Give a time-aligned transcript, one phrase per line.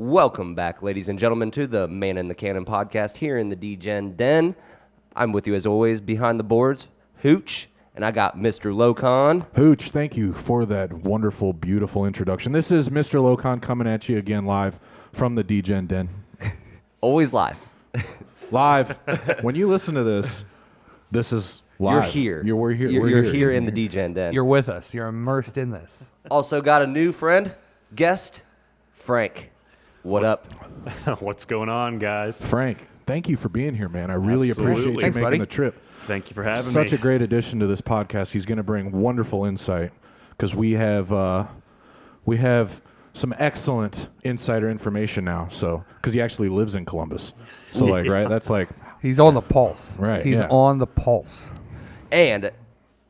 [0.00, 3.54] Welcome back, ladies and gentlemen, to the Man in the Cannon podcast here in the
[3.54, 4.54] DGen Den.
[5.14, 8.74] I'm with you as always behind the boards, Hooch, and I got Mr.
[8.74, 9.44] Locon.
[9.56, 12.52] Hooch, thank you for that wonderful, beautiful introduction.
[12.52, 13.20] This is Mr.
[13.20, 14.80] Locon coming at you again live
[15.12, 16.08] from the DGen Den.
[17.02, 17.58] Always live.
[18.50, 18.98] Live.
[19.42, 20.46] when you listen to this,
[21.10, 21.92] this is live.
[21.92, 22.42] You're here.
[22.42, 22.88] You're, we're here.
[22.88, 24.32] You're, we're you're here in the DGen Den.
[24.32, 24.94] You're with us.
[24.94, 26.10] You're immersed in this.
[26.30, 27.54] also got a new friend,
[27.94, 28.44] guest,
[28.92, 29.49] Frank.
[30.02, 30.46] What up?
[31.20, 32.44] What's going on, guys?
[32.44, 34.10] Frank, thank you for being here, man.
[34.10, 34.72] I really Absolutely.
[34.72, 35.38] appreciate you Thanks, making buddy.
[35.38, 35.82] the trip.
[35.82, 36.72] Thank you for having me.
[36.72, 36.98] Such me.
[36.98, 38.32] a great addition to this podcast.
[38.32, 39.92] He's going to bring wonderful insight
[40.30, 41.46] because we have uh,
[42.24, 42.80] we have
[43.12, 45.48] some excellent insider information now.
[45.48, 47.34] So because he actually lives in Columbus,
[47.72, 48.70] so like right, that's like
[49.02, 49.98] He's on the pulse.
[49.98, 50.48] Right, He's yeah.
[50.48, 51.52] on the pulse.
[52.10, 52.50] And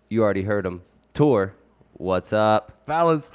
[0.09, 0.82] you already heard him.
[1.14, 1.54] Tour,
[1.92, 2.80] what's up?
[2.86, 3.30] Fellas,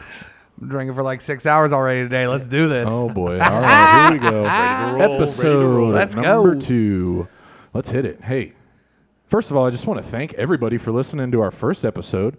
[0.62, 2.28] I'm drinking for like six hours already today.
[2.28, 2.90] Let's do this.
[2.92, 3.40] oh boy.
[3.40, 4.44] All right, here we go.
[4.44, 5.90] roll, ready to Episode roll.
[5.90, 6.60] Let's number go.
[6.62, 7.28] two.
[7.74, 8.22] Let's hit it.
[8.24, 8.54] Hey,
[9.26, 12.38] first of all, I just want to thank everybody for listening to our first episode.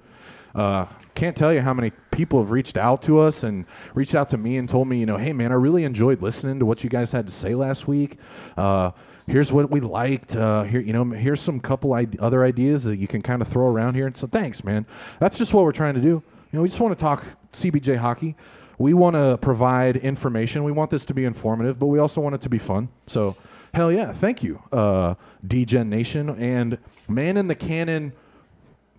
[0.55, 4.31] Uh, can't tell you how many people have reached out to us and reached out
[4.31, 6.85] to me and told me, you know, hey man, I really enjoyed listening to what
[6.85, 8.19] you guys had to say last week.
[8.57, 8.93] Uh,
[9.27, 10.35] here's what we liked.
[10.37, 13.49] Uh, here, you know, here's some couple ide- other ideas that you can kind of
[13.49, 14.07] throw around here.
[14.07, 14.87] And so, thanks, man.
[15.19, 16.23] That's just what we're trying to do.
[16.57, 18.35] You know, we just want to talk CBJ hockey.
[18.79, 20.65] We want to provide information.
[20.65, 22.89] We want this to be informative, but we also want it to be fun.
[23.07, 23.37] So,
[23.75, 28.15] hell yeah, thank you, uh, DGen Nation and Man in the Cannon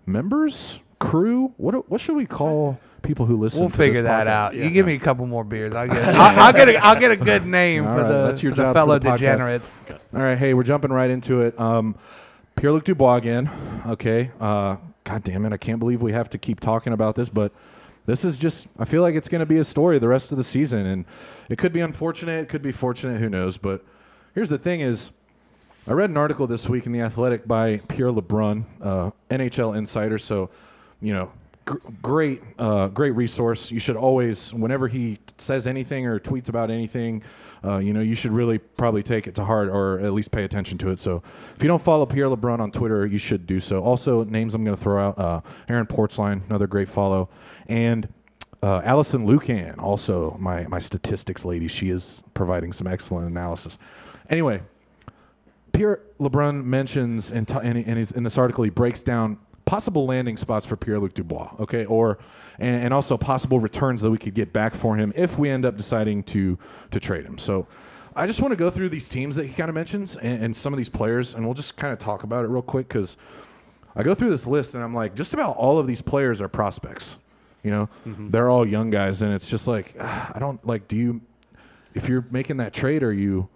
[0.06, 1.52] members, crew.
[1.58, 3.62] What what should we call people who listen?
[3.62, 4.30] We'll figure that podcast?
[4.30, 4.54] out.
[4.54, 5.74] You give me a couple more beers.
[5.74, 5.98] I'll get.
[6.16, 6.70] I'll, I'll get.
[6.70, 9.10] A, I'll get a good name All for right, the, that's your job fellow the
[9.10, 9.84] degenerates.
[10.14, 11.60] All right, hey, we're jumping right into it.
[11.60, 11.96] Um,
[12.56, 13.50] Pierre Luc Dubois again.
[13.88, 14.30] Okay.
[14.40, 14.76] Uh,
[15.08, 17.54] God damn it, I can't believe we have to keep talking about this, but
[18.06, 18.68] this is just.
[18.78, 21.06] I feel like it's going to be a story the rest of the season, and
[21.48, 23.58] it could be unfortunate, it could be fortunate, who knows?
[23.58, 23.86] But
[24.36, 25.12] here's the thing: is
[25.88, 30.18] I read an article this week in the Athletic by Pierre LeBrun, uh, NHL insider.
[30.18, 30.50] So,
[31.00, 31.32] you know,
[31.64, 33.72] gr- great, uh, great resource.
[33.72, 37.24] You should always, whenever he says anything or tweets about anything,
[37.64, 40.44] uh, you know, you should really probably take it to heart or at least pay
[40.44, 41.00] attention to it.
[41.00, 41.22] So,
[41.56, 43.82] if you don't follow Pierre LeBrun on Twitter, you should do so.
[43.84, 47.30] Also, names I'm going to throw out: uh, Aaron Portzline, another great follow,
[47.68, 48.08] and.
[48.64, 53.78] Uh, Alison Lukan, also my, my statistics lady, she is providing some excellent analysis.
[54.32, 54.62] Anyway,
[55.74, 60.08] Pierre LeBrun mentions in, t- in, in, his, in this article, he breaks down possible
[60.08, 62.18] landing spots for Pierre Luc Dubois, okay, or
[62.58, 65.66] and, and also possible returns that we could get back for him if we end
[65.66, 66.58] up deciding to
[66.92, 67.38] to trade him.
[67.38, 67.68] So.
[68.16, 70.58] I just want to go through these teams that he kind of mentions and, and
[70.58, 73.16] some of these players, and we'll just kind of talk about it real quick because
[73.96, 76.48] I go through this list and I'm like, just about all of these players are
[76.48, 77.20] prospects.
[77.62, 77.90] You know,
[78.32, 80.88] they're all young guys, and it's just like ah, I don't like.
[80.88, 81.22] Do you,
[81.94, 83.50] if you're making that trade, are you,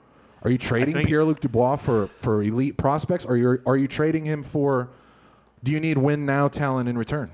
[0.44, 4.26] are you trading Pierre Luc Dubois for for elite prospects, or you are you trading
[4.26, 4.90] him for?
[5.64, 7.32] Do you need win now talent in return?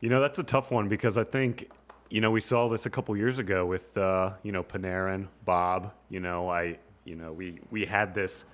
[0.00, 1.70] You know, that's a tough one because I think,
[2.10, 5.92] you know, we saw this a couple years ago with, uh, you know, Panarin, Bob.
[6.10, 8.44] You know, I, you know, we we had this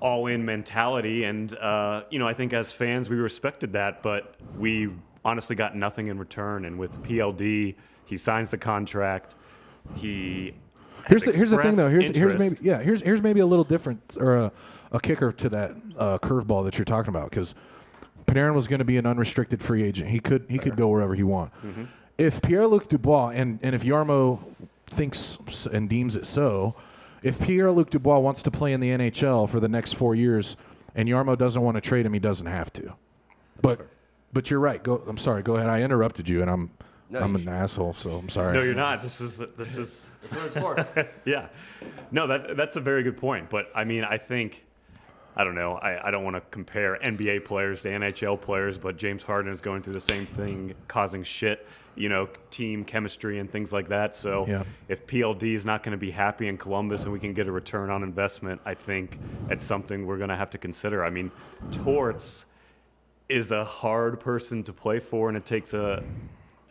[0.00, 4.90] all-in mentality, and uh, you know, I think as fans we respected that, but we
[5.24, 6.64] honestly got nothing in return.
[6.64, 9.36] And with PLD, he signs the contract.
[9.94, 10.54] He
[11.06, 11.90] Here's the, here's the thing though.
[11.90, 12.80] Here's here's maybe yeah.
[12.80, 14.52] Here's here's maybe a little different or a,
[14.92, 17.54] a kicker to that uh, curveball that you're talking about because
[18.26, 20.08] Panarin was going to be an unrestricted free agent.
[20.10, 21.52] He could he could go wherever he want.
[21.54, 21.84] Mm-hmm.
[22.18, 24.38] If Pierre Luc Dubois and and if Jarmo
[24.86, 26.74] thinks and deems it so,
[27.22, 30.56] if Pierre Luc Dubois wants to play in the NHL for the next four years,
[30.94, 32.94] and Jarmo doesn't want to trade him, he doesn't have to.
[33.60, 33.86] but
[34.32, 34.82] but you're right.
[34.82, 34.96] Go.
[35.06, 35.42] I'm sorry.
[35.42, 35.68] Go ahead.
[35.68, 36.70] I interrupted you, and I'm
[37.10, 37.92] No, I'm you an asshole.
[37.92, 38.54] So I'm sorry.
[38.54, 39.02] No, you're not.
[39.02, 40.56] This is this is That's what it's
[40.94, 41.08] for.
[41.24, 41.48] yeah.
[42.10, 43.50] No, that that's a very good point.
[43.50, 44.64] But I mean, I think
[45.34, 45.74] I don't know.
[45.76, 49.60] I, I don't want to compare NBA players to NHL players, but James Harden is
[49.60, 54.14] going through the same thing, causing shit, you know, team chemistry and things like that.
[54.14, 54.64] So Yeah.
[54.88, 57.52] if PLD is not going to be happy in Columbus and we can get a
[57.52, 59.18] return on investment, I think
[59.48, 61.02] it's something we're going to have to consider.
[61.04, 61.30] I mean,
[61.70, 62.44] Torts
[63.28, 66.02] is a hard person to play for, and it takes a,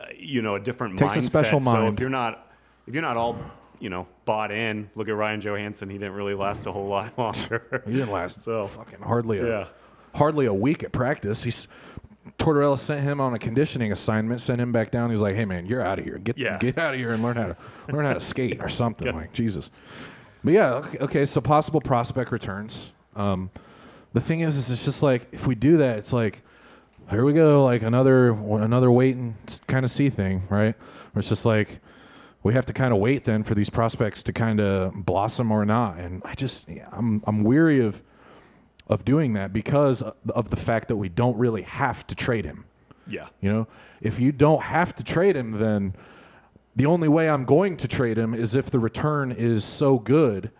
[0.00, 1.22] a you know a different Takes a mindset.
[1.22, 1.94] special So mind.
[1.94, 2.52] if you're not
[2.86, 3.36] if you're not all
[3.82, 5.90] you know bought in, look at Ryan Johansen.
[5.90, 7.82] He didn't really last a whole lot longer.
[7.84, 9.64] He didn't last So- fucking hardly a Yeah.
[10.14, 11.42] hardly a week at practice.
[11.42, 11.68] He's
[12.38, 15.10] Tortorella sent him on a conditioning assignment, sent him back down.
[15.10, 16.18] He's like, "Hey man, you're out of here.
[16.18, 16.58] Get Yeah.
[16.58, 17.56] get out of here and learn how to
[17.92, 19.70] learn how to skate or something." Like Jesus.
[20.44, 21.26] But yeah, okay, okay.
[21.26, 22.92] So possible prospect returns.
[23.16, 23.50] Um,
[24.12, 26.42] the thing is, is it's just like if we do that, it's like
[27.10, 29.34] here we go, like another another wait and
[29.66, 30.76] kind of see thing, right?
[31.12, 31.80] Where it's just like
[32.42, 35.64] we have to kind of wait then for these prospects to kind of blossom or
[35.64, 35.98] not.
[35.98, 38.02] And I just I'm I'm weary of
[38.88, 42.64] of doing that because of the fact that we don't really have to trade him.
[43.06, 43.28] Yeah.
[43.40, 43.68] You know,
[44.00, 45.94] if you don't have to trade him, then
[46.76, 50.50] the only way I'm going to trade him is if the return is so good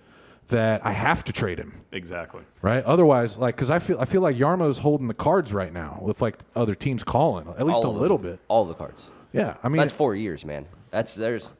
[0.48, 1.80] that I have to trade him.
[1.92, 2.42] Exactly.
[2.60, 2.84] Right.
[2.84, 6.20] Otherwise, like, because I feel I feel like Jarmo's holding the cards right now with
[6.22, 8.32] like other teams calling at least All a little them.
[8.32, 8.40] bit.
[8.48, 9.10] All the cards.
[9.32, 9.56] Yeah.
[9.62, 10.66] I mean, That's four years, man.
[10.90, 11.54] That's there's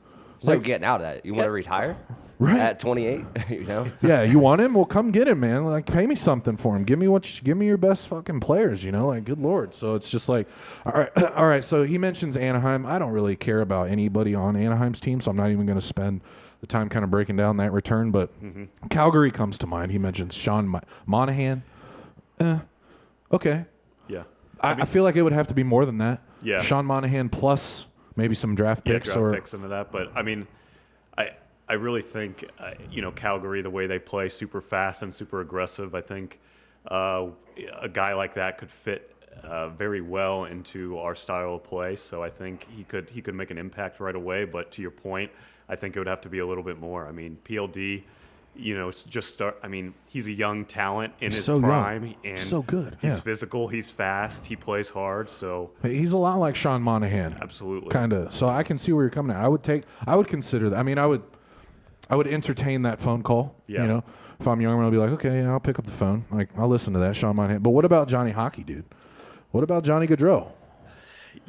[0.44, 1.25] no Like- getting out of that.
[1.27, 1.97] You want to retire
[2.39, 2.59] Right.
[2.59, 3.25] at 28?
[3.50, 4.75] you know, yeah, you want him?
[4.75, 5.65] Well, come get him, man.
[5.65, 6.83] Like, pay me something for him.
[6.83, 7.37] Give me what?
[7.39, 8.85] You, give me your best fucking players.
[8.85, 9.75] You know, like, good lord.
[9.75, 10.49] So it's just like,
[10.85, 11.65] all right, all right.
[11.65, 12.85] So he mentions Anaheim.
[12.85, 15.87] I don't really care about anybody on Anaheim's team, so I'm not even going to
[15.87, 16.21] spend
[16.61, 18.11] the time kind of breaking down that return.
[18.11, 18.31] But
[18.91, 19.93] Calgary comes to mind.
[19.93, 21.62] He mentions Sean Mo- Monahan.
[22.41, 22.59] Eh,
[23.33, 23.67] okay.
[24.09, 24.25] Yeah.
[24.61, 26.23] I, I feel like it would have to be more than that.
[26.43, 26.61] Yeah.
[26.61, 27.87] Sean Monahan plus
[28.17, 29.93] maybe some draft yeah, picks draft or picks into that.
[29.93, 30.47] But I mean,
[31.17, 31.31] I
[31.69, 35.41] I really think uh, you know Calgary the way they play super fast and super
[35.41, 35.94] aggressive.
[35.94, 36.41] I think
[36.91, 37.26] uh,
[37.81, 39.09] a guy like that could fit.
[39.43, 43.35] Uh, very well into our style of play, so I think he could he could
[43.35, 44.44] make an impact right away.
[44.44, 45.32] But to your point,
[45.70, 47.06] I think it would have to be a little bit more.
[47.06, 48.03] I mean, PLD,
[48.54, 49.58] you know, it's just start.
[49.62, 51.62] I mean, he's a young talent in his so young.
[51.62, 53.20] prime, and So good, He's yeah.
[53.20, 55.31] physical, he's fast, he plays hard.
[55.31, 57.38] So He's a lot like Sean Monahan.
[57.40, 58.32] absolutely, kind of.
[58.34, 59.43] So I can see where you're coming at.
[59.43, 59.84] I would take.
[60.06, 60.78] I would consider that.
[60.78, 61.22] I mean, I would.
[62.10, 63.54] I would entertain that phone call.
[63.66, 63.82] Yeah.
[63.82, 64.04] You know,
[64.38, 66.26] if I'm young, I'll be like, okay, yeah, I'll pick up the phone.
[66.31, 67.62] Like, I'll listen to that, Sean Monahan.
[67.62, 68.84] But what about Johnny Hockey, dude?
[69.52, 70.50] What about Johnny Gaudreau?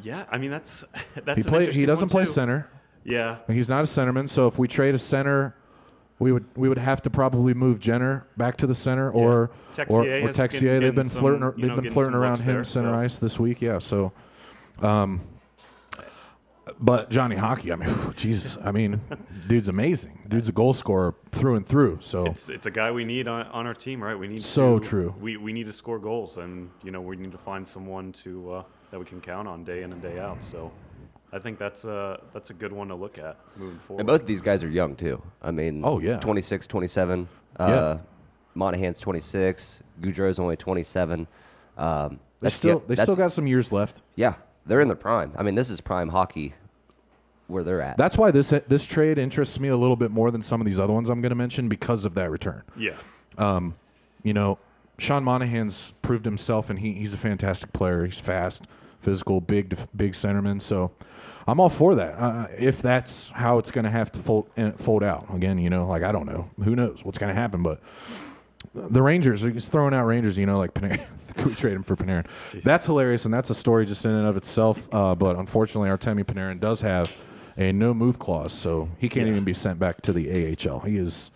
[0.02, 0.24] yeah.
[0.30, 0.84] I mean, that's
[1.24, 1.66] that's He.
[1.80, 2.30] He doesn't play too.
[2.30, 2.70] center.
[3.06, 4.26] Yeah, He's not a centerman.
[4.30, 5.54] So if we trade a center,
[6.24, 9.50] we would we would have to probably move Jenner back to the center or or,
[9.74, 10.60] Texier or has Texier.
[10.60, 11.60] been they've been some, flirting.
[11.60, 12.98] they've know, been flirting around him there, center so.
[12.98, 13.60] ice this week.
[13.60, 13.78] Yeah.
[13.78, 14.10] So.
[14.80, 15.20] Um,
[16.80, 18.98] but Johnny Hockey, I mean, Jesus, I mean,
[19.48, 20.18] dude's amazing.
[20.26, 21.98] Dude's a goal scorer through and through.
[22.00, 24.18] So it's it's a guy we need on, on our team, right?
[24.18, 25.14] We need So to, true.
[25.20, 28.50] We we need to score goals, and you know we need to find someone to
[28.50, 30.42] uh, that we can count on day in and day out.
[30.42, 30.72] So.
[31.34, 34.00] I think that's a that's a good one to look at moving forward.
[34.00, 35.20] and both of these guys are young too.
[35.42, 36.18] I mean, Oh, yeah.
[36.20, 37.28] 26, 27.
[37.58, 37.98] Uh, Yeah.
[38.54, 39.82] Monahan's 26.
[40.00, 41.26] Gaudreau's only 27.
[41.76, 44.00] Um, they still yeah, they still got some years left.
[44.14, 44.34] yeah,
[44.64, 45.32] they're in their prime.
[45.36, 46.54] I mean, this is prime hockey
[47.48, 47.96] where they're at.
[47.96, 50.78] That's why this this trade interests me a little bit more than some of these
[50.78, 52.62] other ones I'm going to mention because of that return.
[52.76, 52.94] yeah,
[53.38, 53.74] Um,
[54.22, 54.58] you know,
[54.98, 58.04] Sean Monahan's proved himself, and he, he's a fantastic player.
[58.06, 58.66] He's fast,
[59.00, 60.62] physical, big, big centerman.
[60.62, 60.92] So
[61.46, 62.14] I'm all for that.
[62.18, 65.70] Uh, if that's how it's going to have to fold, uh, fold out again, you
[65.70, 67.80] know, like I don't know, who knows what's going to happen, but
[68.74, 71.34] the Rangers, he's throwing out Rangers, you know, like Panarin.
[71.36, 72.26] Could we trade him for Panarin?
[72.62, 74.88] That's hilarious, and that's a story just in and of itself.
[74.92, 77.14] Uh, but unfortunately, Artemi Panarin does have
[77.56, 80.80] a no move clause, so he can't even be sent back to the AHL.
[80.80, 81.30] He is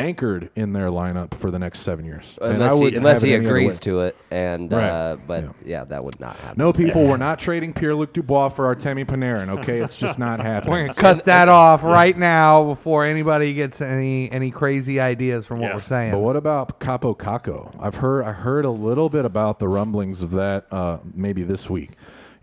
[0.00, 2.38] anchored in their lineup for the next seven years.
[2.40, 4.82] And I unless he, wouldn't unless he agrees to it, and Right.
[4.88, 5.50] uh, but Yeah.
[5.64, 5.84] yeah.
[5.84, 6.54] that would not happen.
[6.58, 9.48] No, people, we're not trading Pierre Luc Dubois for Artemi Panarin.
[9.60, 10.72] Okay, it's just not happening.
[10.72, 15.60] We're gonna cut that off right now before anybody gets any any crazy ideas from
[15.60, 15.74] what Yeah.
[15.76, 16.12] we're saying.
[16.12, 17.74] But what about Kaapo Kakko?
[17.80, 21.68] I've heard I heard a little bit about the rumblings of that uh, maybe this
[21.70, 21.90] week.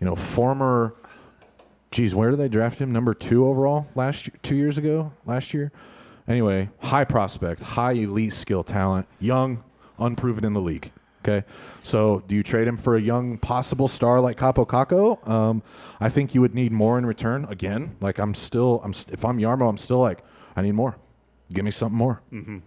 [0.00, 0.94] You know, former.
[1.90, 2.92] Geez, where did they draft him?
[2.92, 5.72] Number two overall last year, two years ago, last year.
[6.28, 9.64] Anyway, high prospect, high elite skill talent, young,
[9.98, 10.92] unproven in the league.
[11.24, 11.44] Okay,
[11.82, 15.26] so do you trade him for a young possible star like Kaapo Kakko?
[15.28, 15.62] Um,
[16.00, 17.44] I think you would need more in return.
[17.46, 20.20] Again, like I'm still, I'm st- if I'm Jarmo, I'm still like
[20.54, 20.96] I need more.
[21.52, 22.20] Give me something more.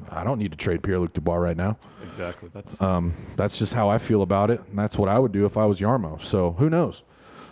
[0.09, 1.77] I don't need to trade Pierre Luc Dubois right now.
[2.03, 2.49] exactly.
[2.51, 5.45] That's Um, that's just how I feel about it, and that's what I would do
[5.45, 6.19] if I was Jarmo.
[6.21, 7.03] So who knows?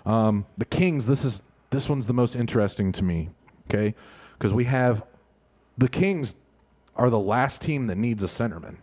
[0.07, 1.05] Um, the Kings.
[1.05, 3.29] This is this one's the most interesting to me.
[3.69, 3.93] Okay,
[4.33, 5.05] because we have
[5.79, 6.35] the Kings
[6.95, 8.77] are the last team that needs a centerman.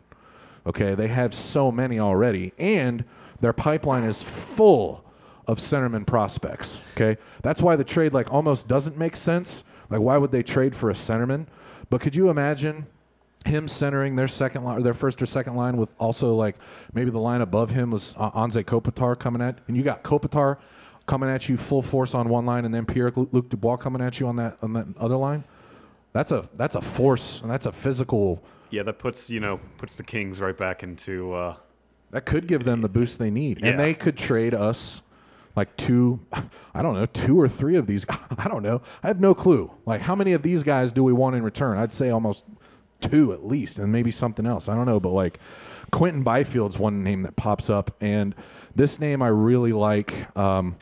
[0.66, 3.04] Okay, they have so many already, and
[3.40, 5.04] their pipeline is full
[5.46, 6.82] of centerman prospects.
[6.94, 9.62] Okay, that's why the trade like almost doesn't make sense.
[9.90, 11.46] Like, why would they trade for a centerman?
[11.88, 12.86] But could you imagine
[13.44, 16.56] him centering their second line, their first or second line, with also like
[16.92, 20.58] maybe the line above him was uh, Anze Kopitar coming at, and you got Kopitar
[21.06, 24.18] coming at you full force on one line, and then Pierre Luc Dubois coming at
[24.18, 25.44] you on that on that other line.
[26.16, 28.82] That's a that's a force and that's a physical yeah.
[28.85, 31.56] That puts you know puts the Kings right back into uh,
[32.11, 33.70] that could give them the boost they need, Yeah.
[33.70, 35.02] and they could trade us
[35.54, 36.20] like two,
[36.75, 38.06] I don't know, two or three of these.
[38.38, 38.80] I don't know.
[39.02, 39.70] I have no clue.
[39.85, 41.76] Like how many of these guys do we want in return?
[41.76, 42.46] I'd say almost
[43.00, 44.70] two at least, and maybe something else.
[44.70, 45.38] I don't know, but like
[45.90, 48.35] Quinton Byfield's one name that pops up, and
[48.75, 50.35] this name I really like.
[50.37, 50.76] Um,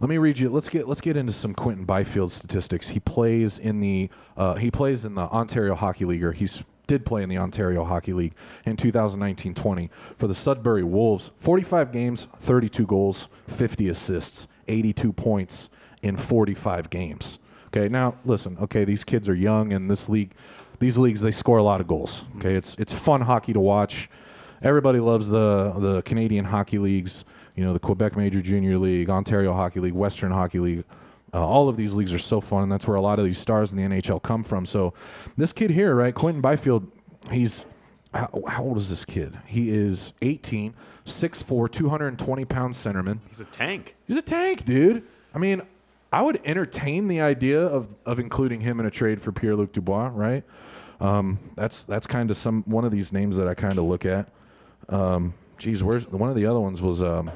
[0.00, 0.48] Let me read you.
[0.48, 2.88] Let's get let's get into some Quinton Byfield statistics.
[2.90, 7.04] He plays in the uh, he plays in the Ontario Hockey League, or he's did
[7.04, 8.32] play in the Ontario Hockey League
[8.64, 11.32] in 2019-20 for the Sudbury Wolves.
[11.36, 15.68] 45 games, 32 goals, 50 assists, 82 points
[16.00, 17.38] in 45 games.
[17.66, 18.56] Okay, now listen.
[18.58, 20.32] Okay, these kids are young, and this league,
[20.78, 22.24] these leagues, they score a lot of goals.
[22.36, 24.08] Okay, it's it's fun hockey to watch.
[24.62, 27.24] Everybody loves the the Canadian hockey leagues.
[27.58, 30.84] You know, the Quebec Major Junior League, Ontario Hockey League, Western Hockey League.
[31.34, 33.38] Uh, all of these leagues are so fun, and that's where a lot of these
[33.38, 34.64] stars in the NHL come from.
[34.64, 34.94] So,
[35.36, 36.88] this kid here, right, Quinton Byfield,
[37.32, 37.66] he's
[38.14, 39.36] how, how old is this kid?
[39.44, 40.72] He is 18,
[41.04, 43.18] 6'4", 220 pound centerman.
[43.28, 43.96] He's a tank.
[44.06, 45.02] He's a tank, dude.
[45.34, 45.62] I mean,
[46.12, 49.72] I would entertain the idea of, of including him in a trade for Pierre Luc
[49.72, 50.44] Dubois, right?
[51.00, 54.06] Um, that's that's kind of some one of these names that I kind of look
[54.06, 54.28] at.
[54.88, 57.30] Um, geez, where's one of the other ones was um,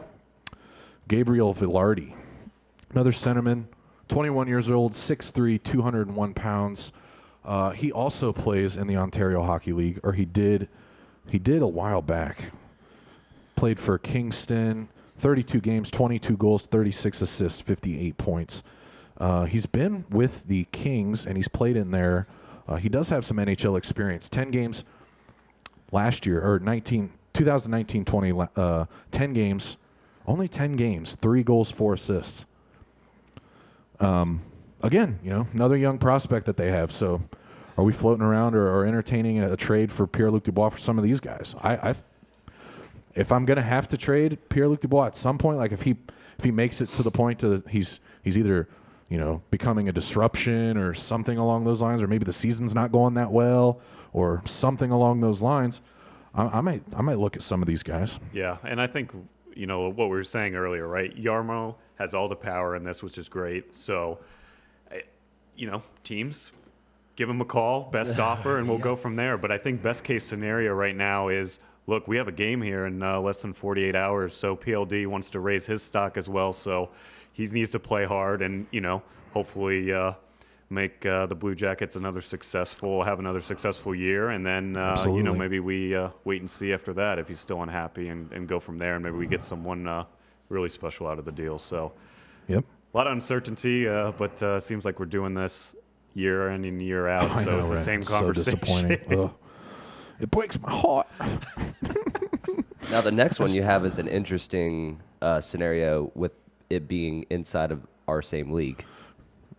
[1.09, 2.15] Gabriel Vilardi,
[2.91, 3.67] another centerman,
[4.09, 6.93] 21 years old, 6'3", 201 pounds.
[7.45, 10.69] Uh, he also plays in the Ontario Hockey League, or he did.
[11.29, 12.53] He did a while back.
[13.57, 18.63] Played for Kingston, 32 games, 22 goals, 36 assists, 58 points.
[19.19, 22.27] Uh, he's been with the Kings and he's played in there.
[22.67, 24.29] Uh, he does have some NHL experience.
[24.29, 24.85] 10 games
[25.93, 29.77] last year, or 19, 2019 20, uh, 10 games,
[30.27, 32.47] only 10 games, three goals, four assists.
[34.01, 34.43] Um,
[34.83, 36.93] again, you know, another young prospect that they have.
[36.93, 37.23] So
[37.77, 40.79] are we floating around or, or entertaining a, a trade for Pierre Luc Dubois for
[40.79, 41.55] some of these guys?
[41.63, 41.95] I, I
[43.15, 45.97] if I'm gonna have to trade Pierre Luc Dubois at some point, like if he
[46.39, 48.69] if he makes it to the point to he's he's either
[49.09, 52.91] you know becoming a disruption or something along those lines, or maybe the season's not
[52.91, 53.81] going that well
[54.13, 55.83] or something along those lines,
[56.35, 58.19] I might I might look at some of these guys.
[58.33, 59.13] Yeah, and I think
[59.57, 61.15] you know what we were saying earlier, right?
[61.17, 63.75] Jarmo has all the power in this, which is great.
[63.75, 64.19] So,
[65.57, 66.53] you know, teams
[67.17, 69.37] give him a call, best offer, and we'll go from there.
[69.37, 72.87] But I think best case scenario right now is look, we have a game here
[72.87, 76.53] in uh, less than 48 hours, so PLD wants to raise his stock as well.
[76.53, 76.91] So
[77.33, 79.93] he needs to play hard, and you know, hopefully.
[79.93, 80.13] Uh,
[80.73, 85.23] Make uh, the Blue Jackets another successful, have another successful year, and then uh, you
[85.23, 88.49] know maybe we uh, wait and see after that if he's still unhappy, and, and
[88.49, 90.05] go from there, and maybe we get someone uh,
[90.49, 91.59] really special out of the deal.
[91.59, 91.93] So
[92.49, 92.65] Yep.
[92.65, 95.77] a lot of uncertainty, uh, but uh, seems like we're doing this
[96.15, 97.31] year in and year out.
[97.31, 97.85] I so know, it's the right?
[97.85, 98.59] same It's so conversation.
[98.59, 99.31] disappointing.
[100.21, 101.07] It breaks my heart.
[102.91, 106.33] Now the next one you have is an interesting uh, scenario with
[106.71, 108.85] it being inside of our same league.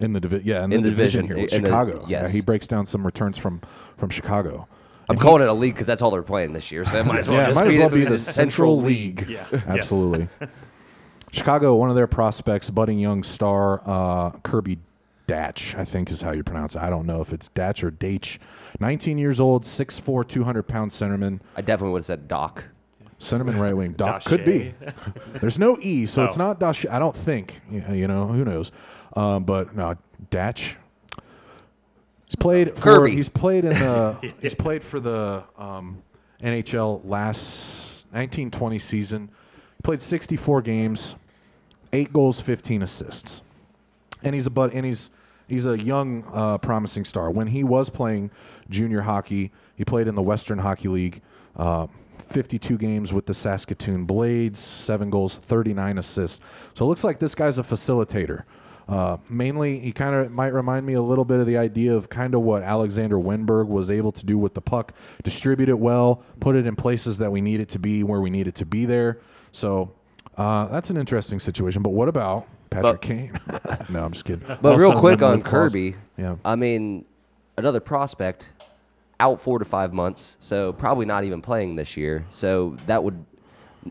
[0.03, 0.47] In the division.
[0.47, 2.05] yeah, in, In the, the division, division, here with in the- Chicago.
[2.07, 2.23] yes.
[2.23, 3.61] Yeah, he breaks down some returns from
[3.97, 4.67] from Chicago.
[5.09, 6.85] I'm calling it a league because that's all they're playing this year.
[6.85, 8.81] So it might as well yeah, just might be, as well be the the Central
[8.81, 9.25] League.
[9.29, 9.45] Yeah.
[9.67, 10.29] Absolutely.
[11.31, 14.77] Chicago, one of their prospects, budding young star, uh, Kirby
[15.27, 16.81] Datch, I think is how you pronounce it.
[16.81, 18.37] I don't know if it's Datch or Datch.
[18.79, 21.39] 19 years old, 6'4", 200 pound centerman.
[21.55, 22.65] I definitely would have said Doc.
[23.19, 23.93] Centerman right wing.
[23.93, 24.25] Doc Dache.
[24.25, 24.73] could be.
[25.39, 26.85] There's no E, so it's not Dash.
[26.85, 27.61] I don't think.
[27.71, 28.71] You you know, who knows?
[29.15, 29.95] Um, but no,
[30.29, 30.77] Datch.
[32.25, 32.81] He's played for.
[32.81, 33.11] Kirby.
[33.11, 34.33] He's played in the.
[34.41, 36.01] he's played for the um,
[36.41, 39.29] NHL last 1920 season.
[39.77, 41.15] He played 64 games,
[41.91, 43.43] eight goals, 15 assists,
[44.23, 45.11] and he's a but and he's
[45.47, 47.29] he's a young, uh, promising star.
[47.29, 48.31] When he was playing
[48.69, 51.21] junior hockey, he played in the Western Hockey League.
[51.55, 56.43] Uh, 52 games with the Saskatoon Blades, seven goals, 39 assists.
[56.73, 58.43] So it looks like this guy's a facilitator.
[58.87, 62.09] Uh, mainly, he kind of might remind me a little bit of the idea of
[62.09, 66.21] kind of what Alexander Wennberg was able to do with the puck, distribute it well,
[66.39, 68.65] put it in places that we need it to be, where we need it to
[68.65, 69.19] be there.
[69.51, 69.93] So
[70.37, 71.81] uh, that's an interesting situation.
[71.81, 73.39] But what about Patrick But- Kane?
[73.89, 74.45] no, I'm just kidding.
[74.61, 75.41] But Also real quick on.
[75.41, 76.35] Kirby, Yeah.
[76.43, 77.05] I mean,
[77.57, 78.49] another prospect
[79.19, 82.25] out four to five months, so probably not even playing this year.
[82.29, 83.23] So that would,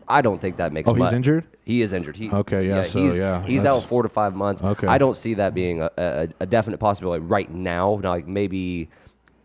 [0.07, 0.89] I don't think that makes.
[0.89, 1.45] Oh, he's injured?
[1.65, 2.15] He is injured.
[2.17, 4.61] He, Okay, yeah, so, he's, yeah, he's that's- out four to five months.
[4.61, 4.87] Okay.
[4.87, 7.99] I don't see that being a, a, a definite possibility right now.
[8.01, 8.89] Now, Like maybe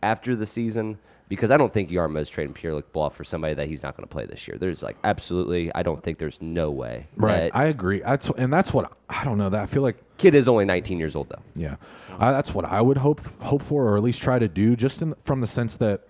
[0.02, 0.99] after the season.
[1.28, 4.09] Because I don't think Jarmo is trading Pierre Bluff for somebody that he's not going
[4.09, 4.57] to play this year.
[4.59, 7.07] There's like absolutely, I don't think there's no way.
[7.17, 7.52] Right.
[7.52, 7.99] that- I agree.
[8.00, 9.50] That's and that's what I don't know.
[9.50, 11.43] That I feel like kid is only 19 years old though.
[11.55, 11.76] Yeah,
[12.19, 15.02] I, that's what I would hope hope for, or at least try to do, just
[15.02, 16.00] in, from the sense that,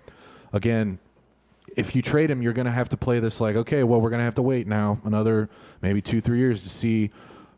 [0.52, 1.00] again,
[1.78, 4.11] if you trade him, you're going to have to play this like, okay, well, we're
[4.11, 5.49] going to have to wait now another
[5.80, 7.11] maybe two, three years to see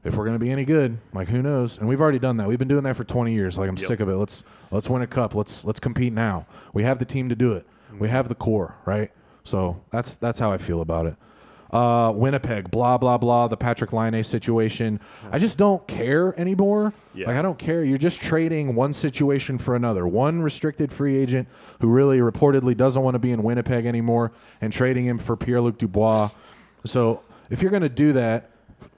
[0.05, 0.99] if we're going to be any good.
[1.15, 1.79] Like, who knows?
[1.79, 2.47] And we've already done that.
[2.47, 3.59] We've been doing that for 20 years.
[3.59, 4.17] Like, I'm sick of it.
[4.17, 5.35] Let's let's win a cup.
[5.35, 6.47] Let's let's compete now.
[6.75, 7.67] We have the team to do it.
[7.93, 8.07] We mm-hmm.
[8.07, 9.11] have the core, right?
[9.43, 11.17] So that's that's how I feel about it.
[11.73, 14.99] Uh, Winnipeg, blah blah blah, the Patrik Laine situation.
[15.31, 16.93] I just don't care anymore.
[17.15, 17.29] Yeah.
[17.29, 17.85] Like I don't care.
[17.85, 20.07] You're just trading one situation for another.
[20.07, 21.49] One restricted free agent
[21.81, 25.61] who really reportedly doesn't want to be in Winnipeg anymore, and trading him for Pierre
[25.61, 26.31] Luc Dubois.
[26.85, 28.51] So if you're going to do that,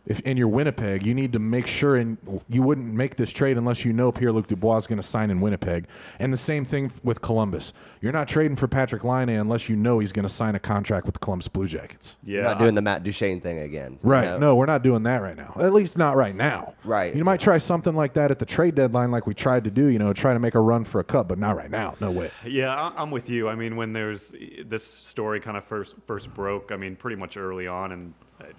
[0.06, 3.56] if in your Winnipeg, you need to make sure and you wouldn't make this trade
[3.56, 5.86] unless you know Pierre Luc Dubois is going to sign in Winnipeg.
[6.18, 7.72] And the same thing with Columbus.
[8.00, 11.06] You're not trading for Patrik Laine unless you know he's going to sign a contract
[11.06, 12.16] with the Columbus Blue Jackets.
[12.24, 13.98] Yeah, We're not doing the Matt Duchene thing again.
[14.02, 14.24] you Right.
[14.24, 14.38] know?
[14.38, 15.54] No, we're not doing that right now.
[15.60, 16.74] At least not right now.
[16.84, 17.14] Right.
[17.14, 19.86] You might try something like that at the trade deadline, like we tried to do,
[19.86, 21.94] you know, try to make a run for a cup, but not right now.
[22.00, 22.30] No way.
[22.44, 23.48] Yeah, I- I'm with you.
[23.48, 24.34] I mean, when there's
[24.66, 28.14] this story kind of first first broke, I mean, pretty much early on, and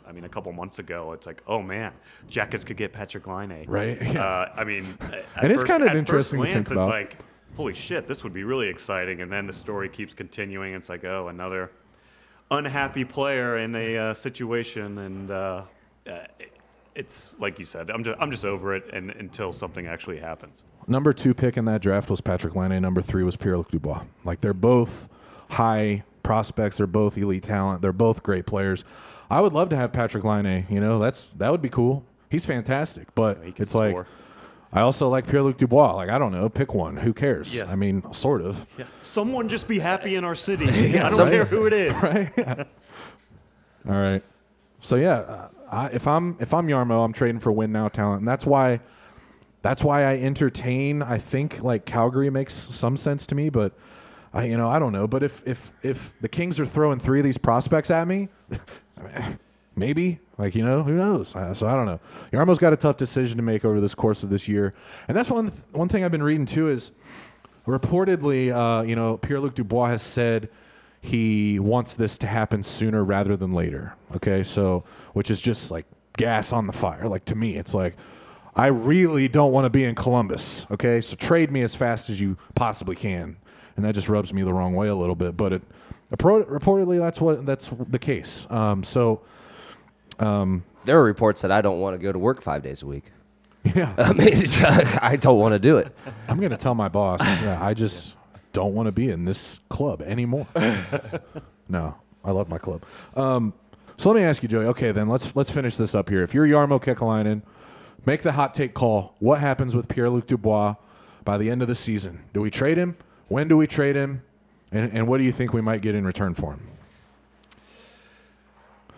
[0.07, 1.93] I mean, a couple months ago, it's like, oh man,
[2.27, 3.65] Jackets could get Patrik Laine.
[3.67, 4.23] Right, yeah.
[4.23, 6.81] Uh, I mean, And it's first- kind of interesting to think about.
[6.81, 7.17] It's like,
[7.55, 9.21] holy shit, this would be really exciting.
[9.21, 10.73] And then the story keeps continuing.
[10.73, 11.71] It's like, oh, another
[12.51, 15.63] unhappy player in a uh, situation, and uh,
[16.09, 16.19] uh,
[16.95, 20.63] it's like you said, I'm just I'm just over it, and until something actually happens.
[20.87, 22.81] Number two pick in that draft was Patrik Laine.
[22.81, 24.03] Number three was Pierre Luc Dubois.
[24.23, 25.09] Like they're both
[25.49, 26.77] high prospects.
[26.77, 27.81] They're both elite talent.
[27.81, 28.83] They're both great players.
[29.33, 30.67] I would love to have Patrik Laine.
[30.69, 32.05] You know, that's that would be cool.
[32.29, 33.95] He's fantastic, but can it's like.
[34.75, 35.93] I also like Pierre Luc Dubois.
[35.93, 36.97] Like I don't know, pick one.
[36.97, 37.55] Who cares?
[37.55, 37.65] Yeah.
[37.71, 38.65] I mean, sort of.
[38.77, 38.85] Yeah.
[39.03, 40.65] Someone just be happy in our city.
[40.93, 41.31] Yeah, I don't right.
[41.31, 42.03] care who it is.
[42.03, 42.37] Right.
[43.87, 44.23] All right.
[44.79, 48.21] So yeah, uh, I, if I'm if I'm Jarmo, I'm trading for win now talent,
[48.21, 48.79] and that's why
[49.61, 51.01] that's why I entertain.
[51.01, 53.73] I think like Calgary makes some sense to me, but
[54.33, 55.07] I you know I don't know.
[55.07, 58.29] But if if if the Kings are throwing three of these prospects at me,
[59.75, 61.29] maybe like you know who knows.
[61.29, 62.00] So I don't know.
[62.31, 64.74] Jarmo's got a tough decision to make over this course of this year,
[65.07, 66.91] and that's one th- one thing I've been reading too is
[67.67, 70.50] reportedly, uh, you know, Pierre Luc Dubois has said
[71.01, 73.95] he wants this to happen sooner rather than later.
[74.15, 74.83] Okay, so
[75.13, 75.86] which is just like
[76.17, 77.07] gas on the fire.
[77.07, 77.95] Like to me, it's like
[78.55, 80.67] I really don't want to be in Columbus.
[80.72, 83.38] Okay, so trade me as fast as you possibly can,
[83.75, 85.36] and that just rubs me the wrong way a little bit.
[85.36, 85.63] But it
[86.17, 88.48] reportedly that's what that's the case.
[88.51, 89.22] Um, so
[90.20, 93.05] There are reports that I don't want to go to work five days a week.
[93.75, 94.46] yeah, I mean,
[95.01, 95.96] I don't want to do it.
[96.27, 97.22] I'm gonna tell my boss.
[97.44, 98.18] I just
[98.51, 100.46] don't want to be in this club anymore.
[101.70, 102.83] no, I love my club.
[103.16, 103.53] Um,
[103.98, 104.66] so let me ask you, Joey.
[104.66, 106.24] Okay, then let's let's finish this up here.
[106.24, 107.42] If you're Jarmo Kekalainen,
[108.05, 109.16] make the hot take call.
[109.20, 110.75] What happens with Pierre Luc Dubois
[111.24, 112.25] by the end of the season?
[112.33, 112.98] Do we trade him?
[113.29, 114.24] When do we trade him?
[114.74, 116.62] And, and what do you think we might get in return for him?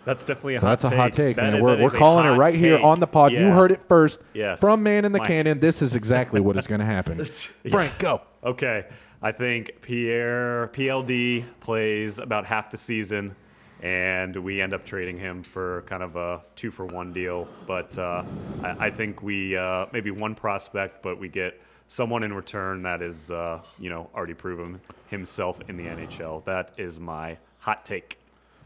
[0.04, 0.70] That's definitely a hot take.
[0.70, 0.98] That's a take.
[0.98, 1.62] hot take, man.
[1.62, 3.32] we're that we're calling it right here on the pod.
[3.32, 4.60] You heard it first Yes.
[4.60, 5.58] from Man in the My- Cannon.
[5.58, 7.24] This is exactly what is going to happen.
[7.24, 8.22] Frank, go.
[8.44, 8.86] Okay,
[9.20, 13.34] I think Pierre PLD plays about half the season,
[13.82, 17.48] and we end up trading him for kind of a two for one deal.
[17.66, 18.22] But uh,
[18.62, 23.02] I, I think we uh, maybe one prospect, but we get someone in return that
[23.02, 26.44] is uh, you know already proven himself in the NHL.
[26.44, 28.18] That is my hot take.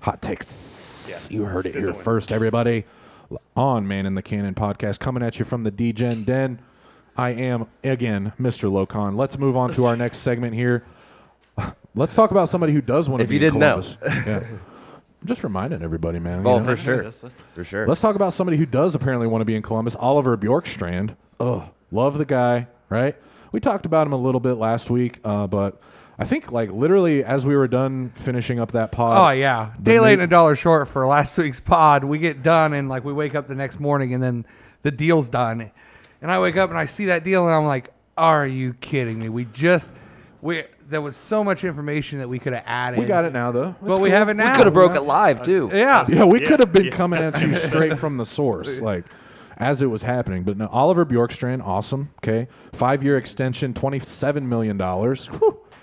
[0.03, 1.29] Hot takes.
[1.31, 1.37] Yeah.
[1.39, 2.85] You heard it here first, everybody.
[3.55, 6.61] On Man in the Cannon podcast, coming at you from the DGen Den.
[7.17, 8.71] I am, again, Mr.
[8.71, 9.15] Locon.
[9.17, 10.85] Let's move on to our next segment here.
[11.95, 13.83] Let's talk about somebody who does want to If be you in didn't know.
[13.83, 13.99] Columbus.
[14.27, 14.39] yeah.
[14.49, 14.61] I'm
[15.27, 16.45] just reminding everybody, man.
[16.47, 16.65] Oh, you know?
[16.65, 17.87] for sure, for sure.
[17.87, 21.15] Let's talk about somebody who does apparently want to be in Columbus, Oliver Bjorkstrand.
[21.39, 23.17] Oh, love the guy, right?
[23.53, 25.81] We talked about him a little bit last week, uh, but
[26.19, 29.17] I think like literally as we were done finishing up that pod.
[29.19, 32.05] Oh yeah, the day late new- and a dollar short for last week's pod.
[32.05, 34.45] We get done and like we wake up the next morning and then
[34.83, 35.71] the deal's done,
[36.21, 39.19] and I wake up and I see that deal and I'm like, are you kidding
[39.19, 39.29] me?
[39.31, 39.93] We just
[40.43, 42.99] we there was so much information that we could have added.
[42.99, 43.71] We got it now, though.
[43.81, 44.51] It's but we have it now.
[44.51, 45.71] we could have broke it live too.
[45.73, 46.97] Yeah, Yeah, we Yeah, could have been yeah.
[46.97, 49.05] coming at you straight from the source, like
[49.61, 50.43] as it was happening.
[50.43, 52.11] But no, Oliver Bjorkstrand, awesome.
[52.19, 55.29] Okay, five year extension, twenty seven million dollars.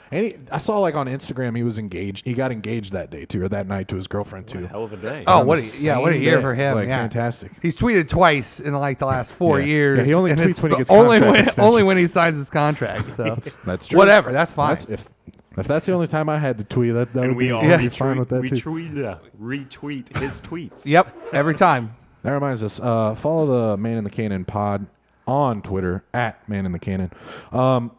[0.10, 2.26] And he, I saw like on Instagram he was engaged.
[2.26, 4.66] He got engaged that day too, or that night to his girlfriend too.
[4.66, 5.26] Hell of a day.
[5.28, 6.42] Oh, On what the a, yeah, what a same year day.
[6.44, 6.76] for It's, him!
[6.76, 6.98] like, yeah.
[7.00, 7.52] fantastic.
[7.62, 9.66] He's tweeted twice in like the last four Yeah.
[9.66, 9.98] years.
[10.00, 11.68] Yeah, he only and tweets it's when he gets only contract when extensions.
[11.74, 13.12] only when he signs his contract.
[13.12, 13.36] So
[13.66, 13.98] That's true.
[13.98, 14.70] Whatever, that's fine.
[14.70, 15.10] That's, if
[15.58, 17.52] if that's the only time I had to tweet, that, that and would we be,
[17.52, 18.56] all I'd be retweet, fine with that too.
[18.56, 20.86] retweet, uh, retweet his tweets.
[20.86, 21.94] yep, every time.
[22.23, 22.80] That reminds us.
[22.80, 24.88] Uh, follow the Man in the Cannon pod
[25.27, 27.12] on Twitter at Man in the Cannon.
[27.51, 27.91] Um,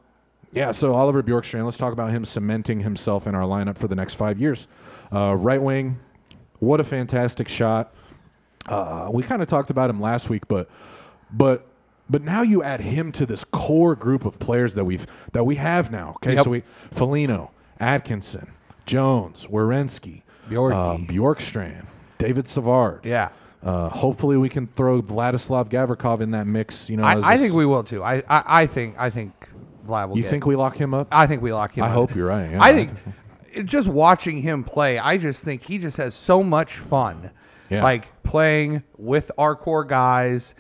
[0.53, 0.73] yeah.
[0.73, 1.65] So Oliver Bjorkstrand.
[1.65, 4.67] Let's talk about him cementing himself in our lineup for the next five years.
[5.13, 5.99] Uh, right wing.
[6.59, 7.95] What a fantastic shot.
[8.67, 10.69] Uh, we kind of talked about him last week, but
[11.31, 11.67] but
[12.11, 15.55] but now you add him to this core group of players that we've that we
[15.55, 16.11] have now.
[16.17, 16.45] Okay, Yep.
[16.45, 17.51] so we Foligno,
[17.81, 18.49] Atkinson,
[18.87, 20.75] Jones, Werenski, Bjorky.
[20.75, 21.87] um, Bjorkstrand.
[22.19, 23.07] David Savard.
[23.07, 23.29] Yeah.
[23.63, 26.89] Uh, hopefully, we can throw Vladislav Gavrikov in that mix.
[26.89, 28.03] You know, I, as I think we will too.
[28.03, 29.33] I, I, I think I think
[29.87, 30.17] Vlad will.
[30.17, 31.09] You get- think we lock him up?
[31.11, 31.83] I think we lock him.
[31.85, 31.89] Up.
[31.89, 31.97] I up.
[31.97, 32.63] hope you're right, yeah.
[32.63, 32.91] I think
[33.53, 37.33] it- just watching him play, I just think he just has so much fun.
[37.71, 37.83] Yeah.
[37.83, 40.55] Like playing with our core guys.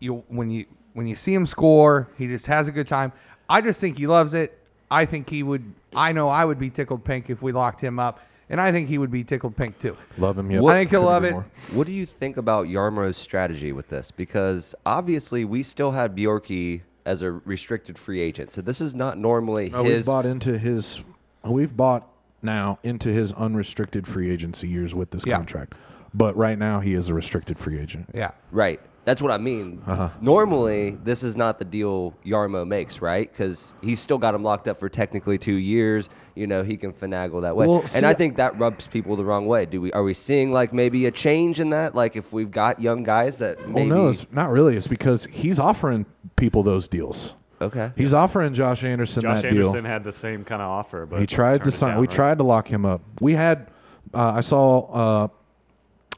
[0.00, 0.64] You when you
[0.94, 3.12] when you see him score, he just has a good time.
[3.48, 4.58] I just think he loves it.
[4.90, 5.74] I think he would.
[5.94, 8.20] I know I would be tickled pink if we locked him up,
[8.52, 9.96] and I think he would be tickled pink too.
[10.18, 10.50] Love him.
[10.50, 11.32] Yeah, I think he'll love it.
[11.32, 11.46] more.
[11.72, 14.10] What do you think about Jarmo's strategy with this?
[14.12, 19.18] Because obviously we still had Bjorky as a restricted free agent, so this is not
[19.18, 21.02] normally No, we've bought into his.
[21.44, 22.08] We've bought
[22.42, 25.36] now into his unrestricted free agency years with this Yeah.
[25.36, 25.74] contract,
[26.14, 28.10] but right now he is a restricted free agent.
[28.14, 28.32] Yeah.
[28.52, 28.80] Right.
[29.04, 29.82] That's what I mean.
[29.84, 30.10] Uh-huh.
[30.20, 33.28] Normally, this is not the deal Jarmo makes, right?
[33.28, 36.08] Because he's still got him locked up for technically two years.
[36.36, 39.24] You know, he can finagle that way, Well, and I think that rubs people the
[39.24, 39.66] wrong way.
[39.66, 39.92] Do we?
[39.92, 41.94] Are we seeing like maybe a change in that?
[41.96, 44.76] Like if we've got young guys that Well, no, it's not really.
[44.76, 47.34] It's because he's offering people those deals.
[47.60, 47.90] okay.
[47.96, 49.90] He's offering Josh Anderson Josh that Anderson deal.
[49.92, 51.90] had the same kind of offer, but He tried to sign.
[51.90, 52.10] down, we right?
[52.14, 53.00] tried to lock him up.
[53.20, 53.68] We had.
[54.14, 55.28] Uh, I saw uh,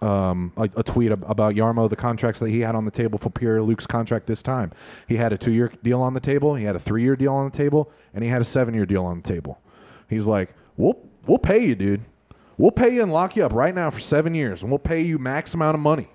[0.03, 3.31] um, a, a tweet about Jarmo, the contracts that he had on the table for
[3.31, 4.73] Pierre Luke's contract this time.
[5.09, 6.55] He had a two-year deal on the table.
[6.55, 9.23] He had a three-year deal on the table, and he had a seven-year deal on
[9.23, 9.61] the table.
[10.09, 12.03] He's like, "We'll we'll pay you, dude.
[12.59, 15.01] We'll pay you and lock you up right now for seven years, and we'll pay
[15.01, 16.09] you max amount of money."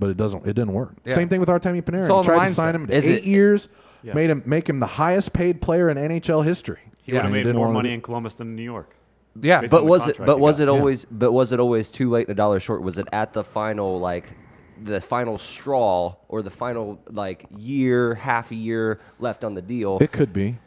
[0.00, 0.42] But it doesn't.
[0.46, 0.94] It didn't work.
[1.04, 1.14] Yeah.
[1.14, 2.02] Same thing with Artemi Panarin.
[2.02, 3.68] It's all He in tried to sign him to Is eight it- years.
[4.04, 4.14] Yeah.
[4.14, 6.78] Made him make him the highest paid player in NHL history.
[7.02, 8.94] He would have made more money in Columbus than in New York.
[9.42, 9.60] Yeah.
[9.62, 10.16] Based But the was it?
[10.16, 10.62] contract But he was got.
[10.62, 10.78] it Yeah.
[10.78, 11.04] always?
[11.06, 12.82] But was it always too late and a dollar short?
[12.82, 14.36] Was it at the final like?
[14.80, 19.98] The final straw, or the final like year, half a year left on the deal.
[20.00, 20.58] It could be.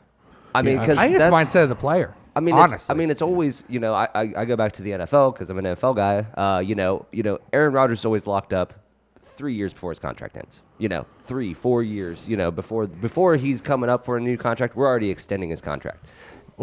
[0.54, 2.14] I mean, Yeah, I- because I think it's that's, mindset of the player.
[2.36, 2.76] I mean, honestly.
[2.76, 5.34] it's, I mean, it's always you know I, I, I go back to the NFL
[5.34, 6.26] because I'm an NFL guy.
[6.36, 8.74] Uh, you know, you know, Aaron Rodgers is always locked up
[9.22, 10.62] three years before his contract ends.
[10.78, 12.28] You know, three, four years.
[12.28, 15.62] You know, before before he's coming up for a new contract, we're already extending his
[15.62, 16.06] contract.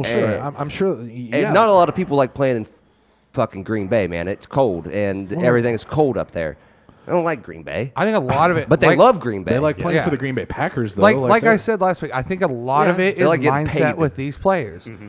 [0.03, 0.31] Well, sure.
[0.33, 0.99] And- I'm, I'm sure.
[1.01, 2.67] And not a lot of people like playing in
[3.33, 4.29] fucking Green Bay, man.
[4.29, 6.57] It's cold and everything is cold up there.
[7.07, 9.19] I don't like Green Bay, I think a lot of it, but they like- love
[9.19, 9.53] Green Bay.
[9.53, 10.05] They like playing Yeah.
[10.05, 11.01] for the Green Bay Packers, though.
[11.03, 13.29] like like I said last week, I think a lot of Yeah, it they is
[13.29, 13.97] like mindset paid.
[13.97, 14.87] with these players.
[14.89, 15.09] Mm-hmm.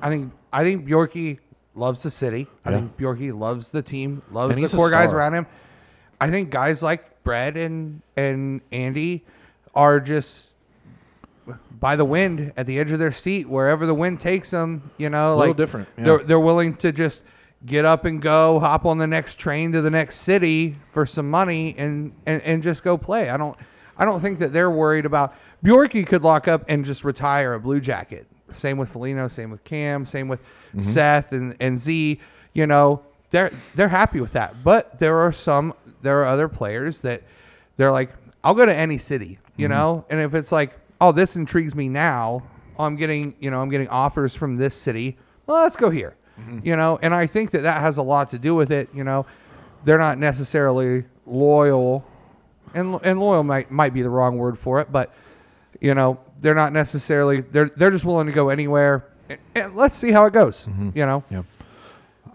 [0.00, 1.40] I think I think Bjorky
[1.74, 2.46] loves the city.
[2.64, 2.78] I Yeah.
[2.78, 5.46] think Bjorky loves the team, loves And the he's a core guys around him.
[6.18, 9.24] I think guys like Brad and and Andy
[9.74, 10.50] are just
[11.78, 14.90] by the wind at the edge of their seat wherever the wind takes them.
[14.96, 16.04] You know, Little like different, yeah.
[16.04, 17.24] They're they're willing to just
[17.66, 21.30] get up and go, hop on the next train to the next city for some
[21.30, 23.30] money, and and, and just go play.
[23.30, 23.56] I don't
[23.96, 27.60] I don't think that they're worried about Bjorky could lock up and just retire a
[27.60, 28.26] blue jacket.
[28.52, 30.40] Same with Foligno, same with Cam, same with
[30.74, 30.80] Mm-hmm.
[30.80, 32.18] Seth and, and Z.
[32.52, 34.64] You know, they're they're happy with that.
[34.64, 37.22] But there are some there are other players that
[37.76, 38.10] they're like,
[38.42, 39.76] I'll go to any city, you Mm-hmm.
[39.76, 40.04] know?
[40.10, 40.76] And if it's like,
[41.08, 42.42] oh, this intrigues me now,
[42.78, 45.16] I'm getting, you know, I'm getting offers from this city.
[45.46, 46.16] Well, let's go here.
[46.40, 46.60] Mm-hmm.
[46.64, 49.04] You know, and I think that that has a lot to do with it, you
[49.04, 49.26] know.
[49.84, 52.04] They're not necessarily loyal
[52.74, 55.12] and and loyal might might be the wrong word for it, but
[55.80, 59.04] you know, they're not necessarily they're they're just willing to go anywhere.
[59.28, 60.90] And, and let's see how it goes, Mm-hmm.
[60.94, 61.22] you know.
[61.30, 61.42] Yeah.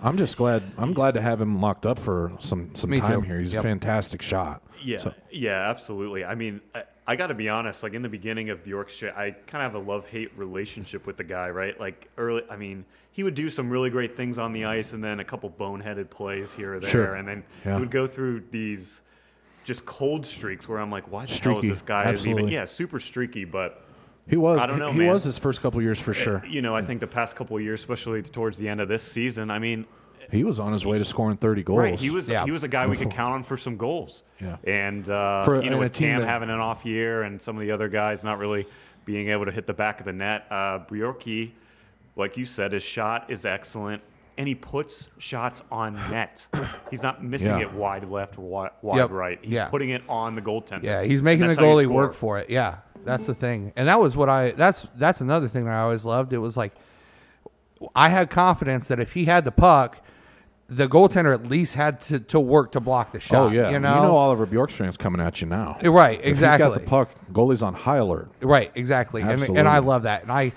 [0.01, 0.63] I'm just glad.
[0.77, 3.27] I'm glad to have him locked up for some some Me time too.
[3.27, 3.39] here.
[3.39, 3.59] He's Yep.
[3.59, 4.61] a fantastic shot.
[4.81, 6.23] Yeah, So- yeah, absolutely.
[6.23, 7.81] I mean, I, I got to be honest.
[7.81, 11.07] Like in the beginning of Bjork's shit, I kind of have a love hate relationship
[11.07, 11.77] with the guy, right?
[11.79, 15.03] Like early, I mean, he would do some really great things on the ice, and
[15.03, 17.15] then a couple boneheaded plays here or there, Sure.
[17.15, 17.73] and then Yeah.
[17.73, 19.01] he would go through these
[19.65, 22.47] just cold streaks where I'm like, why the hell is this guy is even?
[22.47, 23.85] Yeah, super streaky, but.
[24.27, 24.59] He was.
[24.59, 25.07] I don't know, he man.
[25.07, 26.45] was his first couple years for eh, sure.
[26.47, 29.01] You know, I think the past couple of years, especially towards the end of this
[29.01, 29.87] season, I mean,
[30.31, 31.79] He was on his way to scoring 30 goals.
[31.79, 31.99] Right.
[31.99, 32.45] He was Yeah.
[32.45, 34.23] he was a guy we could count on for some goals.
[34.41, 34.57] Yeah.
[34.63, 37.23] And uh, For- you know, and a with team Cam that- having an off year
[37.23, 38.67] and some of the other guys not really
[39.05, 41.51] being able to hit the back of the net, uh, Bjorky,
[42.15, 44.03] like you said, his shot is excellent.
[44.37, 46.47] And he puts shots on net.
[46.89, 47.65] He's not missing Yeah.
[47.67, 49.11] it wide left or wide, wide Yep.
[49.11, 49.39] right.
[49.41, 49.65] He's Yeah.
[49.67, 50.83] putting it on the goaltender.
[50.83, 52.49] Yeah, he's making the that's how you goalie work for it.
[52.49, 54.51] Yeah, that's the thing, and that was what I.
[54.51, 56.31] That's that's another thing that I always loved.
[56.31, 56.71] It was like
[57.95, 60.01] I had confidence that if he had the puck,
[60.69, 63.35] the goaltender at least had to, to work to block the shot.
[63.35, 65.77] Oh yeah, you know, Oliver Bjorkstrand's coming at you now.
[65.83, 66.19] right?
[66.19, 66.65] If Exactly.
[66.67, 67.09] he's got the puck.
[67.33, 68.29] Goalie's on high alert.
[68.41, 69.21] Right, exactly.
[69.21, 70.21] And, and I love that.
[70.23, 70.51] And I,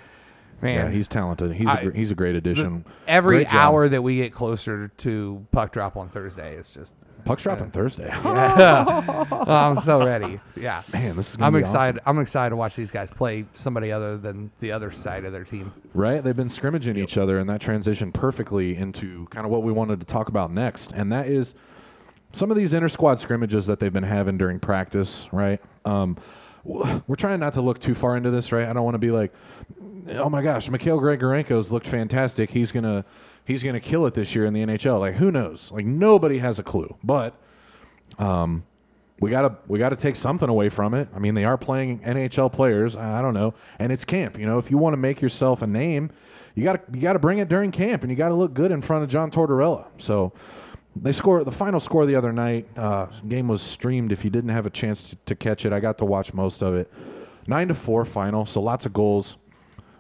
[0.61, 1.53] man, Yeah, he's talented.
[1.55, 2.85] He's a I- gr- he's a great addition.
[3.09, 7.43] every Great hour that we get closer to puck drop on Thursday is just Puck's
[7.45, 8.11] dropping Thursday.
[9.45, 10.41] Oh, I'm so ready.
[10.57, 10.83] Yeah.
[10.93, 12.01] Man, this is gonna I'm be excited.
[12.03, 12.17] awesome.
[12.17, 15.45] I'm excited to watch these guys play somebody other than the other side of their
[15.45, 15.73] team.
[15.95, 16.23] Right?
[16.23, 20.01] They've been scrimmaging each other, and that transitioned perfectly into kind of what we wanted
[20.01, 21.55] to talk about next, and that is
[22.33, 25.29] some of these inter squad scrimmages that they've been having during practice.
[25.33, 25.61] Right?
[25.85, 26.17] Um,
[26.65, 28.69] we're trying not to look too far into this, right?
[28.69, 29.33] I don't want to be like,
[30.13, 32.51] oh my gosh, Mikhail Grigorenko's looked fantastic.
[32.51, 33.05] He's gonna
[33.45, 35.01] he's gonna kill it this year in the NHL.
[35.01, 35.73] Like who knows?
[35.73, 37.35] Like nobody has a clue, but
[39.21, 41.09] we gotta we gotta take something away from it.
[41.15, 42.97] I mean, they are playing NHL players.
[42.97, 44.39] I I don't know, and it's camp.
[44.39, 46.11] You know, if you want to make yourself a name,
[46.55, 49.05] you gotta you gotta bring it during camp, and you gotta look good in front
[49.05, 49.87] of John Tortorella.
[49.99, 50.33] So
[50.97, 52.67] they score the final score the other night.
[52.77, 54.11] Uh, game was streamed.
[54.13, 56.63] If you didn't have a chance to, to catch it, I got to watch most
[56.63, 56.93] of it.
[57.47, 58.45] Nine to four final.
[58.45, 59.39] So lots of goals.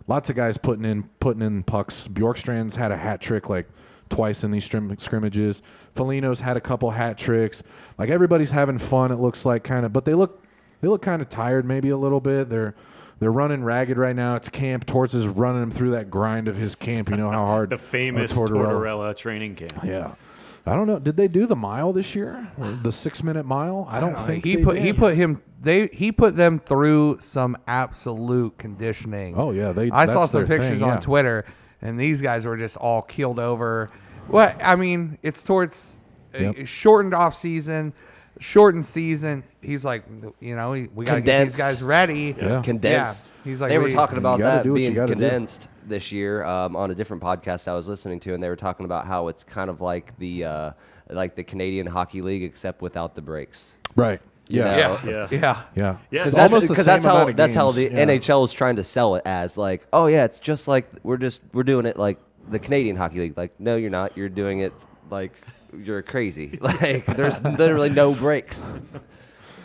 [0.08, 2.08] Lots of guys putting in putting in pucks.
[2.08, 3.68] Bjorkstrand's had a hat trick like
[4.08, 5.62] twice in these scrim- scrimmages.
[5.94, 7.62] Foligno's had a couple hat tricks.
[7.98, 9.12] Like everybody's having fun.
[9.12, 10.42] It looks like kind of, but they look
[10.80, 12.48] they look kind of tired maybe a little bit.
[12.48, 12.74] They're
[13.20, 14.34] they're running ragged right now.
[14.34, 14.84] It's camp.
[14.84, 17.08] Torts is running them through that grind of his camp.
[17.08, 19.16] You know how hard The famous uh, Tortorella.
[19.16, 19.78] training camp.
[19.84, 20.14] Yeah.
[20.64, 20.98] I don't know.
[20.98, 22.48] Did they do the mile this year?
[22.58, 23.86] Or the six minute mile?
[23.90, 27.18] I don't uh, think he they put he put him they he put them through
[27.20, 29.34] some absolute conditioning.
[29.36, 30.94] Oh, yeah, they- I saw that's some their pictures thing, yeah.
[30.94, 31.44] on Twitter,
[31.80, 33.90] and these guys were just all keeled over.
[34.28, 35.98] What I mean, it's towards
[36.34, 36.56] uh, Yep.
[36.58, 37.92] a shortened off season,
[38.38, 39.42] shortened season.
[39.60, 40.04] He's like,
[40.40, 41.58] you know, we got to get these Condensed.
[41.58, 42.34] guys ready.
[42.38, 42.62] Yeah.
[42.62, 43.24] condensed.
[43.26, 43.50] Yeah.
[43.50, 45.20] He's like, they were we- talking about gotta that do what you being gotta do.
[45.20, 48.56] condensed this year um, on a different podcast I was listening to, and they were
[48.56, 50.70] talking about how it's kind of like the uh,
[51.10, 53.74] like the Canadian Hockey League, except without the breaks.
[53.94, 54.20] Right.
[54.48, 54.76] You Yeah.
[54.76, 54.98] know?
[55.04, 55.28] Yeah, Yeah.
[55.30, 55.62] yeah, Yeah.
[55.74, 55.96] Yeah.
[56.20, 58.04] It's Because almost because that's how that's how the Yeah.
[58.06, 61.40] NHL is trying to sell it as like, oh yeah, it's just like we're just
[61.52, 62.18] we're doing it like
[62.50, 63.36] the Canadian Hockey League.
[63.36, 64.16] Like, no, you're not.
[64.16, 64.72] You're doing it
[65.10, 65.32] like
[65.76, 66.58] you're crazy.
[66.62, 68.66] Like, there's literally no breaks.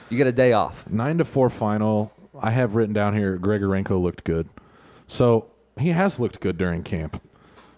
[0.10, 0.88] You get a day off.
[0.90, 2.12] Nine to four final.
[2.40, 3.38] I have written down here.
[3.38, 4.48] Grigorenko looked good,
[5.08, 5.48] so
[5.80, 7.22] he has looked good during camp.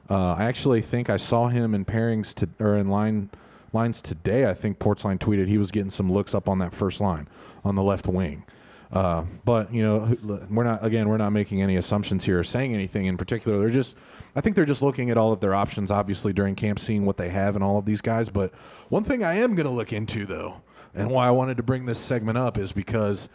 [0.09, 3.29] Uh, I actually think I saw him in pairings to or in line
[3.73, 4.49] lines today.
[4.49, 7.27] I think Portzline tweeted he was getting some looks up on that first line
[7.63, 8.43] on the left wing.
[8.91, 10.17] Uh, but you know,
[10.49, 11.07] we're not again.
[11.07, 13.59] We're not making any assumptions here or saying anything in particular.
[13.59, 13.95] They're just,
[14.35, 17.17] I think they're just looking at all of their options, obviously during camp, seeing what
[17.17, 18.29] they have in all of these guys.
[18.29, 18.51] But
[18.89, 20.61] one thing I am going to look into though,
[20.95, 23.29] and why I wanted to bring this segment up is because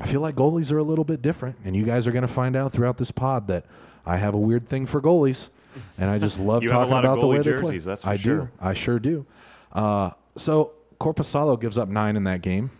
[0.00, 2.28] I feel like goalies are a little bit different, and you guys are going to
[2.28, 3.66] find out throughout this pod that
[4.06, 5.50] I have a weird thing for goalies,
[5.98, 7.78] and I just love You have a talking about the way goalie they play.
[7.78, 8.36] that's for I sure.
[8.36, 8.48] do.
[8.60, 9.26] I sure do.
[9.72, 12.70] Uh, so Korpisalo gives up nine in that game,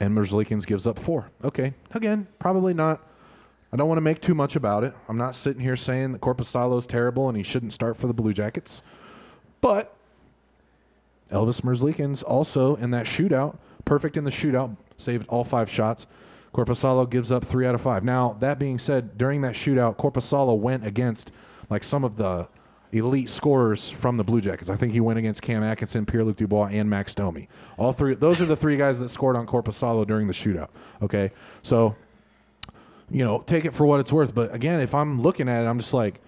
[0.00, 1.30] and Merzlikins gives up four.
[1.44, 3.00] Okay, again, probably not.
[3.72, 4.92] I don't want to make too much about it.
[5.08, 8.12] I'm not sitting here saying that Korpisalo is terrible and he shouldn't start for the
[8.12, 8.82] Blue Jackets,
[9.62, 9.94] but
[11.30, 16.06] Elvis Merzlikins also in that shootout, perfect in the shootout, saved all five shots.
[16.52, 18.04] Korpisalo gives up three out of five.
[18.04, 21.32] Now, that being said, during that shootout, Korpisalo went against
[21.70, 22.48] like some of the
[22.92, 24.68] elite scorers from the Blue Jackets.
[24.68, 27.48] I think he went against Cam Atkinson, Pierre Luc Dubois, and Max Domi.
[27.78, 30.68] All three those are the three guys that scored on Korpisalo during the shootout.
[31.00, 31.30] Okay.
[31.62, 31.96] So,
[33.10, 34.34] you know, take it for what it's worth.
[34.34, 36.20] But again, if I'm looking at it, I'm just like,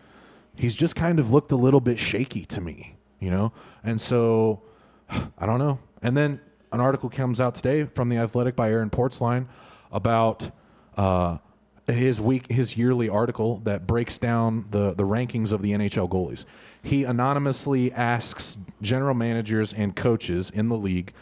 [0.57, 3.53] he's just kind of looked a little bit shaky to me, you know?
[3.83, 4.63] And so
[5.39, 5.79] I don't know.
[6.03, 6.41] And then
[6.73, 9.47] an article comes out today from the Athletic by Aaron Portzline
[9.95, 10.51] about
[10.99, 11.39] uh,
[11.87, 16.45] his week, his yearly article that breaks down the the rankings of the NHL goalies.
[16.83, 21.15] He anonymously asks general managers and coaches in the league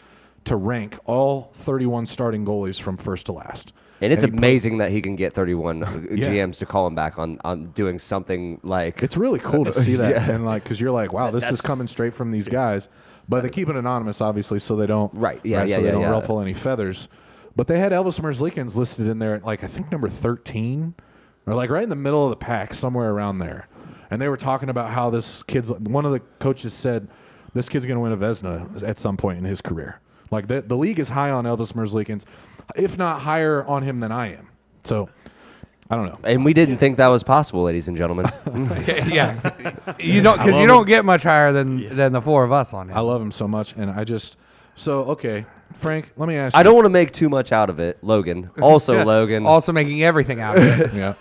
[0.43, 3.71] to rank all 31 starting goalies from first to last.
[4.01, 5.79] And it's put- amazing that he can get 31
[6.11, 6.27] Yeah.
[6.29, 9.95] GMs to call him back on, on doing something like It's really cool to see
[9.95, 10.31] that, Yeah.
[10.31, 12.89] and like, because you're like, wow, this is coming straight from these guys.
[13.29, 15.91] But they keep it anonymous, obviously, so they don't Right, yeah, yeah, so they yeah,
[15.93, 16.09] don't yeah.
[16.11, 17.07] ruffle any feathers.
[17.55, 20.95] But they had Elvis Merzlikins listed in there, at like I think number thirteen,
[21.45, 23.67] or like right in the middle of the pack, somewhere around there.
[24.09, 25.71] And they were talking about how this kid's.
[25.71, 27.07] One of the coaches said
[27.53, 29.99] this kid's going to win a Vezina at some point in his career.
[30.31, 32.25] Like the the league is high on Elvis Merzlikins,
[32.75, 34.49] if not higher on him than I am.
[34.83, 35.09] So
[35.89, 36.19] I don't know.
[36.23, 38.25] And we didn't think that was possible, ladies and gentlemen.
[39.07, 39.53] yeah.
[39.99, 42.73] You don't because you love don't get much higher than than the four of us
[42.73, 42.97] on him.
[42.97, 44.37] I love him so much, and I just
[44.75, 46.11] so okay, Frank.
[46.17, 46.55] Let me ask.
[46.55, 46.63] I you.
[46.63, 48.49] don't want to make too much out of it, Logan.
[48.61, 49.45] Also, Logan.
[49.45, 50.93] Also making everything out of it.
[50.95, 51.13] yeah.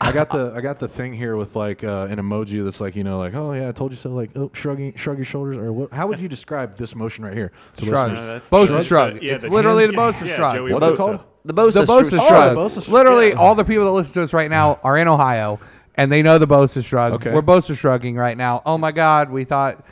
[0.00, 2.94] I got the I got the thing here with like uh, an emoji that's like
[2.96, 5.56] you know like oh yeah I told you so like oh shrugging shrug your shoulders
[5.56, 8.10] or what how would you describe this motion right here to Shrug.
[8.12, 8.26] listeners?
[8.28, 9.14] No, that's- Bosa that's shrug.
[9.14, 10.56] the- yeah, it's the literally hands- the Bosa yeah, shrug.
[10.56, 10.96] Joey What's it Bosa.
[10.96, 11.20] called?
[11.46, 12.54] the Bosa, the Bosa Oh, shrug.
[12.54, 12.92] the Bosa shrug.
[12.92, 13.34] Literally, Yeah.
[13.38, 15.60] all the people that listen to us right now are in Ohio,
[15.94, 17.12] and they know the Bosa shrug.
[17.14, 17.32] Okay.
[17.32, 18.62] We're Bosa shrugging right now.
[18.66, 19.84] Oh my God, we thought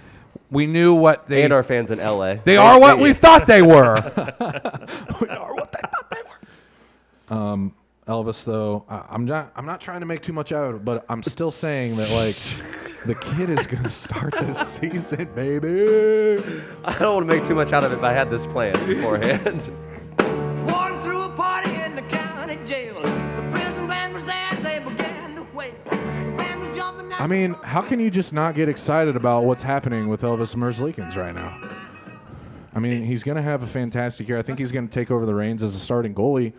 [0.52, 2.34] We knew what they and our fans in LA.
[2.34, 3.96] they are what we thought they were.
[5.20, 7.38] We are what they thought they were.
[7.38, 7.74] Um,
[8.06, 9.52] Elvis, though, I, I'm not.
[9.56, 12.10] I'm not trying to make too much out of it, but I'm still saying that
[12.20, 12.36] like
[13.06, 16.42] the kid is going to start this season, baby.
[16.84, 18.74] I don't want to make too much out of it, but I had this plan
[18.86, 19.62] beforehand.
[20.68, 23.00] One threw a party in the county jail.
[23.00, 24.51] The prison band was there,
[27.18, 31.16] I mean, how can you just not get excited about what's happening with Elvis Merzlikins
[31.16, 31.60] right now?
[32.74, 34.38] I mean, he's going to have a fantastic year.
[34.38, 36.52] I think he's going to take over the reins as a starting goalie,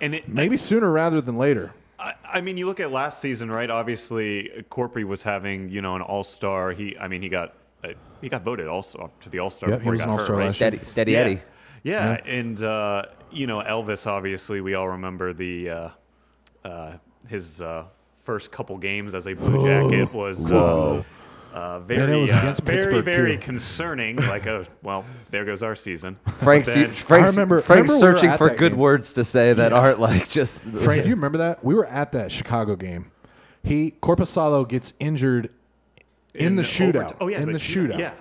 [0.00, 1.72] And it, maybe sooner rather than later.
[1.98, 3.70] I, I mean, you look at last season, right?
[3.70, 6.72] Obviously, Corpy was having you know an All Star.
[6.72, 7.54] He, I mean, he got
[7.84, 7.88] uh,
[8.20, 10.18] he got voted also to the All Star Yep, he before was he an got
[10.18, 10.52] All-Star hurt, right?
[10.52, 11.18] Steady, steady yeah.
[11.18, 11.40] Eddie.
[11.84, 14.06] Yeah, and uh, you know Elvis.
[14.06, 15.88] Obviously, we all remember the uh,
[16.64, 16.92] uh,
[17.26, 17.84] his uh,
[18.22, 21.02] first couple games as a Blue Jacket was uh,
[21.52, 23.42] uh, very, it was uh, against very, Pittsburgh, very too.
[23.42, 24.16] concerning.
[24.16, 26.16] Like, oh, well, there goes our season.
[26.26, 28.78] Frank's, then- Frank's, I remember- Frank's remember searching at for good game.
[28.78, 30.62] words to say that aren't like just.
[30.84, 31.64] Frank, do you remember that?
[31.64, 33.10] We were at that Chicago game.
[33.62, 35.50] He Korpisalo gets injured
[36.34, 36.88] in, the shootout.
[36.96, 37.92] overt- Oh yeah, in the, shootout.
[37.92, 37.98] shootout.
[37.98, 38.14] Yeah,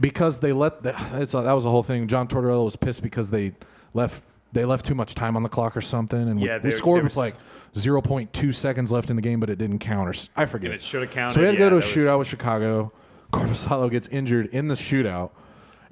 [0.00, 2.06] because they let the, it's a, that was the whole thing.
[2.08, 3.52] John Tortorella was pissed because they
[3.94, 6.62] left they left too much time on the clock or something, and we, Yeah, we
[6.64, 7.34] there- scored with was- like
[7.74, 10.08] 0.2 seconds left in the game, but it didn't count.
[10.08, 10.70] Or s- I forget.
[10.70, 11.94] And it should have counted, So we had to yeah, go to a that was-
[11.94, 12.92] shootout with Chicago.
[13.32, 15.30] Korpisalo gets injured in the shootout,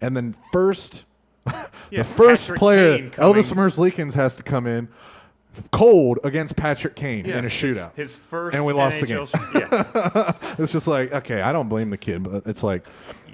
[0.00, 1.04] and then first
[1.46, 4.88] Yeah, the first Patrick player Kane coming- Elvis Merzlikins has to come in
[5.70, 7.90] cold against Patrick Kane yeah, in a shootout.
[7.94, 9.26] His, first And we lost the game.
[9.54, 12.84] yeah, It's just like okay, I don't blame the kid, but it's like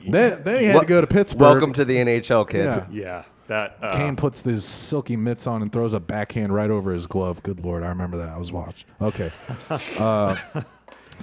[0.07, 1.41] then then he had Wel- to go to Pittsburgh.
[1.43, 2.65] Welcome to the NHL, kid.
[2.65, 2.87] Yeah.
[2.91, 3.23] yeah.
[3.53, 7.07] That uh, Kane puts his silky mitts on and throws a backhand right over his
[7.07, 7.43] glove.
[7.43, 8.31] Good lord, I remember that.
[8.31, 8.87] I was watched.
[9.01, 9.31] Okay.
[9.99, 10.37] Uh,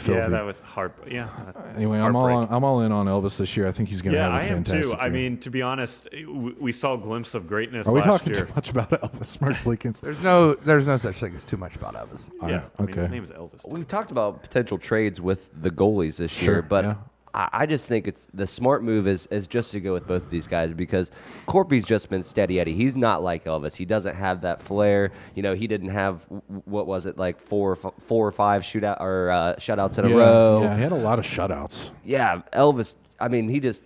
[0.08, 0.94] yeah, that was hard.
[1.12, 1.28] Yeah.
[1.76, 2.48] anyway, I'm all on.
[2.50, 3.68] I'm all in on Elvis this year.
[3.68, 4.98] I think he's going to Yeah, have a I am fantastic too.
[4.98, 5.14] I year.
[5.14, 6.26] mean, to be honest, we,
[6.58, 8.46] we saw a glimpse of greatness are we last talking year.
[8.46, 10.00] too much about Elvis Merzlikins?
[10.06, 12.32] There's no there's no such thing as too much about Elvis.
[12.48, 13.68] Yeah, I mean, his name is Elvis.
[13.68, 16.96] We've talked about potential trades with the goalies this Sure, year, but yeah.
[17.34, 20.30] I, just think it's the smart move is, is just to go with both of
[20.30, 21.12] these guys because
[21.46, 22.74] Corpy's just been steady Eddie.
[22.74, 23.76] He's not like Elvis.
[23.76, 25.12] He doesn't have that flair.
[25.36, 26.26] You know, he didn't have
[26.66, 30.16] what was it like four or four or five shootout or uh, shutouts in a
[30.16, 30.62] row.
[30.64, 31.92] yeah, he had a lot of shutouts.
[32.04, 32.96] Yeah, Elvis.
[33.20, 33.84] I mean, he just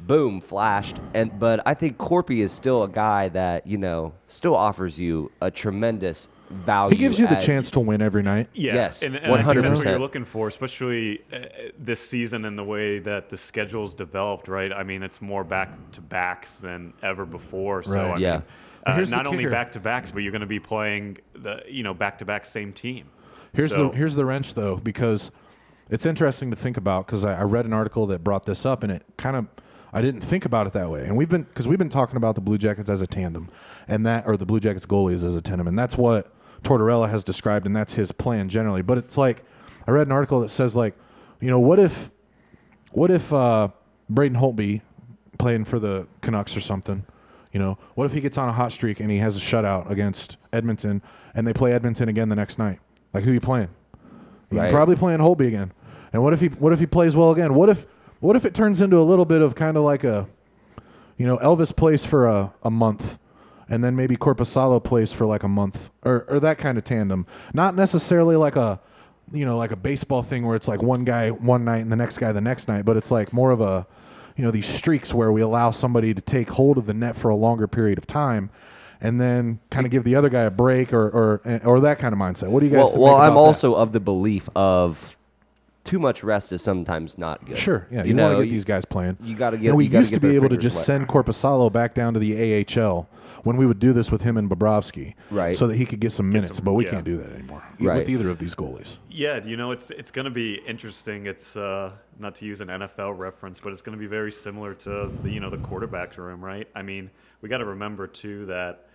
[0.00, 4.56] boom flashed, and but I think Corpy is still a guy that you know still
[4.56, 6.94] offers you a tremendous value.
[6.94, 8.48] He gives you the at- chance to win every night.
[8.54, 9.90] Yeah, Yes, and, and I think that's what 100%.
[9.90, 11.38] you're looking for, especially uh,
[11.78, 14.48] this season and the way that the schedule's developed.
[14.48, 14.72] Right?
[14.72, 17.82] I mean, it's more back to backs than ever before.
[17.82, 18.14] So Right.
[18.14, 18.32] I Yeah.
[18.32, 18.42] mean,
[18.86, 21.94] uh, not only back to backs, but you're going to be playing the you know
[21.94, 23.06] back to back same team.
[23.52, 25.30] Here's So- the here's the wrench though, because
[25.90, 27.06] it's interesting to think about.
[27.06, 29.46] Because I, I read an article that brought this up, and it kind of
[29.92, 31.04] I didn't think about it that way.
[31.06, 33.48] And we've been because we've been talking about the Blue Jackets as a tandem,
[33.88, 37.22] and that or the Blue Jackets goalies as a tandem, and that's what Tortorella has
[37.24, 38.82] described, and that's his plan generally.
[38.82, 39.44] But it's like
[39.86, 40.94] I read an article that says like,
[41.40, 42.10] you know, what if
[42.92, 43.68] what if uh,
[44.08, 44.80] Braden Holtby
[45.38, 47.04] playing for the Canucks or something?
[47.52, 49.90] You know, what if he gets on a hot streak and he has a shutout
[49.90, 51.02] against Edmonton,
[51.34, 52.80] and they play Edmonton again the next night?
[53.14, 53.68] Like, who you playing?
[54.50, 54.70] You're Right.
[54.70, 55.72] probably playing Holtby again.
[56.12, 57.54] And what if he what if he plays well again?
[57.54, 57.86] What if
[58.20, 60.26] what if it turns into a little bit of kind of like a,
[61.18, 63.18] you know, Elvis plays for a, a month,
[63.68, 67.26] and then maybe Korpisalo plays for like a month, or or that kind of tandem.
[67.52, 68.80] Not necessarily like a,
[69.32, 71.96] you know, like a baseball thing where it's like one guy one night and the
[71.96, 73.86] next guy the next night, but it's like more of a,
[74.36, 77.28] you know, these streaks where we allow somebody to take hold of the net for
[77.28, 78.50] a longer period of time.
[78.98, 81.06] And then kind of give the other guy a break, or
[81.44, 82.48] or or that kind of mindset.
[82.48, 82.84] What do you guys?
[82.84, 83.38] Well, think well I'm that?
[83.38, 85.18] also of the belief of
[85.86, 87.56] too much rest is sometimes not good.
[87.58, 89.16] Sure, yeah, you, you want to get these guys playing.
[89.22, 90.84] you gotta get- And we used to be able to just wet.
[90.84, 93.08] send Korpisalo back down to the AHL
[93.44, 95.56] when we would do this with him and Bobrovsky, Right.
[95.56, 96.56] So that he could get some minutes.
[96.56, 96.90] some- but we yeah.
[96.90, 97.98] can't do that anymore Right.
[97.98, 98.98] with either of these goalies.
[99.08, 101.26] Yeah, you know, it's it's going to be interesting.
[101.26, 104.74] It's uh, not to use an NFL reference, but it's going to be very similar
[104.74, 106.68] to the you know the quarterback room, right?
[106.74, 108.86] I mean, we got to remember too that,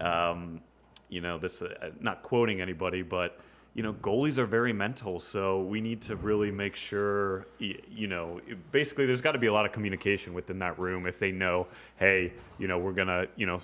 [0.00, 0.60] um,
[1.08, 3.38] you know, this uh, not quoting anybody, but
[3.74, 8.40] you know, goalies are very mental, so we need to really make sure, you know,
[8.72, 11.66] basically, there's got to be a lot of communication within that room if they know,
[11.96, 13.60] hey, you know, we're gonna, you know.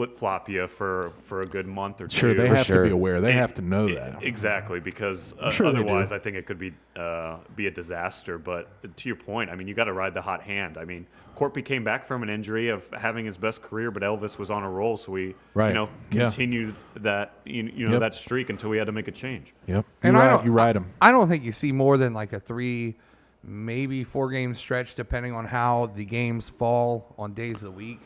[0.00, 2.16] Flip flop you for for a good month or two.
[2.16, 3.20] Sure, they For have to be aware.
[3.20, 4.22] They have to know that.
[4.24, 8.38] exactly because uh, sure otherwise, I think it could be uh, be a disaster.
[8.38, 10.78] But to your point, I mean, you got to ride the hot hand.
[10.78, 14.38] I mean, Corpy came back from an injury of having his best career, but Elvis
[14.38, 15.68] was on a roll, so we Right.
[15.68, 16.22] you know Yeah.
[16.22, 18.00] continued that you, you know Yep.
[18.00, 19.52] that streak until we had to make a change.
[19.66, 20.86] Yep, And you I don't, you ride him.
[21.02, 22.96] I don't think you see more than like a three,
[23.44, 28.00] maybe four game stretch, depending on how the games fall on days of the week.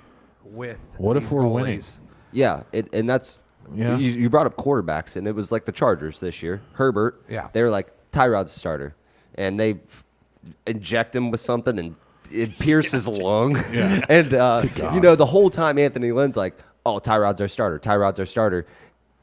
[0.45, 1.81] With What if we're winning?
[2.33, 3.39] Yeah, it, and that's
[3.75, 3.97] Yeah.
[3.97, 6.61] You, you brought up quarterbacks, and it was like the Chargers this year.
[6.75, 7.49] Herbert, Yeah.
[7.53, 8.95] they were like Tyrod's starter,
[9.35, 10.05] and they f-
[10.67, 11.97] inject him with something and
[12.31, 13.57] it pierces his lung.
[13.73, 14.05] Yeah.
[14.09, 17.79] and uh, you know the whole time Anthony Lynn's like, "Oh, Tyrod's our starter.
[17.79, 18.67] Tyrod's our starter."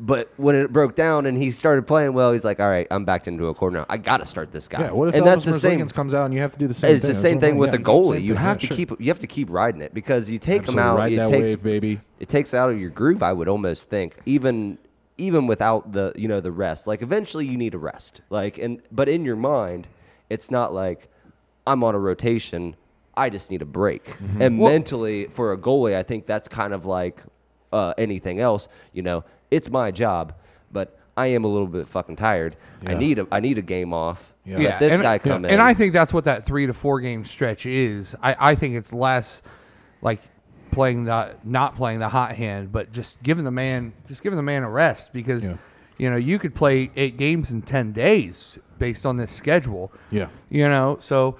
[0.03, 3.05] But when it broke down and he started playing well, he's like, "All right, I'm
[3.05, 3.85] backed into a corner now.
[3.87, 4.91] I got to start this guy." Yeah.
[4.91, 5.85] What if and that's the same.
[5.89, 7.09] Comes out and you have to do the same It's thing?
[7.13, 8.21] the same thing with the Yeah, goalie.
[8.23, 8.43] You thing.
[8.43, 8.77] have Yeah, to sure.
[8.77, 10.81] keep you have to keep riding it because you take Absolutely.
[10.81, 10.97] them out.
[10.97, 12.01] Ride it that takes wave, baby.
[12.19, 13.21] it takes out of your groove.
[13.21, 14.79] I would almost think even
[15.19, 16.87] even without the you know the rest.
[16.87, 18.21] Like eventually you need a rest.
[18.31, 19.85] Like and but in your mind,
[20.31, 21.09] it's not like
[21.67, 22.75] I'm on a rotation.
[23.15, 24.05] I just need a break.
[24.17, 24.41] Mm-hmm.
[24.41, 27.21] And mentally for a goalie, I think that's kind of like
[27.71, 28.67] uh, anything else.
[28.93, 30.33] You know, it's my job,
[30.71, 32.55] but I am a little bit fucking tired.
[32.85, 32.97] I Yeah.
[32.97, 34.33] need a I need a game off.
[34.45, 34.57] Yeah.
[34.57, 35.51] Let this and, guy come in.
[35.51, 38.15] And I think that's what that three to four game stretch is.
[38.23, 39.41] I, I think it's less
[40.01, 40.21] like
[40.71, 44.43] playing the not playing the hot hand, but just giving the man just giving the
[44.43, 45.57] man a rest because Yeah.
[45.97, 49.91] you know you could play eight games in ten days based on this schedule.
[50.09, 50.29] Yeah.
[50.49, 51.35] You know, so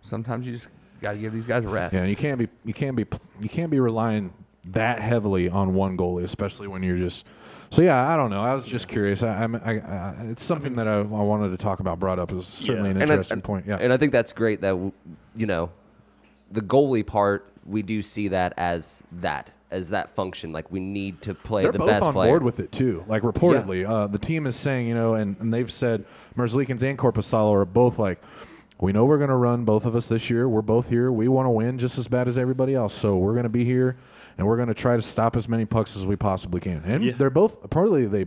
[0.00, 0.68] sometimes you just
[1.02, 1.92] got to give these guys a rest.
[1.94, 3.04] Yeah, and you can't be you can't be
[3.40, 4.32] you can't be relying
[4.72, 7.26] that heavily on one goalie, especially when you're just.
[7.70, 8.42] So yeah, I don't know.
[8.42, 9.22] I was just curious.
[9.22, 11.98] I, I'm, I, I, it's something that I, I wanted to talk about.
[11.98, 13.66] Brought up is certainly an And I- interesting and- point.
[13.66, 14.74] Yeah, And I think that's great that
[15.36, 15.70] you know
[16.52, 21.20] the goalie part we do see that as that as that function like we need
[21.22, 22.30] to play they're the both best on player.
[22.30, 23.04] board with it too.
[23.08, 26.04] Like reportedly, uh, the team is saying, you know, and, and they've said
[26.36, 28.22] Merzlikins and Korpisalo are both like,
[28.78, 30.48] we know we're going to run both of us this year.
[30.48, 31.10] We're both here.
[31.10, 32.94] We want to win just as bad as everybody else.
[32.94, 33.96] So we're going to be here,
[34.38, 36.82] and we're going to try to stop as many pucks as we possibly can.
[36.84, 37.12] And Yeah.
[37.16, 38.26] they're both reportedly they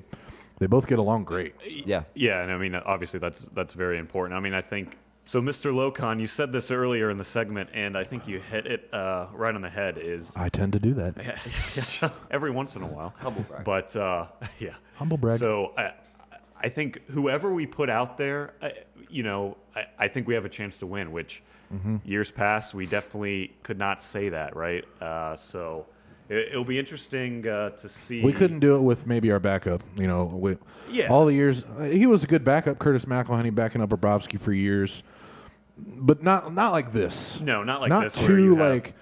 [0.60, 1.54] they both get along great.
[1.86, 2.04] yeah.
[2.16, 4.36] Yeah, and I mean, obviously, that's that's very important.
[4.38, 5.40] I mean, I think so.
[5.42, 5.72] Mr.
[5.72, 9.28] Locon, you said this earlier in the segment, and I think you hit it uh,
[9.34, 9.98] right on the head.
[10.00, 12.12] Is I tend to do that.
[12.32, 13.64] every once in a while, humble brag.
[13.66, 14.28] But uh,
[14.60, 15.38] yeah, Humble brag.
[15.38, 15.94] So I,
[16.60, 18.72] I think whoever we put out there, I,
[19.10, 21.12] you know, I, I think we have a chance to win.
[21.12, 21.98] Which Mm-hmm.
[22.06, 24.86] years past we definitely could not say that, right?
[25.02, 25.86] Uh, so
[26.30, 28.22] it, it'll be interesting uh, to see.
[28.24, 29.82] We couldn't do it with maybe our backup.
[29.98, 30.58] You know, we,
[30.90, 31.08] Yeah.
[31.08, 32.80] all the years he was a good backup.
[32.80, 35.04] Curtis McElhinney backing up Bobrovsky for years,
[36.00, 37.42] but not not like this.
[37.42, 38.94] No, not like not this, where two you have- like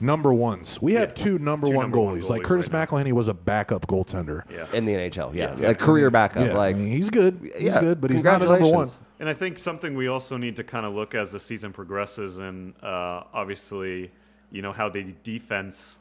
[0.00, 0.82] number ones.
[0.82, 2.28] We have two number two one number one goalies.
[2.28, 4.42] Like Curtis right McElhinney was a backup goaltender.
[4.50, 4.66] Yeah.
[4.74, 5.68] In the NHL, yeah, Yeah.
[5.68, 7.38] like career backup, Yeah, like I mean, he's good.
[7.56, 8.88] He's yeah, good, but he's not a number one.
[9.20, 12.36] And I think something we also need to kind of look as the season progresses,
[12.38, 14.10] and uh, obviously,
[14.50, 15.98] you know how the defense,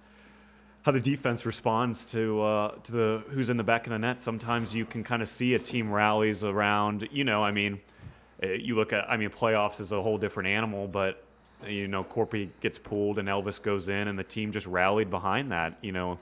[0.84, 4.22] how the defense responds to uh, to the who's in the back of the net.
[4.22, 7.08] Sometimes you can kind of see a team rallies around.
[7.12, 7.82] You know, I mean,
[8.42, 11.24] uh, you look at, I mean, playoffs is a whole different animal, but
[11.66, 15.52] you know, Corpy gets pulled and Elvis goes in, and the team just rallied behind
[15.52, 15.78] that.
[15.82, 16.20] You know.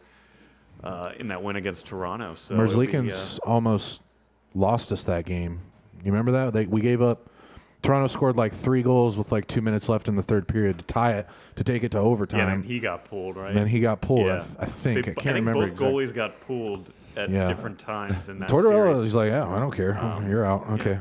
[0.83, 2.55] Uh, in that win against Toronto, so
[3.03, 3.11] be,
[3.43, 4.01] uh, almost
[4.55, 5.61] lost us that game.
[6.03, 6.53] You remember that?
[6.53, 7.29] They, we gave up.
[7.81, 10.85] Toronto scored like three goals with like two minutes left in the third period to
[10.85, 12.39] tie it, to take it to overtime.
[12.39, 13.49] yeah, and he got pulled, right?
[13.49, 14.29] And then he got pulled.
[14.29, 15.05] I, th- I think.
[15.05, 15.93] They- I can't think remember both exactly.
[16.05, 17.47] goalies got pulled at Yeah.
[17.47, 19.01] different times in that Tortorella, series.
[19.01, 19.93] he's like, yeah, I don't care.
[20.29, 20.67] You're out.
[20.79, 20.99] Okay.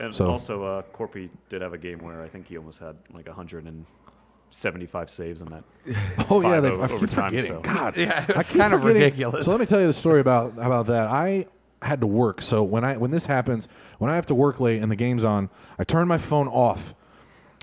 [0.00, 2.96] And so- also, uh, Corpy did have a game where I think he almost had
[3.12, 5.64] like 175 saves in that.
[6.30, 7.52] Oh yeah, Five they, over- I keep overtime, forgetting.
[7.52, 9.44] so- God, Yeah, it was kind of ridiculous.
[9.44, 11.06] So let me tell you the story about about that.
[11.06, 11.46] I
[11.82, 13.68] had to work, so when I when this happens,
[13.98, 15.48] when I have to work late and the game's on,
[15.78, 16.94] I turn my phone off,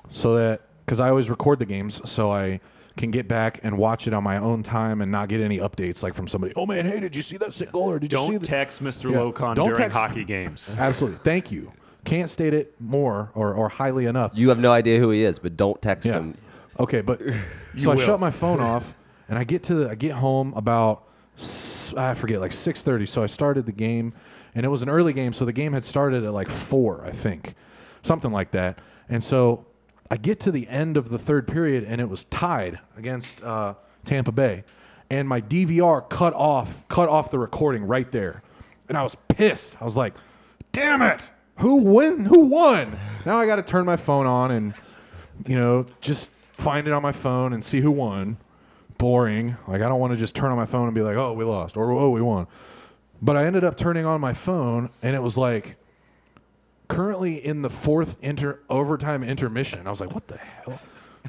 [0.10, 2.60] so that because I always record the games, so I
[2.96, 6.02] can get back and watch it on my own time and not get any updates
[6.02, 6.54] like from somebody.
[6.56, 8.48] Oh man, hey, did you see that sick goal or did you see Don't the
[8.48, 9.12] text Mr.
[9.12, 9.18] Yeah.
[9.18, 10.74] Locon Don't during text- hockey games.
[10.80, 11.74] Absolutely, thank you.
[12.06, 14.32] Can't state it more or, or highly enough.
[14.36, 16.14] you have no idea who he is, but don't text Yeah.
[16.20, 16.38] him.
[16.80, 17.20] Okay, but
[17.78, 18.96] so I shut my phone off
[19.28, 21.05] and I get to the, I get home about s-
[21.98, 23.06] I forget like six thirty.
[23.06, 24.14] So I started the game,
[24.54, 27.12] and it was an early game, so the game had started at like four, I
[27.12, 27.56] think,
[28.02, 28.80] something like that.
[29.10, 29.66] And so
[30.10, 33.76] I get to the end of the third period, and it was tied against uh,
[34.06, 34.64] Tampa Bay,
[35.10, 38.42] and my DVR cut off cut off the recording right there,
[38.88, 39.82] and I was pissed.
[39.82, 40.14] I was like,
[40.72, 41.30] "Damn it!
[41.60, 42.26] Who win?
[42.26, 44.74] Who won?" Now I got to turn my phone on and
[45.46, 48.38] you know, just find it on my phone and see who won.
[48.98, 49.58] Boring.
[49.68, 51.44] Like I don't want to just turn on my phone and be like, "Oh, we
[51.44, 52.48] lost," or "Oh, we won."
[53.22, 55.78] But I ended up turning on my phone and it was like
[56.88, 59.86] currently in the fourth inter overtime intermission.
[59.88, 60.80] I was like, "What the hell?"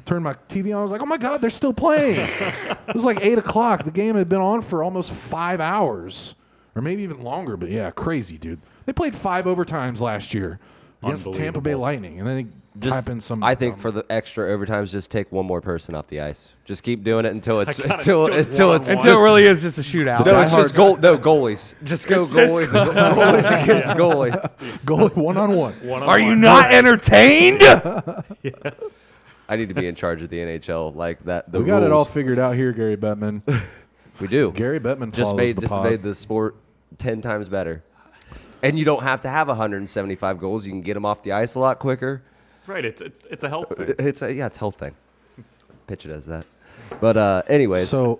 [0.05, 0.79] Turned my TV on.
[0.79, 3.83] I was like, "Oh my god, they're still playing!" it was like eight o'clock.
[3.83, 6.35] The game had been on for almost five hours,
[6.75, 7.57] or maybe even longer.
[7.57, 8.59] But yeah, crazy, dude.
[8.85, 10.59] They played five overtimes last year
[11.03, 13.43] against Tampa Bay Lightning, and then Just, type in some.
[13.43, 16.53] I think for the extra overtimes, just take one more person off the ice.
[16.65, 18.89] Just keep doing it until it's until do it until it's.
[18.89, 20.25] Until it really is just a shootout.
[20.25, 20.97] no, it's just goal.
[20.97, 21.75] No goalies.
[21.83, 22.67] Just go goalies.
[22.67, 24.31] goalies against goalie.
[24.85, 25.73] goalie one on one.
[25.87, 26.41] One on Are you one.
[26.41, 27.61] not entertained?
[29.49, 31.51] I need to be in charge of the NHL like that.
[31.51, 32.09] The We got it all rules.
[32.13, 33.41] figured out here, Gary Bettman.
[34.19, 34.51] We do.
[34.51, 35.83] Gary Bettman just follows made the just pod.
[35.83, 36.55] made the sport
[36.97, 37.83] ten times better.
[38.63, 40.65] And you don't have to have 175 goals.
[40.65, 42.23] You can get them off the ice a lot quicker.
[42.67, 42.83] Right.
[42.85, 43.95] It's it's it's a health thing.
[43.97, 44.95] It's a, yeah, it's a health thing.
[45.87, 46.45] Pitch it as that.
[46.99, 48.19] But uh, anyways, So,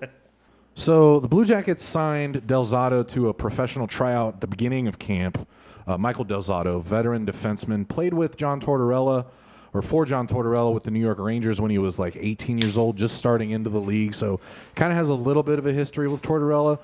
[0.75, 4.99] so the Blue Jackets signed Del Zotto to a professional tryout at the beginning of
[4.99, 5.47] camp.
[5.85, 9.25] Uh, Michael Del Zotto, veteran defenseman, played with John Tortorella
[9.73, 12.77] or for John Tortorella with the New York Rangers when he was like 18 years
[12.77, 14.13] old, just starting into the league.
[14.13, 14.39] So,
[14.75, 16.79] kind of has a little bit of a history with Tortorella.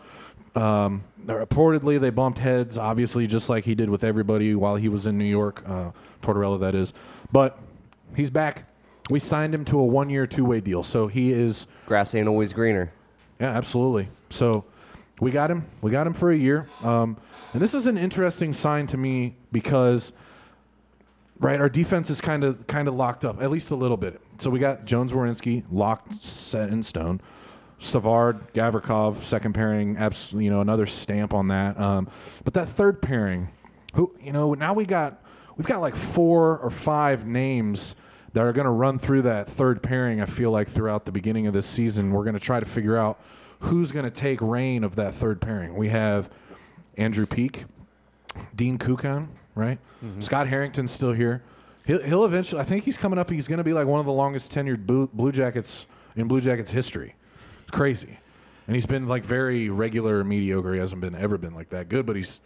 [0.55, 5.07] Um, reportedly, they bumped heads, obviously, just like he did with everybody while he was
[5.07, 5.63] in New York.
[5.65, 5.91] Uh,
[6.21, 6.93] Tortorella, that is.
[7.31, 7.57] But
[8.15, 8.65] he's back.
[9.09, 12.91] We signed him to a one-year, two-way deal, so he is grass ain't always greener.
[13.39, 14.07] yeah, absolutely.
[14.29, 14.63] So
[15.19, 15.65] we got him.
[15.81, 16.67] We got him for a year.
[16.83, 17.17] Um,
[17.53, 20.13] and this is an interesting sign to me because,
[21.39, 24.21] right, our defense is kind of kind of locked up, at least a little bit.
[24.37, 27.21] So we got Jones Werenski locked, set in stone.
[27.83, 31.79] Savard, Gavrikov, second pairing, abs- you know, another stamp on that.
[31.79, 32.07] Um,
[32.43, 33.49] but that third pairing,
[33.93, 35.21] who you know, now we got
[35.57, 37.95] we've got like four or five names
[38.33, 40.21] that are going to run through that third pairing.
[40.21, 42.97] I feel like throughout the beginning of this season, we're going to try to figure
[42.97, 43.19] out
[43.59, 45.75] who's going to take reign of that third pairing.
[45.75, 46.29] We have
[46.97, 47.65] Andrew Peeke,
[48.55, 49.77] Dean Kukan, right?
[50.19, 51.43] Scott Harrington's still here.
[51.85, 52.61] He'll, he'll eventually.
[52.61, 53.29] I think he's coming up.
[53.29, 56.41] He's going to be like one of the longest tenured Blue, Blue Jackets in Blue
[56.41, 57.15] Jackets history.
[57.73, 58.17] Crazy,
[58.67, 60.73] and he's been like very regular, mediocre.
[60.73, 62.39] He hasn't been ever been like that good, but he's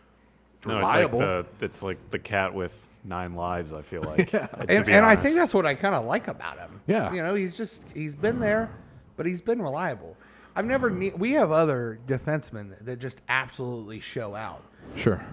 [0.65, 1.19] No, it's like reliable.
[1.19, 3.73] the it's like the cat with nine lives.
[3.73, 4.31] I feel like.
[4.31, 4.47] yeah.
[4.69, 6.81] and, and I think that's what I kind of like about him.
[6.87, 7.13] Yeah.
[7.13, 8.69] you know, he's just he's been there,
[9.17, 10.15] but he's been reliable.
[10.55, 14.63] I've never ne- we have other defensemen that just absolutely show out,
[14.95, 15.23] sure.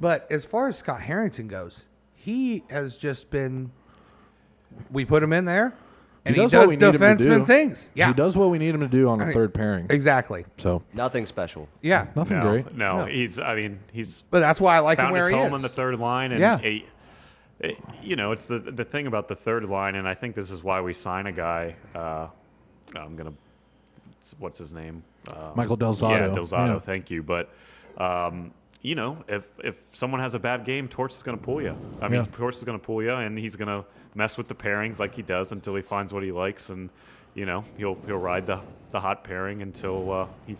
[0.00, 3.70] but as far as Scott Harrington goes, he has just been.
[4.90, 5.74] We put him in there,
[6.24, 7.44] and he, does does, what we need him to defenseman do.
[7.44, 7.90] things.
[7.94, 9.34] Yeah, he does what we need him to do on the Right.
[9.34, 9.86] third pairing.
[9.90, 10.44] exactly.
[10.56, 11.68] So Nothing special.
[11.80, 12.74] Yeah, nothing no, great.
[12.76, 13.04] No, No.
[13.06, 13.38] he's.
[13.40, 15.52] I mean, he's but that's why I like him found where his he home is.
[15.54, 16.58] on the third line, and Yeah.
[16.62, 16.84] a-
[17.64, 20.50] a- you know, it's the the thing about the third line, and I think this
[20.50, 21.76] is why we sign a guy.
[21.94, 22.28] Uh,
[22.96, 23.32] I'm gonna,
[24.38, 25.02] what's his name?
[25.26, 26.10] Uh, Michael Del Zotto.
[26.10, 26.74] Yeah, Del Zotto.
[26.74, 26.78] Yeah.
[26.78, 27.50] Thank you, but.
[27.98, 28.52] Um,
[28.84, 31.76] you know, if if someone has a bad game, Torch is going to pull you.
[32.00, 32.26] I mean, Yeah.
[32.36, 35.14] Torch is going to pull you, and he's going to mess with the pairings like
[35.14, 36.90] he does until he finds what he likes, and
[37.34, 38.60] you know, he'll he'll ride the
[38.90, 40.52] the hot pairing until uh, he,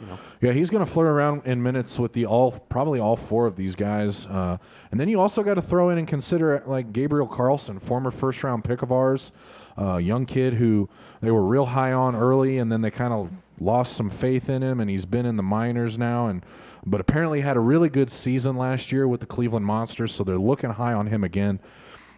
[0.00, 3.16] you know, Yeah, he's going to flirt around in minutes with the all probably all
[3.16, 4.58] four of these guys, uh,
[4.90, 8.42] and then you also got to throw in and consider like Gabriel Carlsson, former first
[8.42, 9.32] round pick of ours,
[9.78, 10.88] uh, young kid who
[11.20, 13.30] they were real high on early, and then they kind of
[13.60, 16.44] lost some faith in him, and he's been in the minors now, and
[16.84, 20.38] but apparently had a really good season last year with the Cleveland Monsters, so they're
[20.38, 21.58] looking high on him again.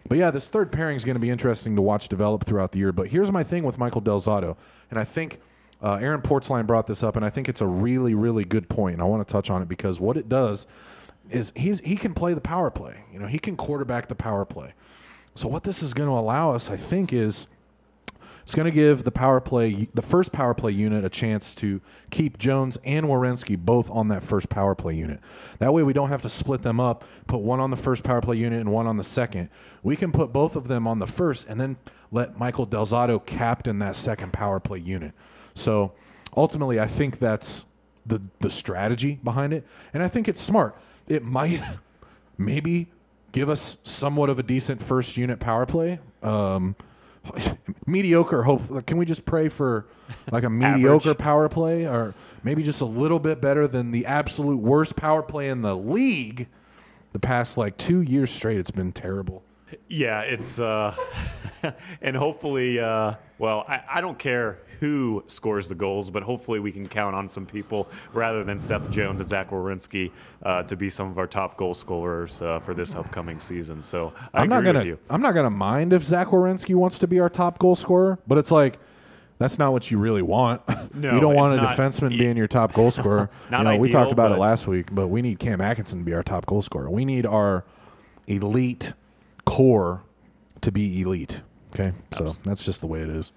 [0.07, 2.79] But yeah, this third pairing is going to be interesting to watch develop throughout the
[2.79, 2.91] year.
[2.91, 4.55] But here's my thing with Michael Del Zotto,
[4.89, 5.39] and I think
[5.81, 8.93] uh, Aaron Portzline brought this up, and I think it's a really, really good point.
[8.93, 10.67] And I want to touch on it because what it does
[11.29, 13.03] is he's he can play the power play.
[13.13, 14.73] You know, he can quarterback the power play.
[15.35, 17.47] So what this is going to allow us, I think, is
[18.49, 21.81] it's going to give the power play, the first power play unit, a chance to
[22.09, 25.19] keep Jones and Werenski both on that first power play unit.
[25.59, 28.21] That way, we don't have to split them up, put one on the first power
[28.21, 29.51] play unit and one on the second.
[29.83, 31.77] We can put both of them on the first, and then
[32.09, 35.13] let Michael Del Zotto captain that second power play unit.
[35.53, 35.91] So
[36.35, 37.67] ultimately, I think that's
[38.07, 40.75] the the strategy behind it, and I think it's smart.
[41.07, 41.61] It might
[42.39, 42.87] maybe
[43.31, 45.99] give us somewhat of a decent first unit power play.
[46.23, 46.75] Um,
[47.85, 48.43] mediocre.
[48.43, 48.85] Hope.
[48.85, 49.85] Can we just pray for
[50.31, 52.13] like a mediocre power play, or
[52.43, 56.47] maybe just a little bit better than the absolute worst power play in the league?
[57.11, 59.43] The past like two years straight, it's been terrible.
[59.87, 60.95] Yeah, it's uh,
[62.01, 66.71] and hopefully, uh, well, I, I don't care who scores the goals, but hopefully we
[66.71, 70.11] can count on some people rather than Seth Jones and Zach Werenski
[70.43, 73.83] uh, to be some of our top goal scorers uh, for this upcoming season.
[73.83, 74.79] So I I'm agree not gonna.
[74.79, 74.99] with you.
[75.09, 78.37] I'm not gonna mind if Zach Werenski wants to be our top goal scorer, but
[78.37, 78.79] it's like.
[79.37, 80.61] That's not what you really want.
[80.93, 83.29] No, you don't want a defenseman being your top goal scorer.
[83.49, 86.03] Not you know, we talked about it last week, but we need Cam Atkinson to
[86.05, 86.89] be our top goal scorer.
[86.89, 87.63] We need our
[88.27, 88.91] elite
[89.45, 90.03] core
[90.59, 91.41] to be elite.
[91.73, 93.31] Okay, so that's just the way it is.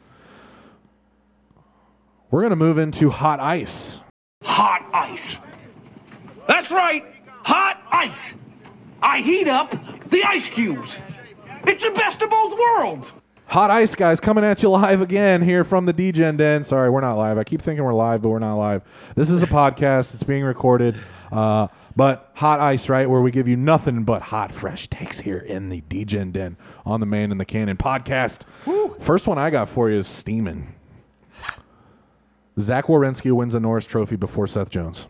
[2.32, 4.00] We're gonna move into hot ice.
[4.42, 5.36] hot ice.
[6.48, 7.04] That's right,
[7.42, 8.32] hot ice.
[9.02, 9.70] I heat up
[10.08, 10.96] the ice cubes.
[11.66, 13.12] It's the best of both worlds.
[13.48, 16.64] Hot Ice guys coming at you live again here from the DGen Den.
[16.64, 17.36] Sorry, we're not live.
[17.36, 19.12] I keep thinking we're live, but we're not live.
[19.14, 20.14] This is a podcast.
[20.14, 20.96] It's being recorded.
[21.30, 25.36] Uh, but Hot Ice, right, where we give you nothing but hot, fresh takes here
[25.36, 26.56] in the DGen Den
[26.86, 28.44] on the Man in the Cannon podcast.
[29.02, 30.74] First one I got for you is steaming.
[32.59, 35.07] Zach Werenski wins a Norris Trophy before Seth Jones.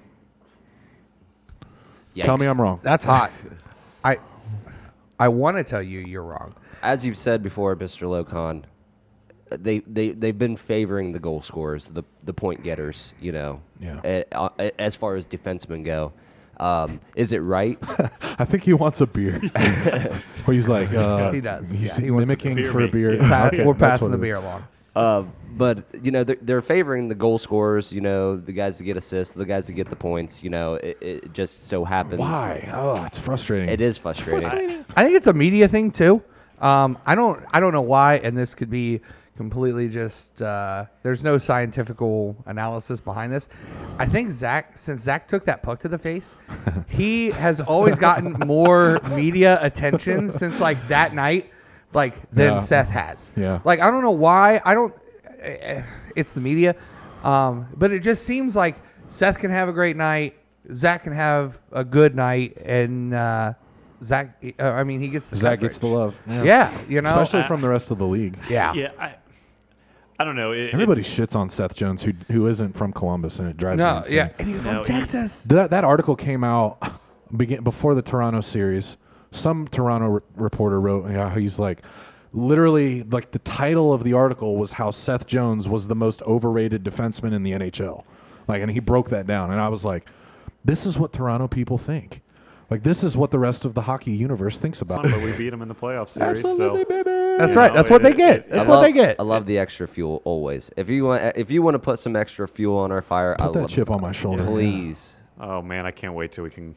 [2.22, 2.80] Tell me I'm wrong.
[2.82, 3.32] That's hot.
[4.04, 4.18] I
[5.18, 6.54] I want to tell you you're wrong.
[6.82, 8.06] As you've said before, Mr.
[8.06, 8.64] Locon,
[9.50, 13.14] they they they've been favoring the goal scorers, the the point getters.
[13.20, 14.00] You know, Yeah.
[14.04, 16.12] eh, uh, as far as defensemen go,
[16.58, 17.78] um, is it right?
[18.38, 19.38] I think he wants a beer.
[20.44, 21.70] Where he's like, uh, He does.
[21.78, 23.14] He's Yeah, he wants a beer for a beer.
[23.14, 23.46] Yeah.
[23.46, 24.64] Okay, We're passing the beer along.
[24.94, 25.22] Uh,
[25.56, 27.92] but you know they're, they're favoring the goal scorers.
[27.92, 30.42] You know the guys that get assists, the guys that get the points.
[30.42, 32.20] You know it, it just so happens.
[32.20, 32.68] Why?
[32.72, 33.68] Oh, it's frustrating.
[33.68, 34.84] It is frustrating.
[34.96, 36.22] I think it's a media thing too.
[36.60, 39.00] Um, I don't I don't know why, and this could be
[39.36, 43.48] completely just uh, there's no scientifical analysis behind this.
[43.98, 46.36] I think Zach, since Zach took that puck to the face,
[46.88, 51.50] he has always gotten more media attention since like that night,
[51.94, 52.56] like than Yeah.
[52.58, 53.32] Seth has.
[53.36, 53.60] Yeah.
[53.64, 54.60] Like I don't know why.
[54.64, 54.94] I don't.
[55.42, 55.82] Eh,
[56.16, 56.74] It's the media,
[57.24, 58.76] um, but it just seems like
[59.08, 60.34] Seth can have a great night.
[60.74, 63.52] Zach can have a good night, and uh,
[64.02, 64.42] Zach.
[64.60, 66.16] Uh, I mean, he gets the Zach gets the love.
[66.28, 68.38] Yeah, you know, Especially from the rest of the league.
[68.48, 68.72] yeah.
[68.72, 69.16] Yeah, I,
[70.18, 70.52] I don't know.
[70.52, 73.84] It, Everybody shits on Seth Jones, who who isn't from Columbus, and it drives me
[73.84, 74.16] No, insane.
[74.16, 75.44] yeah, and he's from No, he- Texas.
[75.46, 76.78] That, that article came out
[77.36, 78.96] begin, before the Toronto series.
[79.32, 81.82] Some Toronto re- reporter wrote, yeah, he's like,
[82.32, 86.82] literally, like the title of the article was how Seth Jones was the most overrated
[86.84, 88.04] defenseman in the NHL.
[88.48, 90.06] Like, and he broke that down, and I was like,
[90.64, 92.22] this is what Toronto people think.
[92.70, 95.02] Like, this is what the rest of the hockey universe thinks about.
[95.02, 96.38] but we beat them in the playoff series.
[96.38, 97.10] Absolutely, so baby.
[97.38, 97.70] That's You right.
[97.70, 98.48] know, That's what they get.
[98.48, 99.16] That's I what love, they get.
[99.20, 100.70] I love the extra fuel always.
[100.76, 103.44] If you want, if you want to put some extra fuel on our fire, I
[103.46, 104.44] Put that love, chip on my shoulder.
[104.46, 105.16] please.
[105.38, 106.76] Oh man, I can't wait till we can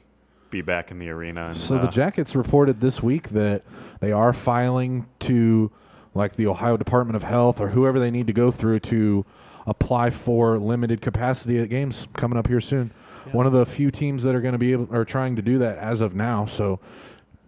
[0.50, 1.48] be back in the arena.
[1.48, 3.64] And, So uh, the Jackets reported this week that
[4.00, 5.72] they are filing to
[6.14, 9.26] like the Ohio Department of Health or whoever they need to go through to
[9.68, 12.92] apply for limited capacity at games coming up here soon.
[13.32, 15.58] One of the few teams that are going to be able are trying to do
[15.58, 16.46] that as of now.
[16.46, 16.80] So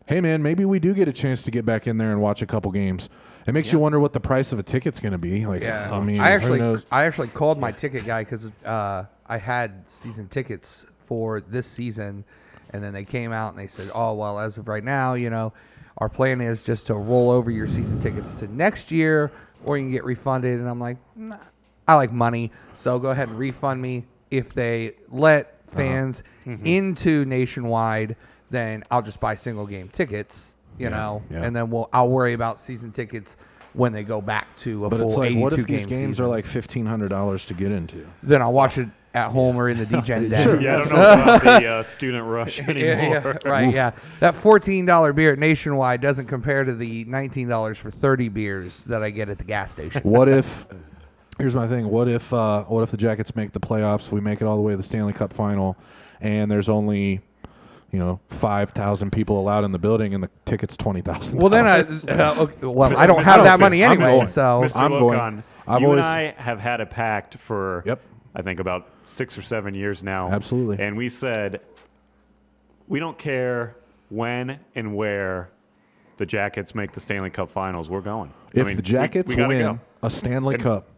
[0.07, 2.41] hey man, maybe we do get a chance to get back in there and watch
[2.41, 3.09] a couple games.
[3.45, 5.45] It makes you wonder what the price of a ticket's going to be.
[5.45, 6.81] Like Yeah, I mean, I actually.
[6.91, 12.25] I actually called my ticket guy because uh, I had season tickets for this season,
[12.71, 15.29] and then they came out and they said, "Oh well, as of right now, you
[15.29, 15.53] know,
[15.97, 19.31] our plan is just to roll over your season tickets to next year,
[19.65, 21.37] or you can get refunded." And I'm like, nah,
[21.87, 24.05] I like money, so go ahead and refund me.
[24.31, 25.77] If they let Uh-huh.
[25.79, 26.65] fans Mm-hmm.
[26.65, 28.15] into nationwide,
[28.51, 31.43] then I'll just buy single game tickets, you know, yeah.
[31.43, 33.35] and then we'll I'll worry about season tickets
[33.73, 35.85] when they go back to a But full it's like, 82 what if game these
[35.85, 36.25] games season.
[36.25, 38.05] are like fifteen hundred dollars to get into?
[38.23, 38.87] Then I'll watch it
[39.25, 40.61] at home or in the DGen den.
[40.61, 42.77] yeah, I don't know about the uh, student rush anymore.
[42.77, 43.91] Yeah, yeah, right, yeah.
[44.19, 48.85] That fourteen dollar beer at Nationwide doesn't compare to the nineteen dollars for thirty beers
[48.85, 50.01] that I get at the gas station.
[50.03, 50.67] What if?
[51.39, 51.87] Here's my thing.
[51.89, 52.33] What if?
[52.33, 54.11] Uh, what if the Jackets make the playoffs?
[54.11, 55.77] We make it all the way to the Stanley Cup final,
[56.19, 57.21] and there's only,
[57.91, 61.39] you know, five thousand people allowed in the building, and the ticket's twenty thousand.
[61.39, 62.95] Well, then I uh, okay, well Mr.
[62.97, 63.23] I don't Mr.
[63.25, 63.61] have that Mr.
[63.61, 64.27] money I'm anyway, going.
[64.27, 64.75] so Mr.
[64.77, 65.43] I'm going.
[65.67, 68.01] I've you always- and I have had a pact for Yep.
[68.35, 70.29] I think about six or seven years now.
[70.29, 70.83] Absolutely.
[70.83, 71.61] And we said
[72.87, 73.75] we don't care
[74.09, 75.49] when and where
[76.17, 77.89] the Jackets make the Stanley Cup Finals.
[77.89, 78.33] We're going.
[78.55, 79.79] I if mean, the Jackets we gotta win go.
[80.03, 80.89] a Stanley Cup,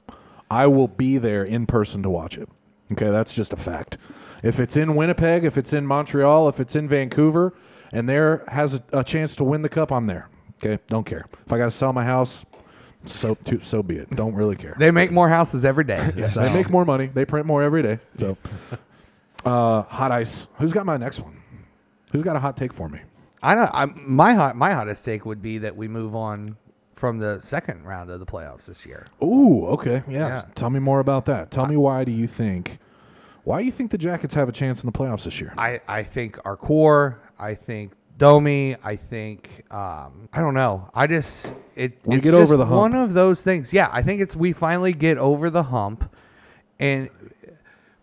[0.50, 2.50] I will be there in person to watch it.
[2.92, 3.98] Okay, that's just a fact.
[4.42, 7.54] If it's in Winnipeg, if it's in Montreal, if it's in Vancouver,
[7.92, 10.30] and there has a, a chance to win the cup, I'm there.
[10.64, 11.26] Okay, don't care.
[11.46, 12.46] If I got to sell my house,
[13.06, 14.10] so to, so be it.
[14.12, 14.76] Don't really care.
[14.78, 16.12] they make more houses every day.
[16.28, 16.42] so.
[16.42, 17.08] They make more money.
[17.08, 18.00] They print more every day.
[18.18, 18.38] So,
[19.46, 20.48] uh, hot ice.
[20.58, 21.42] Who's got my next one?
[22.12, 23.00] Who's got a hot take for me?
[23.42, 26.58] I know I, my hot my hottest take would be that we move on
[26.94, 29.08] from the second round of the playoffs this year.
[29.24, 30.28] Ooh, okay, yeah.
[30.28, 30.44] Yeah.
[30.56, 31.50] Tell me more about that.
[31.50, 32.80] Tell me why do you think?
[33.46, 35.54] Why do you think the Jackets have a chance in the playoffs this year?
[35.58, 40.90] I, I think our core, I think Domi, I think um, I don't know.
[40.94, 42.78] I just it We it's get just over the hump.
[42.78, 43.72] one of those things.
[43.74, 46.14] Yeah, I think it's we finally get over the hump,
[46.82, 47.10] and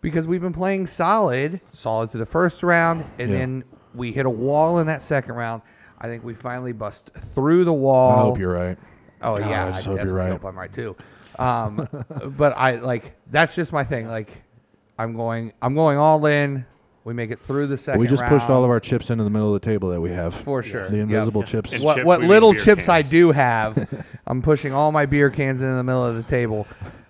[0.01, 3.37] because we've been playing solid, solid through the first round, and Yeah.
[3.37, 3.63] then
[3.93, 5.61] we hit a wall in that second round.
[5.99, 8.11] I think we finally bust through the wall.
[8.11, 8.77] I hope you're right.
[9.21, 10.31] Oh God, yeah, I I, hope you're right.
[10.31, 10.95] hope I'm right too.
[11.37, 11.87] Um,
[12.37, 14.07] but I like that's just my thing.
[14.07, 14.41] Like
[14.97, 16.65] I'm going, I'm going all in.
[17.07, 18.01] We make it through the second.
[18.01, 20.09] we just pushed all of our chips into the middle of the table that we
[20.09, 20.33] have.
[20.35, 20.89] For sure.
[20.89, 21.03] The Yep.
[21.03, 21.71] invisible chips.
[21.73, 23.09] And what chips, what we mean little beer chips I cans.
[23.09, 26.67] do have, I'm pushing all my beer cans in the middle of the table.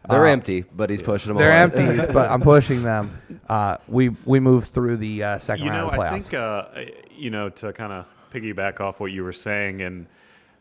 [0.07, 1.37] They're Uh, empty, but he's pushing them.
[1.37, 1.57] They're on.
[1.71, 3.09] empties, but I'm pushing them.
[3.49, 6.33] Uh, we we move through the uh, second You know, round of the I think
[6.35, 10.05] uh, you know to kind of piggyback off what you were saying, and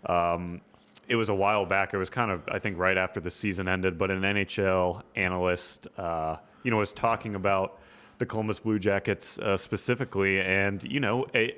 [0.07, 0.62] um,
[1.09, 1.93] it was a while back.
[1.93, 5.89] It was kind of I think right after the season ended, but an NHL analyst,
[5.99, 7.78] uh, you know, was talking about
[8.18, 11.54] the Columbus Blue Jackets uh, specifically, and you know, a,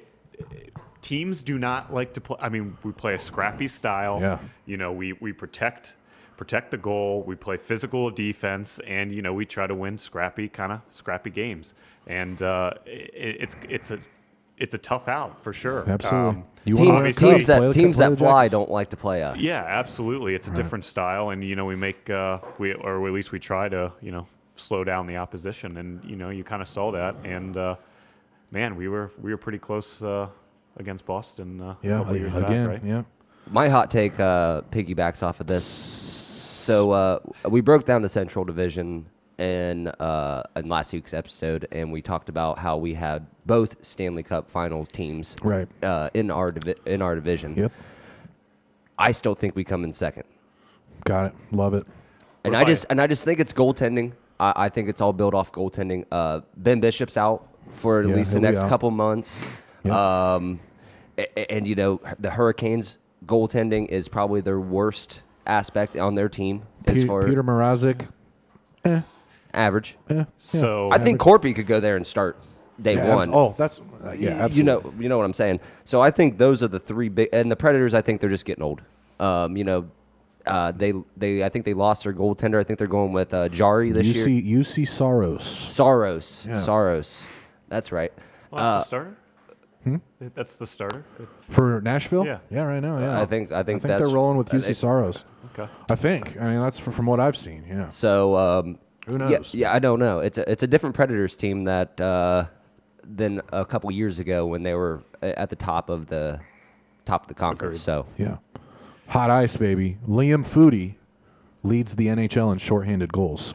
[1.00, 2.36] teams do not like to play.
[2.40, 4.18] I mean, we play a scrappy style.
[4.20, 4.38] Yeah.
[4.66, 5.94] You know, we we protect
[6.36, 7.22] protect the goal.
[7.26, 11.30] We play physical defense, and you know, we try to win scrappy kind of scrappy
[11.30, 11.74] games.
[12.06, 13.98] And uh, it, it's it's a
[14.56, 15.88] it's a tough out for sure.
[15.88, 16.28] Absolutely.
[16.40, 18.52] Um, you Team- wanna obviously- teams that teams that fly Jackets?
[18.52, 19.40] don't like to play us.
[19.40, 20.34] yeah, absolutely.
[20.34, 23.38] It's a different style, and you know, we make uh, we or at least we
[23.38, 24.26] try to you know
[24.58, 27.76] slow down the opposition, and you know, you kind of saw that, and uh,
[28.50, 30.28] man, we were we were pretty close uh,
[30.76, 31.60] against Boston.
[31.60, 32.84] Uh, a Yeah, couple years again, back, right?
[32.84, 33.02] yeah.
[33.50, 35.64] My hot take uh, piggybacks off of this.
[35.64, 39.06] So uh, we broke down the Central Division
[39.38, 44.22] in uh, in last week's episode, and we talked about how we had both Stanley
[44.22, 45.68] Cup final teams Right.
[45.82, 47.54] uh, in our divi- in our division.
[47.56, 47.72] Yep.
[48.98, 50.24] I still think we come in second,
[51.04, 51.32] Got it.
[51.52, 51.86] Love it.
[52.44, 54.12] and What I if I- just and I just think it's goaltending.
[54.40, 56.04] I, I think it's all built off goaltending.
[56.10, 59.60] Uh, ben Bishop's out for at Yeah, least the next couple months.
[59.84, 59.94] Yep.
[59.94, 60.60] Um,
[61.18, 66.28] a- a- and you know the Hurricanes goaltending is probably their worst aspect on their
[66.28, 68.08] team as Pe- far Peter Mrazek.
[68.84, 69.00] Eh,
[69.54, 69.96] average.
[70.10, 70.24] eh, yeah.
[70.38, 72.36] So I think Corpy could go there and start
[72.80, 73.28] day Yeah, one.
[73.28, 74.30] abs- oh, that's uh, yeah.
[74.44, 74.56] Absolutely.
[74.58, 75.60] you know, you know what I'm saying.
[75.84, 77.28] So I think those are the three big.
[77.32, 78.82] And the Predators, I think they're just getting old.
[79.18, 79.88] Um, you know,
[80.48, 82.58] uh, they they I think they lost their goaltender.
[82.58, 84.26] I think they're going with uh, Jari this year.
[84.26, 85.44] Juuse Juuse Saros.
[85.44, 86.54] Saros, Yeah.
[86.60, 87.22] Saros.
[87.68, 88.12] That's right.
[88.50, 89.16] Well, that's the starter.
[90.34, 91.04] That's the starter.
[91.48, 92.26] For Nashville?
[92.26, 92.38] Yeah.
[92.50, 92.98] Yeah, right now.
[92.98, 93.20] Yeah.
[93.20, 95.24] I think- I think I think they're rolling with I Juuse think- Saros.
[95.58, 95.70] Okay.
[95.90, 96.40] I think.
[96.40, 97.64] I mean, that's fr- from what I've seen.
[97.68, 97.88] Yeah.
[97.88, 99.54] So um, Who knows?
[99.54, 100.18] yeah, I don't know.
[100.20, 102.44] It's a it's a different Predators team that uh,
[103.04, 106.40] than a couple years ago when they were at the top of the
[107.06, 107.80] top of the conference.
[107.80, 108.36] So Yeah.
[109.08, 109.96] Hot ice, baby.
[110.06, 110.94] Liam Foudy
[111.62, 113.54] leads the NHL in shorthanded goals.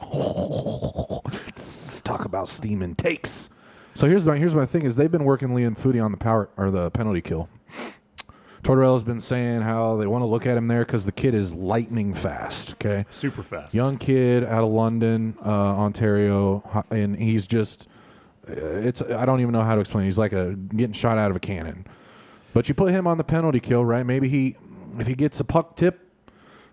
[1.23, 3.49] Let's talk about steam and takes.
[3.95, 6.49] So here's my here's my thing is they've been working Liam Foudy on the power
[6.57, 7.47] or the penalty kill.
[8.63, 11.53] Tortorella's been saying how they want to look at him there because the kid is
[11.53, 12.73] lightning fast.
[12.73, 13.75] Okay, Super fast.
[13.75, 17.87] young kid out of London, uh, Ontario, and he's just
[18.49, 20.05] uh, it's I don't even know how to explain.
[20.05, 21.85] He's like a getting shot out of a cannon.
[22.53, 24.05] But you put him on the penalty kill, right?
[24.05, 24.55] Maybe he
[24.99, 25.99] if he gets a puck tip,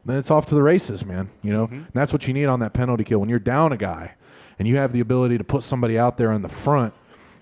[0.04, 1.30] then it's off to the races, man.
[1.42, 1.74] You know, mm-hmm.
[1.74, 4.14] and that's what you need on that penalty kill when you're down a guy,
[4.58, 6.94] and you have the ability to put somebody out there in the front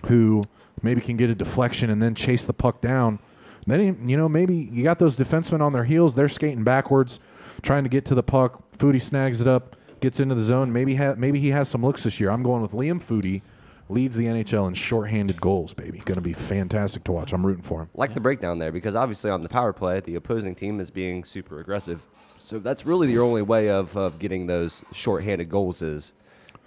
[0.06, 0.44] who
[0.82, 3.18] maybe can get a deflection and then chase the puck down.
[3.66, 6.14] Then you know maybe you got those defensemen on their heels.
[6.14, 7.20] They're skating backwards,
[7.62, 8.62] trying to get to the puck.
[8.76, 10.72] Foudy snags it up, gets into the zone.
[10.72, 12.30] Maybe ha- maybe he has some looks this year.
[12.30, 13.42] I'm going with Liam Foudy.
[13.90, 15.98] Leads the NHL in shorthanded goals, baby.
[16.04, 17.32] Going to be fantastic to watch.
[17.32, 17.90] I'm rooting for him.
[17.94, 21.24] like the breakdown there because obviously on the power play the opposing team is being
[21.24, 22.06] super aggressive.
[22.38, 26.12] So that's really the only way of, of getting those shorthanded goals is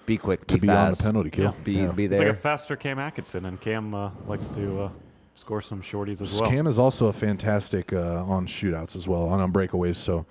[0.05, 1.55] be quick, To be, be on the penalty kill.
[1.63, 1.91] be Yeah.
[1.91, 4.89] be It's like a faster Cam Atkinson, and Cam uh, likes to uh,
[5.35, 6.49] score some shorties as well.
[6.49, 9.95] Cam is also a fantastic uh, on shootouts as well, on, on breakaways.
[9.97, 10.25] So,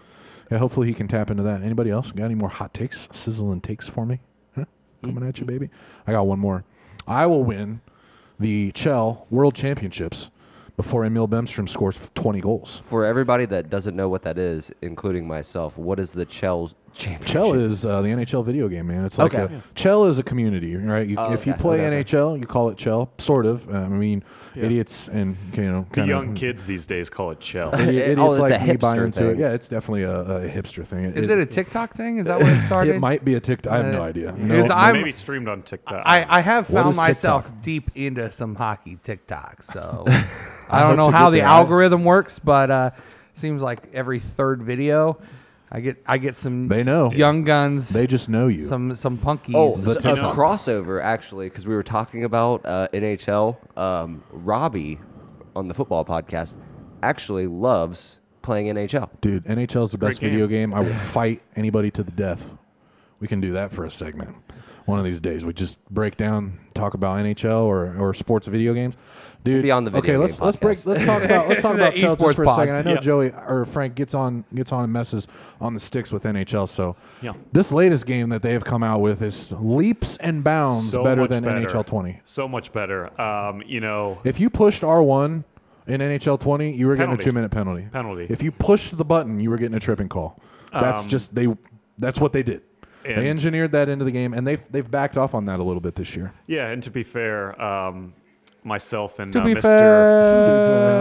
[0.50, 1.62] yeah, hopefully he can tap into that.
[1.62, 4.20] Anybody else got any more hot takes, sizzling takes for me?
[4.56, 4.64] Huh?
[5.04, 5.70] Coming at you, baby.
[6.06, 6.64] I got one more.
[7.10, 7.80] I will win
[8.38, 10.30] the Chell World Championships
[10.76, 12.78] before Emil Bemstrom scores 20 goals.
[12.84, 16.70] For everybody that doesn't know what that is, including myself, what is the Chell?
[16.94, 19.04] Chell is uh, the NHL video game, man.
[19.04, 19.54] It's like Okay.
[19.54, 21.06] a Chell is a community, right?
[21.06, 21.60] You, Oh, if you okay.
[21.62, 22.04] play Okay, okay.
[22.04, 23.68] NHL, you call it Chell, sort of.
[23.72, 24.22] Uh, I mean,
[24.54, 27.74] idiots and you know, The kind young kids these days call it Chell.
[27.74, 29.30] Idiots Oh, it's a like me buy hipster into it.
[29.32, 29.40] thing.
[29.40, 31.04] Yeah, it's definitely a, a hipster thing.
[31.04, 32.18] Is it a TikTok thing?
[32.18, 32.96] Is that where it started?
[32.96, 33.72] It might be a TikTok.
[33.72, 34.34] I have no Uh, idea.
[34.34, 36.02] is No, I'm- Maybe streamed on TikTok.
[36.04, 40.24] I, I have What found is myself deep into some hockey TikTok, so I
[40.68, 41.46] I don't hope know to how get the there.
[41.46, 42.90] algorithm works, but uh,
[43.34, 45.18] seems like every third video,
[45.72, 47.12] I get I get some They know.
[47.12, 48.60] young guns, they just know you.
[48.62, 49.54] some some punkies.
[49.54, 53.56] Oh, The so- a crossover actually, because we were talking about uh, NHL.
[53.78, 54.98] Um, Robbie
[55.54, 56.54] on the football podcast
[57.02, 59.10] actually loves playing NHL.
[59.20, 60.74] Dude, NHL is the best great video game.
[60.74, 62.52] I will fight anybody to the death
[63.20, 64.36] We can do that for a segment.
[64.86, 68.72] One of these days, we just break down, talk about NHL or, or sports video
[68.74, 68.96] games.
[69.42, 70.84] Dude, Be on the video okay, let's game let's break.
[70.84, 72.56] Let's talk about let's talk about Chelsea esports for a pod.
[72.56, 72.74] second.
[72.74, 73.00] I know Yeah.
[73.00, 75.26] Joey or Frank gets on gets on and messes
[75.62, 76.68] on the sticks with NHL.
[76.68, 77.32] So Yeah.
[77.52, 81.26] this latest game that they have come out with is leaps and bounds So better
[81.26, 81.66] than better.
[81.66, 82.20] NHL 20.
[82.26, 83.18] So much better.
[83.20, 85.44] Um, you know, If you pushed R1
[85.86, 87.88] in NHL 20, you were getting a two minute penalty.
[87.90, 88.26] Penalty.
[88.28, 90.38] If you pushed the button, you were getting a tripping call.
[90.72, 91.48] That's Um, just they.
[91.98, 92.60] That's what they did.
[93.06, 95.62] and- they engineered that into the game, and they've they've backed off on that a
[95.62, 96.32] little bit this year.
[96.46, 98.12] yeah, and to be fair, um,
[98.64, 99.62] myself and To uh, be Mr.
[99.62, 101.00] fair,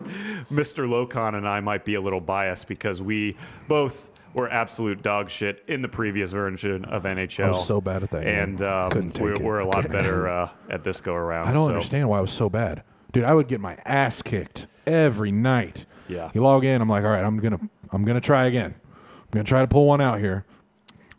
[0.50, 0.88] Mr.
[0.88, 3.36] Locon and I might be a little biased because we
[3.68, 7.44] both were absolute dog shit in the previous version of NHL.
[7.44, 9.42] I was so bad at that and um, Couldn't take we're, it.
[9.42, 11.48] we're a lot better uh, at this go around.
[11.48, 13.24] I don't so- understand why I was so bad, dude.
[13.24, 15.86] I would get my ass kicked every night.
[16.08, 16.30] Yeah.
[16.34, 17.58] You log in, I'm like, all right, I'm gonna
[17.92, 18.74] I'm gonna try again.
[18.88, 20.44] I'm gonna try to pull one out here.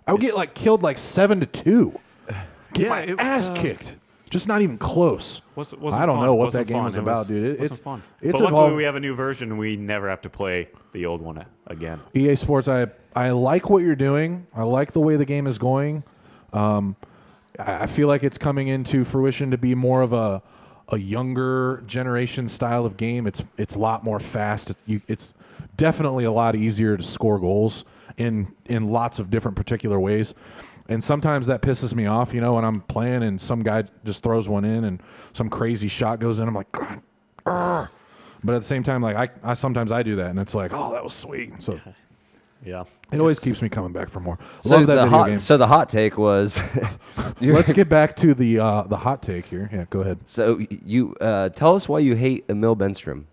[0.08, 1.98] I would get like killed like seven to two.
[2.74, 3.96] Get Yeah, my it ass uh, kicked.
[4.32, 5.42] Just not even close.
[5.56, 6.26] Wasn't, wasn't I don't fun.
[6.26, 6.92] know what Wasn't that game fun.
[6.94, 7.44] It about, was- dude.
[7.44, 8.02] It- it's- fun.
[8.22, 9.58] it's but luckily we have a new version.
[9.58, 12.00] We never have to play the old one again.
[12.16, 14.48] EA Sports, I I like what you're doing.
[14.56, 16.04] I like the way the game is going.
[16.54, 16.96] Um,
[17.60, 20.42] I I feel like it's coming into fruition to be more of a
[20.94, 23.28] a younger generation style of game.
[23.28, 24.70] It's it's a lot more fast.
[24.72, 25.34] It's, you, it's
[25.78, 27.86] definitely a lot easier to score goals
[28.18, 30.34] in in lots of different particular ways.
[30.92, 34.24] And sometimes that pisses me off, you know, when I'm playing and some guy just
[34.24, 35.02] throws one in and
[35.34, 36.48] some crazy shot goes in.
[36.48, 36.72] I'm like,
[37.46, 37.90] argh."
[38.44, 40.72] but at the same time, like I, I sometimes I do that, and it's like,
[40.74, 41.54] oh, that was sweet.
[41.64, 41.80] So
[42.66, 42.84] Yeah.
[43.12, 44.38] it always keeps me coming back for more.
[44.60, 45.40] So Love that the video hot, game.
[45.40, 46.62] so the hot take was,
[47.42, 49.70] Let's get back to the uh, the hot take here.
[49.72, 50.20] Yeah, go ahead.
[50.28, 53.24] so you uh, tell us why you hate Emil Bemstrom.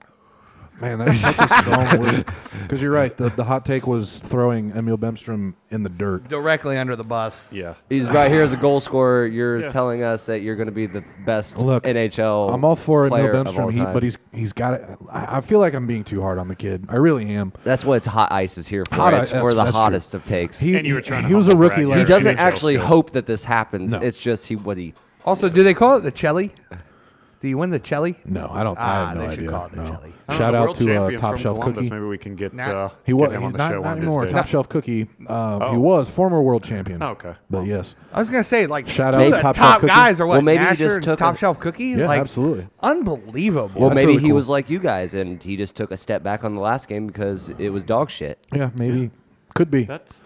[0.81, 2.25] Man, that's such a strong word.
[2.63, 3.17] Because you're right.
[3.17, 6.29] The, the hot take was throwing Emil Bemstrom in the dirt.
[6.29, 7.53] directly under the bus.
[7.53, 7.75] Yeah.
[7.89, 9.27] He's right here as a goal scorer.
[9.27, 9.69] You're Yeah.
[9.71, 12.55] telling us that you're going to be the best Look, NHL.
[12.55, 13.93] I'm all for Emil player of all Bemstrom, he, time.
[13.93, 14.89] but he's he's got it.
[15.11, 16.87] I I feel like I'm being too hard on the kid.
[16.89, 17.53] I really am.
[17.65, 18.95] That's what it's hot ice is here for.
[18.95, 19.81] Hot it's ice- for that's- the that's true.
[19.83, 20.59] hottest of takes.
[20.61, 21.99] He, He, And you were trying to he was a humble rookie brag last your
[21.99, 22.07] year.
[22.07, 22.89] doesn't NHL actually skills.
[22.89, 23.93] hope that this happens.
[23.93, 24.01] No.
[24.01, 24.95] It's just he what he.
[25.25, 26.53] Also, do they call it the Chelly?
[27.41, 28.17] Do you win the Chelly?
[28.25, 28.77] No, I don't.
[28.77, 29.51] I Ah, have no they should idea.
[29.51, 29.87] call it the no.
[29.87, 30.13] jelly.
[30.29, 31.81] I don't Shout know, the out world to uh, champions Top from Shelf Columbus.
[31.87, 31.95] Cookie.
[31.95, 32.63] Maybe we can get Nah.
[32.65, 34.23] uh, He get was him on the not, show not one of these anymore.
[34.25, 34.33] days.
[34.33, 35.03] Top Shelf Cookie.
[35.27, 35.81] Uh, He Oh.
[35.81, 37.01] was former world champion.
[37.03, 37.35] Oh, okay.
[37.49, 39.87] But yes, I was gonna say like Shout those out are Top top, Shelf Cookie.
[39.93, 40.33] guys or what?
[40.35, 41.85] Well, maybe he Nasher just and took top a- shelf cookie.
[41.85, 42.67] Yeah, like, absolutely.
[42.83, 43.71] unbelievable.
[43.81, 44.37] Well, That's maybe really he cool.
[44.37, 47.07] was like you guys, and he just took a step back on the last game
[47.07, 48.39] because it was dog shit.
[48.53, 49.11] yeah, maybe
[49.55, 49.85] could be.
[49.85, 50.21] That's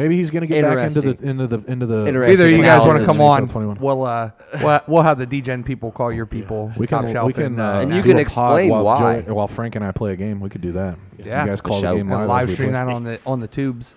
[0.00, 2.06] Maybe he's going to get back into the into the into the.
[2.06, 2.32] Interesting.
[2.32, 3.76] Either you guys want to come on, 21.
[3.80, 4.30] we'll uh,
[4.62, 6.72] we'll, we'll have the DGen people call your people.
[6.76, 8.20] We can top shelf we can and, uh, uh, And you do can a pod
[8.22, 9.20] explain while why.
[9.20, 10.40] Joey- while Frank and I play a game.
[10.40, 10.98] We could do that.
[11.18, 11.44] Yeah.
[11.44, 11.96] you guys call The the show.
[11.96, 12.28] game and live.
[12.28, 12.84] live we stream play.
[12.84, 13.96] that on the on the tubes.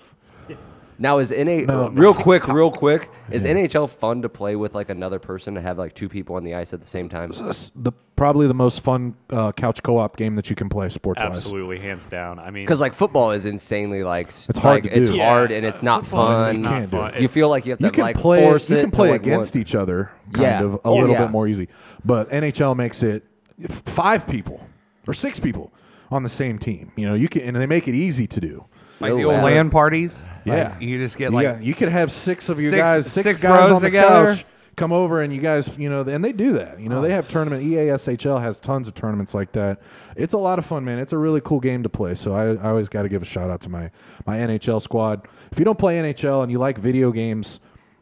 [0.99, 3.09] Now is NA No, real quick, real quick?
[3.31, 6.43] Is NHL fun to play with like another person to have like two people on
[6.43, 7.31] the ice at the same time?
[7.31, 11.21] That's the probably the most fun uh, couch co-op game that you can play sports
[11.21, 11.35] wise.
[11.37, 12.37] absolutely hands down.
[12.39, 15.17] I mean, Because like football is insanely like It's hard like, to It's do.
[15.17, 16.51] hard and it's uh, not football is fun.
[16.53, 17.09] just not can't do fun.
[17.09, 17.13] it.
[17.15, 18.43] You It's- feel like you have to You can like play.
[18.43, 20.63] force You it can to, play like, against one- each other, kind Yeah.
[20.63, 21.23] of a Oh, little yeah.
[21.23, 21.69] bit more easy.
[22.05, 23.23] But NHL makes it
[23.63, 24.61] f- five people
[25.07, 25.73] or six people
[26.11, 26.91] on the same team.
[26.95, 28.65] You know, you can and they make it easy to do.
[29.03, 29.43] Like the old wow.
[29.43, 30.27] LAN parties.
[30.45, 30.69] Yeah.
[30.73, 33.23] Like, you just get like yeah, you could have six of you six- guys, six,
[33.23, 34.29] six guys bros on the together.
[34.31, 34.45] couch,
[34.75, 36.79] come over and you guys, you know, and they do that.
[36.79, 37.61] You know, they have tournament.
[37.63, 39.81] E EASHL has tons of tournaments like that.
[40.17, 40.97] It's a lot of fun, man.
[40.99, 42.15] It's a really cool game to play.
[42.15, 43.91] So I, I always got to give a shout out to my
[44.25, 45.27] my NHL squad.
[45.51, 47.59] If you don't play NHL and you like video games.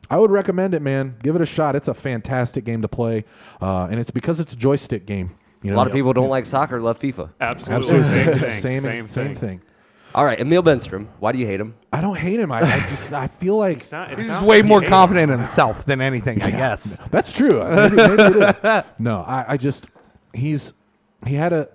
[0.10, 1.16] I would recommend it, man.
[1.24, 1.74] Give it a shot.
[1.78, 3.24] It's a fantastic game to play,
[3.62, 5.30] uh, and it's because it's a joystick game.
[5.62, 7.30] You know, A lot of people don't like soccer, love FIFA.
[7.40, 8.44] absolutely, absolutely same same, thing.
[8.44, 9.62] same, same, same thing.
[10.12, 10.20] Thing.
[10.20, 11.08] All right, Emil Bemstrom.
[11.20, 11.76] Why do you hate him?
[11.94, 12.52] I don't hate him.
[12.52, 14.90] I, I just I feel like It's not- it's he's not just way more shady.
[14.90, 17.00] confident in himself than anything, I guess.
[17.10, 17.64] That's true.
[17.64, 18.84] Maybe, maybe it is.
[19.00, 19.88] No, I, I just
[20.34, 20.74] he's
[21.26, 21.70] he had a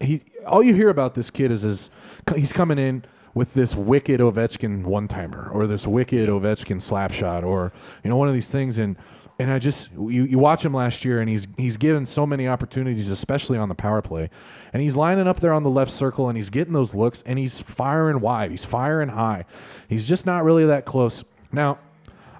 [0.00, 0.22] he.
[0.46, 1.90] All you hear about this kid is his
[2.34, 7.44] he's coming in with this wicked Ovechkin one timer or this wicked Ovechkin slap shot
[7.44, 7.72] or
[8.02, 8.96] you know one of these things and.
[9.38, 12.48] And I just you, you watch him last year, and he's he's given so many
[12.48, 14.30] opportunities, especially on the power play,
[14.72, 17.38] and he's lining up there on the left circle, and he's getting those looks, and
[17.38, 19.44] he's firing wide, he's firing high,
[19.88, 21.22] he's just not really that close.
[21.52, 21.78] Now,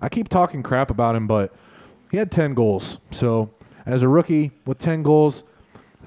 [0.01, 1.55] I keep talking crap about him, but
[2.11, 2.99] he had 10 goals.
[3.11, 3.51] So
[3.85, 5.45] as a rookie with 10 goals,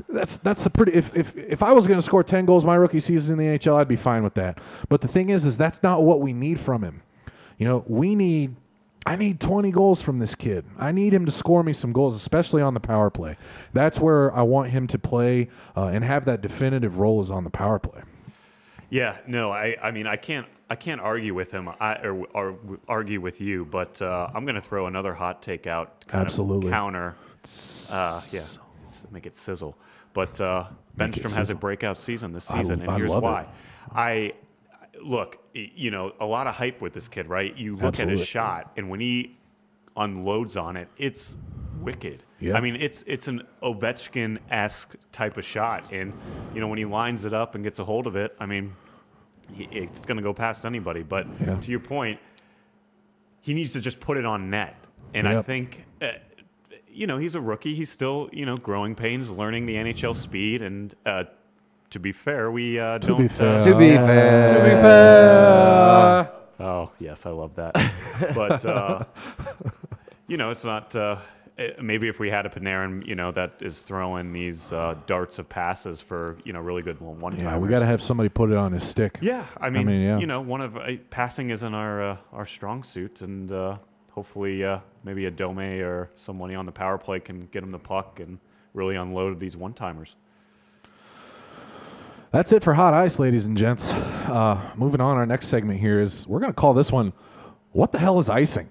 [0.08, 0.94] that's that's a pretty.
[0.94, 3.58] If if if I was going to score 10 goals my rookie season in the
[3.58, 4.60] NHL, I'd be fine with that.
[4.88, 7.02] But the thing is, is that's not what we need from him.
[7.58, 8.56] You know, we need.
[9.06, 10.66] I need 20 goals from this kid.
[10.78, 13.38] I need him to score me some goals, especially on the power play.
[13.74, 17.44] That's where I want him to play uh, and have that definitive role is on
[17.44, 18.02] the power play.
[18.90, 22.58] Yeah, no, I, I mean, I can't I can't argue with him I, or, or
[22.88, 26.02] argue with you, but uh, I'm going to throw another hot take out.
[26.02, 26.70] to kind of Absolutely.
[26.70, 27.16] counter.
[27.92, 28.42] Uh, yeah,
[29.12, 29.76] make it sizzle.
[30.14, 33.26] But uh, Bemstrom has a breakout season this I- season, and I here's love it.
[33.26, 33.48] why.
[33.96, 34.34] I
[35.04, 37.56] look, you know, a lot of hype with this kid, right?
[37.56, 39.38] You look at his shot, and when he
[39.96, 41.36] unloads on it, it's
[41.82, 42.24] wicked.
[42.40, 42.56] Yeah.
[42.58, 46.14] I mean, it's it's an Ovechkin esque type of shot, and
[46.54, 48.76] you know when he lines it up and gets a hold of it, I mean,
[49.54, 51.04] he, it's going to go past anybody.
[51.04, 51.60] But Yeah.
[51.60, 52.20] to your point,
[53.42, 54.76] he needs to just put it on net,
[55.14, 55.86] and I think.
[56.02, 56.12] Uh,
[56.92, 57.76] you know, he's a rookie.
[57.76, 60.62] He's still, you know, growing pains, learning the NHL speed.
[60.62, 61.26] And uh,
[61.90, 63.18] to be fair, we uh, To don't.
[63.22, 63.60] be fair.
[63.60, 64.54] Uh, To be fair.
[64.54, 66.32] To be fair,
[66.62, 67.74] Oh, yes, I love that.
[68.36, 69.06] but, uh,
[70.28, 70.94] you know, it's not.
[70.96, 71.18] Uh,
[71.58, 75.40] eh, maybe if we had a Panarin, you know, that is throwing these uh, darts
[75.40, 78.52] of passes for, you know, really good one Yeah, we got to have somebody put
[78.52, 79.20] it on his stick.
[79.22, 80.20] Yeah, I mean, mean, yeah.
[80.20, 83.78] you know, one of uh, passing isn't our uh, our strong suit, and uh,
[84.12, 87.80] hopefully, uh, maybe a Dome or somebody on the power play can get him the
[87.80, 88.40] puck and
[88.74, 90.16] really unload these one timers.
[92.32, 93.92] That's it for hot ice, ladies and gents.
[93.94, 97.14] Uh, moving on, our next segment here is we're going to call this one
[97.72, 98.70] "What the hell is icing?"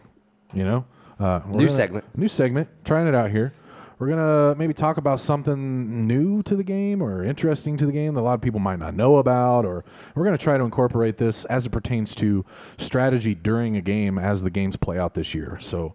[0.52, 0.84] You know,
[1.18, 2.04] uh, New gonna- segment.
[2.16, 2.68] New segment.
[2.84, 3.52] Trying it out here.
[3.98, 8.14] We're gonna maybe talk about something new to the game or interesting to the game
[8.14, 9.84] that a lot of people might not know about, or
[10.14, 12.44] we're gonna try to incorporate this as it pertains to
[12.76, 15.58] strategy during a game as the games play out this year.
[15.60, 15.94] So,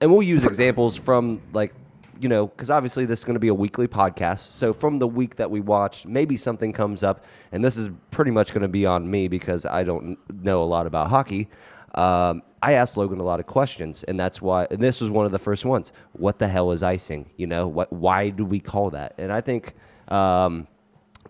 [0.00, 1.74] and we'll use examples from like
[2.20, 4.40] you know because obviously this is going to be a weekly podcast.
[4.40, 8.30] So from the week that we watched maybe something comes up and this is pretty
[8.30, 11.48] much going to be on me because i don't know a lot about hockey.
[11.94, 15.26] Um, i asked logan a lot of questions and that's why and this was one
[15.26, 15.92] of the first ones.
[16.12, 17.30] What the hell is icing?
[17.36, 19.14] You know what why do we call that?
[19.18, 19.74] And i think
[20.08, 20.66] um,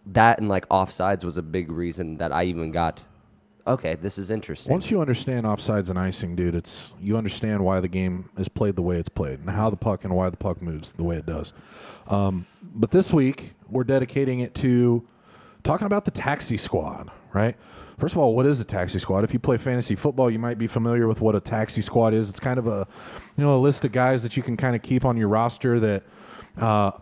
[0.06, 3.04] that and like offsides was a big reason that i even got
[3.66, 7.80] okay this is interesting Once you understand offsides and icing, dude, it's you understand why
[7.80, 10.36] the game is played the way it's played and how the puck and why the
[10.36, 11.52] puck moves the way it does.
[12.08, 15.06] Um, but this week we're dedicating it to
[15.62, 17.56] talking about the taxi squad, right?
[17.98, 19.24] First of all, what is a taxi squad?
[19.24, 22.30] If you play fantasy football, you might be familiar with what a taxi squad is.
[22.30, 22.86] It's kind of a,
[23.36, 25.78] you know, a list of guys that you can kind of keep on your roster
[25.80, 26.02] that
[26.56, 26.92] uh,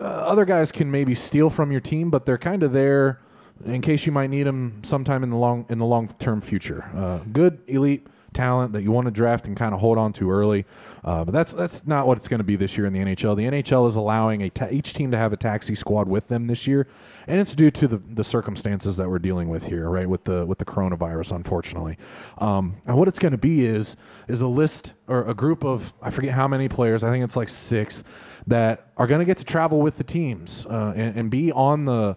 [0.00, 3.20] uh, other guys can maybe steal from your team, but they're kind of there
[3.64, 6.90] in case you might need them sometime in the long in the long term future.
[6.94, 10.30] Uh, good elite talent that you want to draft and kind of hold on to
[10.30, 10.64] early,
[11.04, 13.36] uh, but that's that's not what it's going to be this year in the NHL.
[13.36, 16.66] The NHL is allowing ta- each team to have a taxi squad with them this
[16.66, 16.86] year,
[17.26, 20.08] and it's due to the, the circumstances that we're dealing with here, right?
[20.08, 21.96] With the with the coronavirus, unfortunately.
[22.38, 23.96] Um, and what it's going to be is
[24.28, 27.02] is a list or a group of I forget how many players.
[27.04, 28.04] I think it's like six
[28.46, 31.84] that are going to get to travel with the teams uh, and, and be on
[31.84, 32.16] the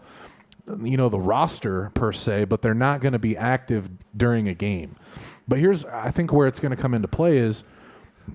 [0.81, 4.53] you know the roster per se, but they're not going to be active during a
[4.53, 4.95] game.
[5.47, 7.63] But here's I think where it's going to come into play is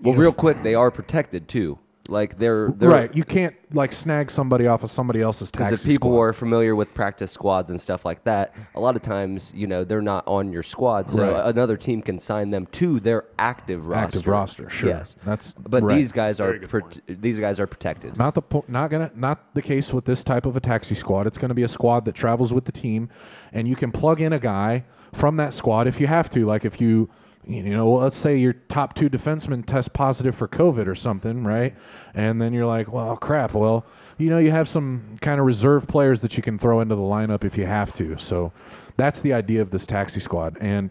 [0.02, 1.78] well know, real quick they are protected too
[2.10, 3.14] like they're, they're right.
[3.14, 6.20] You can't like snag somebody off of somebody else's Because if people squad.
[6.22, 9.84] are familiar with practice squads and stuff like that, a lot of times, you know,
[9.84, 11.46] they're not on your squad, so Right.
[11.54, 14.18] another team can sign them to their active roster.
[14.18, 14.88] Active roster, sure.
[14.90, 15.96] Yes, That's but right.
[15.96, 18.16] these guys are Very good prote- these guys are protected.
[18.16, 21.26] Not the po- not gonna not the case with this type of a taxi squad.
[21.26, 23.10] It's going to be a squad that travels with the team,
[23.52, 26.46] and you can plug in a guy from that squad if you have to.
[26.46, 27.10] Like if you
[27.48, 31.74] you know, let's say your top two defensemen test positive for COVID or something, right?
[32.12, 33.54] And then you're like, well, crap.
[33.54, 33.86] Well,
[34.18, 37.00] you know, you have some kind of reserve players that you can throw into the
[37.00, 38.18] lineup if you have to.
[38.18, 38.52] So
[38.98, 40.90] that's the idea of this taxi squad, and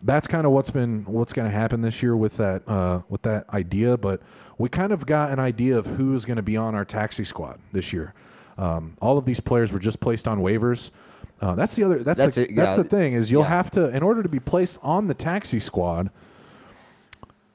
[0.00, 3.22] that's kind of what's been what's going to happen this year with that uh, with
[3.22, 3.96] that idea.
[3.96, 4.22] But
[4.56, 7.58] we kind of got an idea of who's going to be on our taxi squad
[7.72, 8.14] this year.
[8.56, 10.92] Um, all of these players were just placed on waivers.
[11.40, 11.98] Uh, that's the other.
[12.02, 12.82] That's That's the, it, that's yeah.
[12.82, 13.48] the thing is you'll Yeah.
[13.48, 16.10] have to in order to be placed on the taxi squad.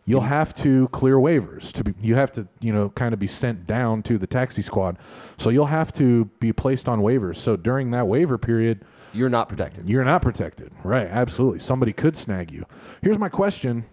[0.06, 1.94] You'll have to clear waivers to be.
[2.02, 4.98] You have to, you know, kind of be sent down to the taxi squad.
[5.38, 7.38] So you'll have to be placed on waivers.
[7.38, 9.90] So during that waiver period, You're not protected.
[9.90, 10.72] you're not protected.
[10.84, 11.60] Right, absolutely.
[11.60, 12.66] Somebody could snag you.
[13.02, 13.86] Here's my question,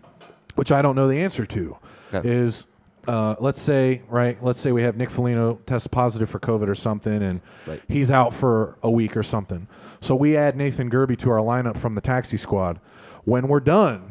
[0.56, 1.76] which I don't know the answer to,
[2.12, 2.28] Okay.
[2.28, 2.66] is
[3.06, 6.74] uh, let's say, right, let's say we have Nick Foligno test positive for COVID or
[6.74, 7.80] something, and Right.
[7.88, 9.68] he's out for a week or something.
[10.00, 12.80] So we add Nathan Gerbe to our lineup from the taxi squad.
[13.24, 14.10] When we're done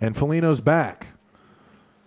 [0.00, 1.08] and Foligno's back,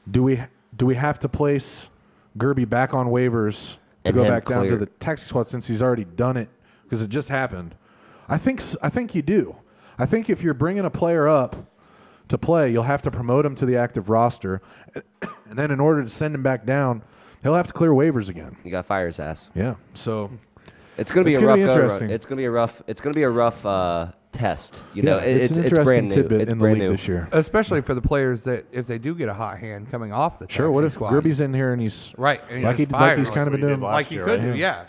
[0.09, 0.41] do we
[0.75, 1.89] do we have to place
[2.37, 5.81] Gerbe back on waivers to And go back down to the taxi squad since he's
[5.81, 6.49] already done it
[6.83, 7.75] because it just happened?
[8.29, 9.57] I think I think you do.
[9.97, 11.55] I think if you're bringing a player up
[12.27, 14.61] to play, you'll have to promote him to the active roster,
[15.21, 17.03] and then in order to send him back down,
[17.43, 18.57] he'll have to clear waivers again.
[18.63, 19.47] You got to fire his ass.
[19.53, 19.75] Yeah.
[19.93, 20.31] So
[20.97, 22.09] It's gonna be It's a gonna rough be interesting.
[22.09, 22.81] It's gonna be a rough.
[22.87, 24.81] It's gonna be a rough uh, test.
[24.93, 26.15] You know, yeah, It- it's, it's an it's interesting brand new.
[26.15, 26.91] tidbit It's in the brand league new.
[26.91, 27.27] this year.
[27.31, 30.47] Especially for the players that if they do get a hot hand coming off the
[30.49, 30.71] Sure.
[30.71, 31.11] What if squad.
[31.11, 32.41] Gerbe's in here and he's right?
[32.49, 33.81] And like, he, like he's kind of been That's what he doing?
[33.81, 34.53] like he year, could right?
[34.53, 34.85] do, yeah.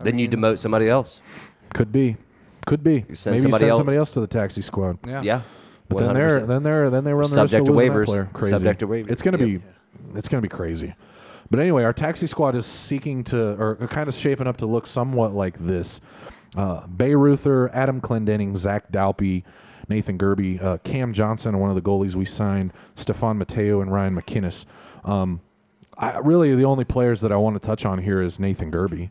[0.00, 1.20] Then you demote somebody else.
[1.74, 2.16] Could be,
[2.66, 3.04] could be.
[3.08, 4.98] You send Maybe you somebody send somebody else to the taxi squad.
[5.06, 5.22] Yeah.
[5.22, 5.40] Yeah.
[5.88, 7.98] But then they're then they're then they run the Subject risk of to losing that
[7.98, 8.04] waivers.
[8.04, 8.30] player.
[8.32, 8.54] Crazy.
[8.54, 9.10] Subject to waivers.
[9.10, 9.46] It's gonna Yep.
[9.46, 9.62] be
[10.14, 10.94] it's gonna be crazy.
[11.50, 14.86] But anyway, our taxi squad is seeking to or kind of shaping up to look
[14.86, 16.00] somewhat like this.
[16.56, 19.44] Uh, Bayreuther, Adam Clendenning, Zac Dalpe,
[19.88, 24.14] Nathan Gerbe, uh, Cam Johnson, one of the goalies we signed, Stefan Matteau and Ryan
[24.14, 24.66] MacInnis.
[25.04, 25.40] Um,
[25.96, 29.10] I, really, the only players that I want to touch on here is Nathan Gerbe.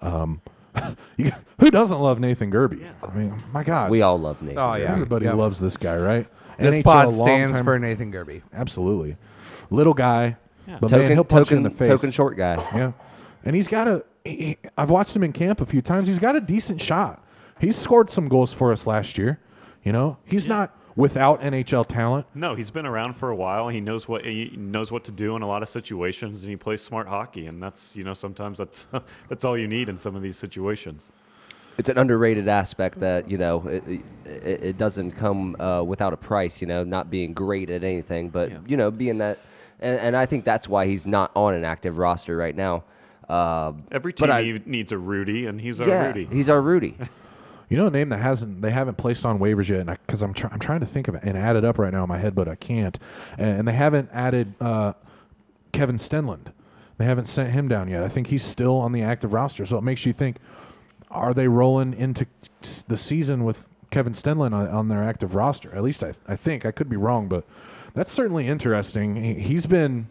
[0.00, 0.40] Um,
[1.16, 1.30] you,
[1.60, 2.84] who doesn't love Nathan Gerbe?
[3.02, 4.58] I mean, my God, We all love Nathan.
[4.58, 4.92] Oh yeah.
[4.92, 5.34] Everybody Yep.
[5.36, 6.26] loves this guy, right?
[6.58, 8.42] This NHL pod stands for Nathan Gerbe.
[8.52, 9.16] absolutely
[9.70, 11.88] little guy, but token, man, he'll punch you in the face.
[11.88, 12.56] token short guy.
[12.74, 12.92] Yeah,
[13.44, 14.04] and he's got a.
[14.24, 16.08] he- I've watched him in camp a few times.
[16.08, 17.22] He's got a decent shot.
[17.60, 19.40] He's scored some goals for us last year.
[19.82, 22.26] You know, he's not without NHL talent.
[22.34, 23.68] No, he's been around for a while.
[23.68, 26.56] He knows what he knows what to do in a lot of situations, and he
[26.56, 27.46] plays smart hockey.
[27.46, 28.86] And that's you know sometimes that's
[29.28, 31.08] that's all you need in some of these situations.
[31.78, 33.84] It's an underrated aspect that you know it,
[34.24, 36.60] it, it doesn't come uh, without a price.
[36.60, 38.58] You know, not being great at anything, but Yeah.
[38.66, 39.38] you know, being that,
[39.80, 42.84] and, and I think that's why he's not on an active roster right now.
[43.28, 46.28] Uh, Every But team I- needs a Rudy, and he's our yeah, Rudy.
[46.30, 46.96] he's our Rudy.
[47.68, 50.48] You know, a name that hasn't they haven't placed on waivers yet, because I'm try,
[50.52, 52.32] I'm trying to think of it and add it up right now in my head,
[52.32, 52.96] but I can't.
[53.36, 54.92] And, and they haven't added uh,
[55.72, 56.52] Kevin Stenlund.
[56.98, 58.04] They haven't sent him down yet.
[58.04, 59.66] I think he's still on the active roster.
[59.66, 60.36] So it makes you think:
[61.10, 62.28] Are they rolling into
[62.86, 65.74] the season with Kevin Stenlund on, on their active roster?
[65.74, 66.64] At least I, I think.
[66.64, 67.44] I could be wrong, but
[67.96, 69.16] that's certainly interesting.
[69.16, 70.06] He, he's been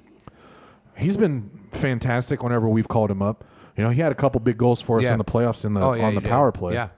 [0.97, 3.45] he's been fantastic whenever we've called him up.
[3.77, 5.13] You know, he had a couple big goals for us Yeah.
[5.13, 6.29] in the playoffs in the Oh, yeah, on the he did.
[6.29, 6.73] power play.
[6.73, 6.89] Yeah.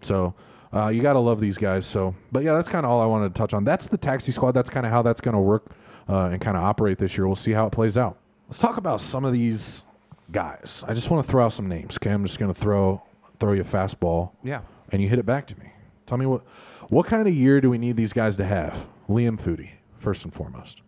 [0.00, 0.34] So
[0.74, 1.84] uh, you got to love these guys.
[1.86, 3.64] So, but yeah, that's kind of all I wanted to touch on.
[3.64, 4.52] That's the taxi squad.
[4.52, 5.66] That's kind of how that's going to work
[6.08, 7.26] uh, and kind of operate this year.
[7.26, 8.16] We'll see how it plays out.
[8.48, 9.84] Let's talk about some of these
[10.30, 10.82] guys.
[10.88, 11.98] I just want to throw out some names.
[12.00, 13.02] Okay, I'm just going to throw
[13.38, 14.30] throw you a fastball.
[14.42, 14.60] Yeah.
[14.90, 15.72] and you hit it back to me.
[16.06, 16.40] Tell me what
[16.88, 18.86] what kind of year do we need these guys to have?
[19.10, 19.70] Liam Foudy,
[20.02, 20.82] first and foremost.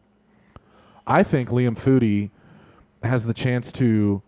[1.07, 2.31] I think Liam Foudy
[3.03, 4.23] has the chance to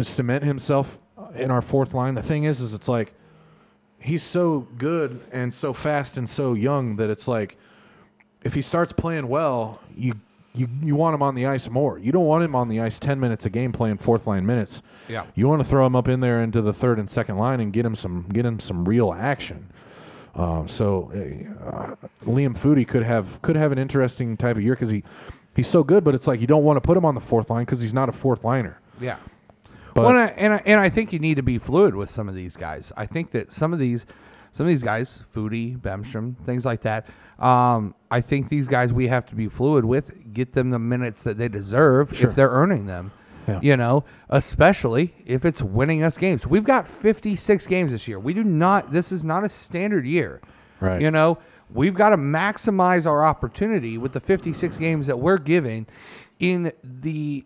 [0.00, 1.00] cement himself
[1.36, 2.14] in our fourth line.
[2.14, 3.12] The thing is, is it's like
[3.98, 7.56] he's so good and so fast and so young that it's like
[8.42, 10.14] if he starts playing well, you
[10.54, 11.98] you you want him on the ice more.
[11.98, 14.82] You don't want him on the ice ten minutes a game playing fourth line minutes.
[15.08, 15.26] Yeah.
[15.34, 17.72] You want to throw him up in there into the third and second line and
[17.72, 19.70] get him some get him some real action.
[20.34, 24.90] Um, so uh, Liam Foudy could have could have an interesting type of year because
[24.90, 25.02] he
[25.56, 27.50] he's so good, but it's like you don't want to put him on the fourth
[27.50, 28.80] line because he's not a fourth liner.
[29.00, 29.16] Yeah.
[29.94, 32.08] But- well, and I, and, I, and I think you need to be fluid with
[32.10, 32.92] some of these guys.
[32.96, 34.06] I think that some of these,
[34.52, 37.08] some of these guys, Foudy, Bemstrom, things like that.
[37.40, 41.22] Um, I think these guys we have to be fluid with, get them the minutes
[41.22, 42.28] that they deserve Sure.
[42.30, 43.10] if they're earning them.
[43.48, 43.60] Yeah.
[43.62, 46.46] You know, especially if it's winning us games.
[46.46, 48.18] We've got 56 games this year.
[48.18, 48.92] We do not.
[48.92, 50.40] This is not a standard year.
[50.80, 51.00] Right.
[51.00, 51.38] You know,
[51.72, 55.86] we've got to maximize our opportunity with the 56 games that we're giving
[56.38, 57.44] in the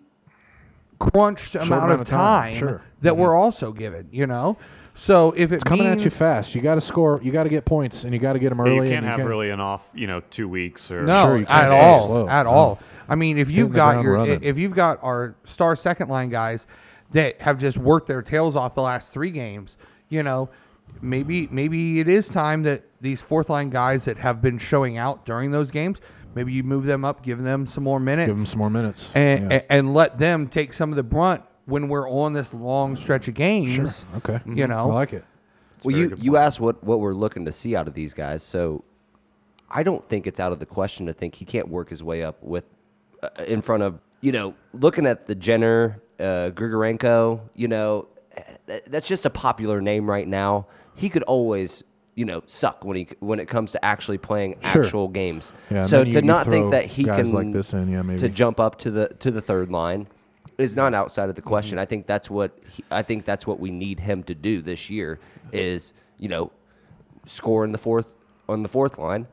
[0.98, 2.82] crunched amount, amount of of time, time, sure.
[3.02, 3.20] that mm-hmm.
[3.20, 4.08] we're also given.
[4.12, 4.56] You know,
[4.94, 6.54] so if it It's coming means, at you fast.
[6.54, 7.18] You got to score.
[7.22, 8.76] You got to get points, and you got to get them early.
[8.76, 11.46] you and can't have really an off, you know, two weeks or no, Sure, you
[11.46, 12.28] can't at all, slow.
[12.28, 12.50] at No.
[12.50, 12.78] all.
[13.08, 14.42] I mean, if you've got your, running.
[14.42, 16.66] if you've got our star second line guys
[17.12, 19.76] that have just worked their tails off the last three games,
[20.08, 20.48] you know,
[21.00, 25.24] maybe maybe it is time that these fourth line guys that have been showing out
[25.24, 26.00] during those games,
[26.34, 29.10] maybe you move them up, give them some more minutes, Give them some more minutes.
[29.14, 29.56] and, Yeah.
[29.58, 33.28] and and let them take some of the brunt when we're on this long stretch
[33.28, 34.06] of games.
[34.16, 34.40] okay.
[34.44, 34.70] You mm-hmm.
[34.70, 35.24] know, I like it.
[35.82, 38.84] well, you you asked what what we're looking to see out of these guys, so
[39.70, 42.22] I don't think it's out of the question to think he can't work his way
[42.22, 42.64] up with
[43.46, 47.40] in front of you know looking at the Jenner, uh, Grigorenko.
[47.54, 48.08] You know,
[48.66, 50.66] that, that's just a popular name right now.
[50.94, 54.84] He could always you know suck when he when it comes to actually playing Sure.
[54.84, 55.52] actual games.
[55.70, 57.52] Yeah, and so then you- to you not throw think that he guys can like
[57.52, 58.20] this in, yeah, maybe.
[58.20, 60.06] to jump up to the to the third line
[60.56, 61.78] is not outside of the question.
[61.80, 64.88] I think that's what he, I think that's what we need him to do this
[64.88, 65.18] year
[65.52, 66.52] is you know
[67.26, 68.14] score in the fourth
[68.48, 69.26] on the fourth line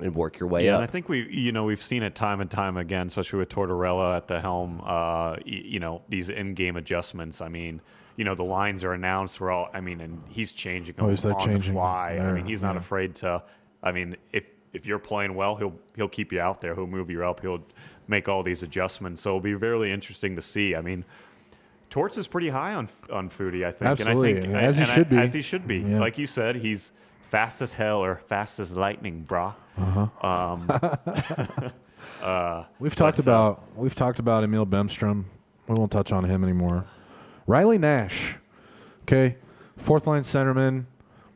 [0.00, 0.76] and work your way Yeah, up.
[0.80, 3.48] and I think we, you know, we've seen it time and time again, especially with
[3.48, 4.80] Tortorella at the helm.
[4.84, 7.40] Uh, you know, these in-game adjustments.
[7.40, 7.80] I mean,
[8.16, 9.40] you know, the lines are announced.
[9.40, 12.18] We're all, I mean, and he's changing them Oh, he's there on changing the fly.
[12.20, 12.80] I mean, he's not yeah.
[12.80, 13.42] afraid to.
[13.82, 16.74] I mean, if if you're playing well, he'll he'll keep you out there.
[16.74, 17.40] He'll move you up.
[17.40, 17.64] He'll
[18.08, 19.22] make all these adjustments.
[19.22, 20.74] So it'll be really interesting to see.
[20.74, 21.04] I mean.
[21.90, 23.88] Torts is pretty high on on Foudy, I think.
[23.92, 25.16] Absolutely, and I think as he and I- should be.
[25.16, 25.78] As he should be.
[25.78, 26.00] Yeah.
[26.00, 26.90] Like you said, he's
[27.34, 29.54] fast as hell or fast as lightning, brah.
[29.76, 30.06] Uh-huh.
[30.24, 30.70] Um,
[32.22, 35.24] uh, we've talked But, uh, about we've talked about Emil Bemstrom.
[35.66, 36.86] We won't touch on him anymore.
[37.48, 38.36] Riley Nash,
[39.02, 39.34] okay,
[39.76, 40.84] fourth line centerman.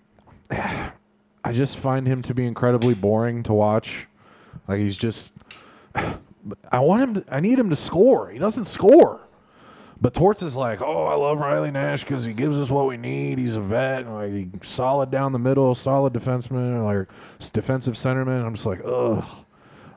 [0.53, 4.07] I just find him to be incredibly boring to watch.
[4.69, 5.35] Like he's just,
[6.70, 7.15] I want him.
[7.15, 8.31] To, I need him to score.
[8.31, 9.27] He doesn't score.
[10.01, 12.97] But Torts is like, oh, I love Riley Nash because he gives us what we
[12.97, 13.39] need.
[13.39, 17.09] He's a vet, and like solid down the middle, solid defenseman, and like
[17.53, 18.45] defensive centerman.
[18.45, 19.25] I'm just like, ugh.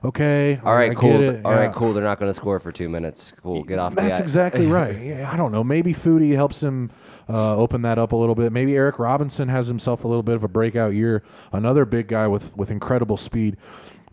[0.03, 0.59] Okay.
[0.63, 1.11] All right, I cool.
[1.11, 1.45] Get it.
[1.45, 1.71] All right, yeah.
[1.73, 1.93] cool.
[1.93, 3.33] They're not going to score for two minutes.
[3.43, 3.63] Cool.
[3.63, 3.93] Get off.
[3.93, 4.99] That's exactly right.
[4.99, 5.63] Yeah, I don't know.
[5.63, 6.89] Maybe Foudy helps him
[7.29, 8.51] uh, open that up a little bit.
[8.51, 11.21] Maybe Eric Robinson has himself a little bit of a breakout year.
[11.53, 13.57] Another big guy with with incredible speed.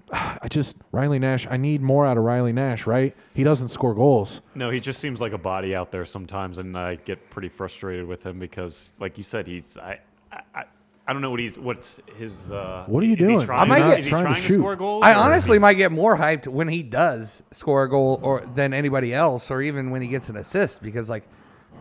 [0.12, 1.46] I just Riley Nash.
[1.50, 2.86] I need more out of Riley Nash.
[2.86, 3.16] Right?
[3.34, 4.40] He doesn't score goals.
[4.54, 8.06] No, he just seems like a body out there sometimes, and I get pretty frustrated
[8.06, 10.00] with him because, like you said, he's I
[10.32, 10.64] I, I,
[11.06, 12.50] I don't know what he's what's his.
[12.50, 13.46] Uh, What are you is he doing?
[13.46, 14.54] Trying, I might get- is he trying to trying to, shoot.
[14.58, 15.04] score goals?
[15.04, 18.72] I or- honestly might get more hyped when he does score a goal or than
[18.74, 21.24] anybody else, or even when he gets an assist, because like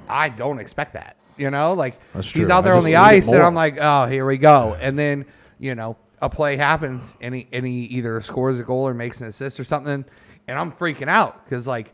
[0.10, 1.18] I don't expect that.
[1.38, 3.44] You know, like he's out there on the ice, and.
[3.44, 4.76] I'm like, oh, here we go.
[4.80, 5.26] And then
[5.60, 9.22] you know a play happens, and he and he either scores a goal or makes
[9.22, 10.06] an assist or something,
[10.48, 11.94] and I'm freaking out because like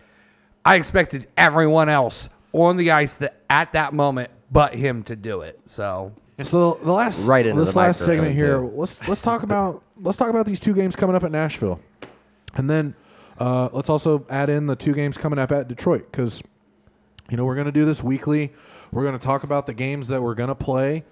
[0.65, 5.41] I expected everyone else on the ice that at that moment but him to do
[5.41, 5.59] it.
[5.65, 9.43] So So the last Right into this the last segment here, microphone, let's let's talk
[9.43, 11.81] about let's talk about these two games coming up at Nashville,
[12.55, 12.95] and then
[13.39, 16.41] uh, let's also add in the two games coming up at Detroit because
[17.29, 18.53] you know we're going to do this weekly.
[18.91, 21.03] We're going to talk about the games that we're going to play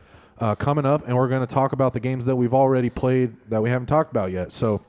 [0.41, 3.35] uh, coming up, and we're going to talk about the games that we've already played
[3.49, 4.51] that we haven't talked about yet.
[4.51, 4.81] So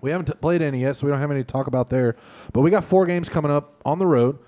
[0.00, 2.16] we haven't t- played any yet, so we don't have any to talk about there.
[2.52, 4.38] But we got four games coming up on the road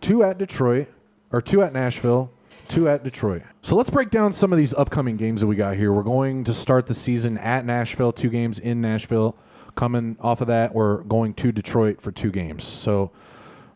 [0.00, 0.88] two at Detroit,
[1.32, 2.30] or two at Nashville,
[2.68, 3.42] two at Detroit.
[3.62, 5.92] So let's break down some of these upcoming games that we got here.
[5.92, 9.36] We're going to start the season at Nashville, two games in Nashville.
[9.74, 12.64] Coming off of that, we're going to Detroit for two games.
[12.64, 13.10] So,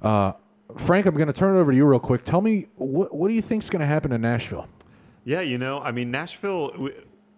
[0.03, 0.33] uh,
[0.77, 2.25] Frank, I'm going to turn it over to you real quick.
[2.25, 4.69] Tell me, what, what do you think's going to happen in Nashville?
[5.25, 6.95] Yeah, you know, I mean, Nashville, w-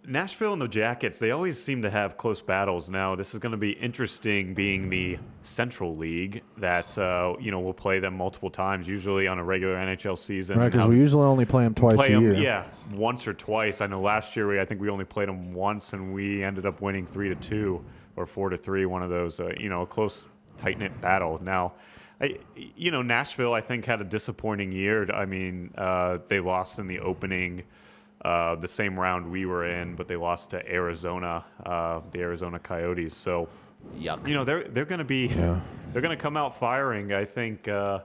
[0.07, 2.89] Nashville and the Jackets, they always seem to have close battles.
[2.89, 7.61] Now, this is going to be interesting, being the Central League that uh, you know
[7.61, 10.59] we'll play them multiple times, usually on a regular NHL season.
[10.59, 12.35] Right, because we usually only play them twice play a 'em, year.
[12.35, 13.81] yeah, once or twice.
[13.81, 16.65] I know last year we, I think we only played them once, and we ended
[16.66, 17.85] up winning three to two
[18.16, 18.86] or four to three.
[18.86, 20.24] One of those, uh, you know, a close,
[20.57, 21.40] tight knit battle.
[21.43, 21.73] Now,
[22.20, 25.10] I, you know, Nashville, I think had a disappointing year.
[25.10, 27.62] I mean, uh, they lost in the opening.
[28.22, 32.59] Uh, the same round we were in, but they lost to Arizona, uh, the Arizona
[32.59, 33.14] Coyotes.
[33.16, 33.48] So,
[33.97, 34.28] Yuck.
[34.28, 35.62] you know, they're they're going to be they're
[36.02, 37.12] going to come out firing.
[37.14, 37.66] I think.
[37.68, 38.01] Uh,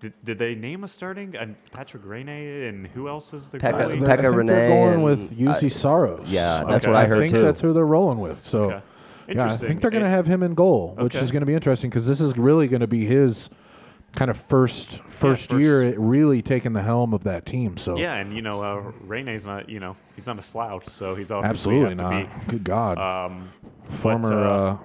[0.00, 1.36] did, did they name a starting?
[1.36, 4.00] And Patrick Rinne and who else is the Pekka- goalie?
[4.00, 6.26] They're- I Pekka think they're going with Juuse Saros.
[6.30, 7.42] yeah, that's I- what I heard I think too.
[7.42, 8.40] that's who they're rolling with.
[8.42, 8.82] So, Okay.
[9.28, 11.24] Yeah, I think they're going to have him in goal, which Okay.
[11.24, 13.50] is going to be interesting because this is really going to be his
[14.14, 17.76] kind of first first first- year at really taking the helm of that team.
[17.76, 21.14] So, Yeah, and you know, uh, Rinne's not you know he's not a slouch, so
[21.14, 22.30] he's obviously absolutely have not.
[22.40, 22.50] to be.
[22.52, 23.48] Good God, Um,
[23.84, 24.76] former but, uh,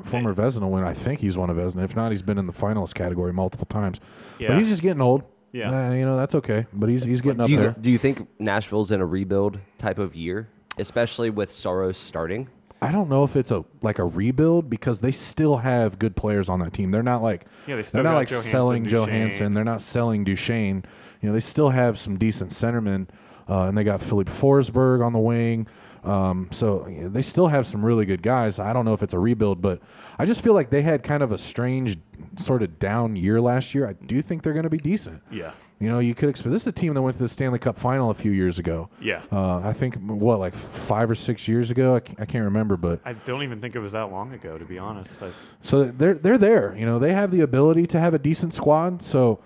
[0.00, 0.86] uh, former Vezina winner.
[0.86, 1.84] I think he's won a Vezina.
[1.84, 4.00] If not, he's been in the finalist category multiple times.
[4.38, 4.48] Yeah.
[4.48, 5.22] But he's just getting old.
[5.52, 5.90] Yeah.
[5.90, 6.66] Uh, you know that's okay.
[6.72, 7.76] But he's he's getting up Do you, there.
[7.80, 10.48] do you think Nashville's in a rebuild type of year,
[10.78, 12.48] especially with Saros starting?
[12.84, 16.48] I don't know if it's a like a rebuild because they still have good players
[16.50, 16.90] on that team.
[16.90, 19.08] They're not like Yeah, they still they're not like Johansen, selling Duchene.
[19.08, 19.54] Johansen.
[19.54, 20.84] They're not selling Duchene.
[21.20, 23.08] You know, they still have some decent centermen,
[23.48, 25.66] uh, and they got Filip Forsberg on the wing.
[26.04, 28.58] Um, so you know, they still have some really good guys.
[28.58, 29.80] I don't know if it's a rebuild, but
[30.18, 31.96] I just feel like they had kind of a strange
[32.36, 33.86] sort of down year last year.
[33.86, 35.22] I do think they're going to be decent.
[35.30, 35.52] Yeah.
[35.80, 37.76] You know, you could expect this is a team that went to the Stanley Cup
[37.76, 38.88] final a few years ago.
[39.00, 39.22] Yeah.
[39.32, 41.96] Uh, I think what like five or six years ago.
[41.96, 44.56] I can't, I can't remember, but I don't even think it was that long ago,
[44.56, 45.22] to be honest.
[45.22, 45.30] I,
[45.62, 46.74] so they're they're there.
[46.76, 49.02] You know, they have the ability to have a decent squad.
[49.02, 49.40] So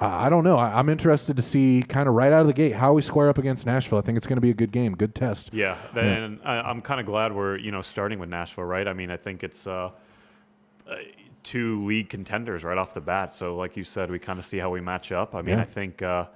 [0.00, 0.58] I don't know.
[0.58, 3.38] I'm interested to see kind of right out of the gate how we square up
[3.38, 3.98] against Nashville.
[3.98, 5.54] I think it's going to be a good game, good test.
[5.54, 8.86] yeah, and I, I'm kind of glad we're you know starting with Nashville, right?
[8.86, 9.90] I mean, I think it's uh,
[10.88, 10.94] uh,
[11.42, 13.32] two league contenders right off the bat.
[13.32, 15.34] So, like you said, we kind of see how we match up.
[15.34, 15.62] I mean, Yeah.
[15.62, 16.02] I think.
[16.02, 16.26] Uh,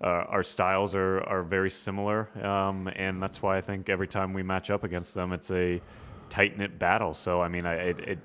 [0.00, 4.32] uh, our styles are, are very similar, um, and that's why I think every time
[4.32, 5.82] we match up against them, it's a
[6.28, 7.14] tight knit battle.
[7.14, 8.18] So I mean, I, it, it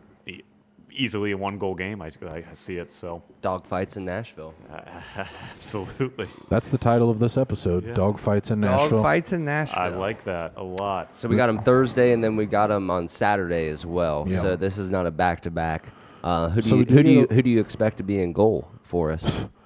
[0.93, 2.01] easily a one goal game.
[2.01, 2.91] I, I see it.
[2.91, 4.53] So Dogfights in Nashville.
[5.55, 7.93] absolutely, That's the title of this episode: Yeah.
[7.93, 9.03] Dogfights in dog Nashville.
[9.03, 9.81] fights in Nashville.
[9.81, 11.17] I like that a lot.
[11.17, 14.25] So we got him Thursday, and then we got him on Saturday as well.
[14.27, 14.41] Yeah.
[14.41, 15.87] So this is not a back to back.
[16.23, 18.21] Uh, Who do So you do who do you who do you expect to be
[18.21, 19.47] in goal for us?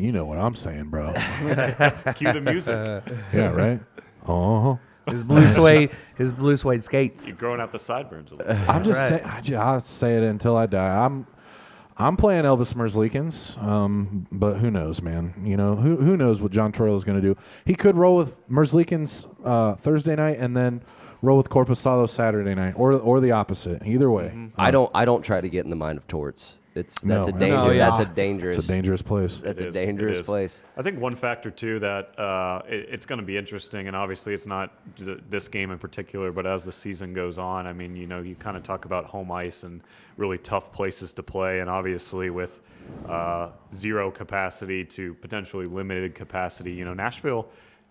[0.00, 1.12] You know what I'm saying, bro.
[2.14, 3.02] Cue the music.
[3.34, 3.80] yeah, right.
[4.24, 4.74] Uh huh.
[5.12, 7.28] His blue suede, his blue suede skates.
[7.28, 8.54] You're growing out the sideburns a little.
[8.54, 8.68] bit.
[8.68, 9.20] I'm just right.
[9.20, 9.24] saying.
[9.24, 11.04] I ju- I'll say it until I die.
[11.04, 11.26] I'm.
[12.00, 15.34] I'm playing Elvis Merzlikins, um, but who knows, man?
[15.42, 17.36] You know, who who knows what John Tortorella is going to do?
[17.64, 20.82] He could roll with Merzlikins uh, Thursday night and then
[21.22, 23.84] roll with Korpisalo Saturday night, or or the opposite.
[23.84, 24.90] Either way, I don't.
[24.94, 26.57] I don't try to get in the mind of Torts.
[26.78, 27.78] It's No, that's a absolutely danger.
[27.78, 27.98] not.
[27.98, 28.56] That's a dangerous.
[28.58, 29.40] it's a dangerous place.
[29.40, 30.26] That's It a is, it dangerous is.
[30.26, 30.62] place.
[30.76, 34.32] I think one factor too that uh, it, it's going to be interesting, and obviously
[34.34, 37.96] it's not th- this game in particular, but as the season goes on, I mean,
[37.96, 39.82] you know, you kind of talk about home ice and
[40.16, 42.60] really tough places to play, and obviously with
[43.08, 47.48] uh, zero capacity to potentially limited capacity, you know, Nashville.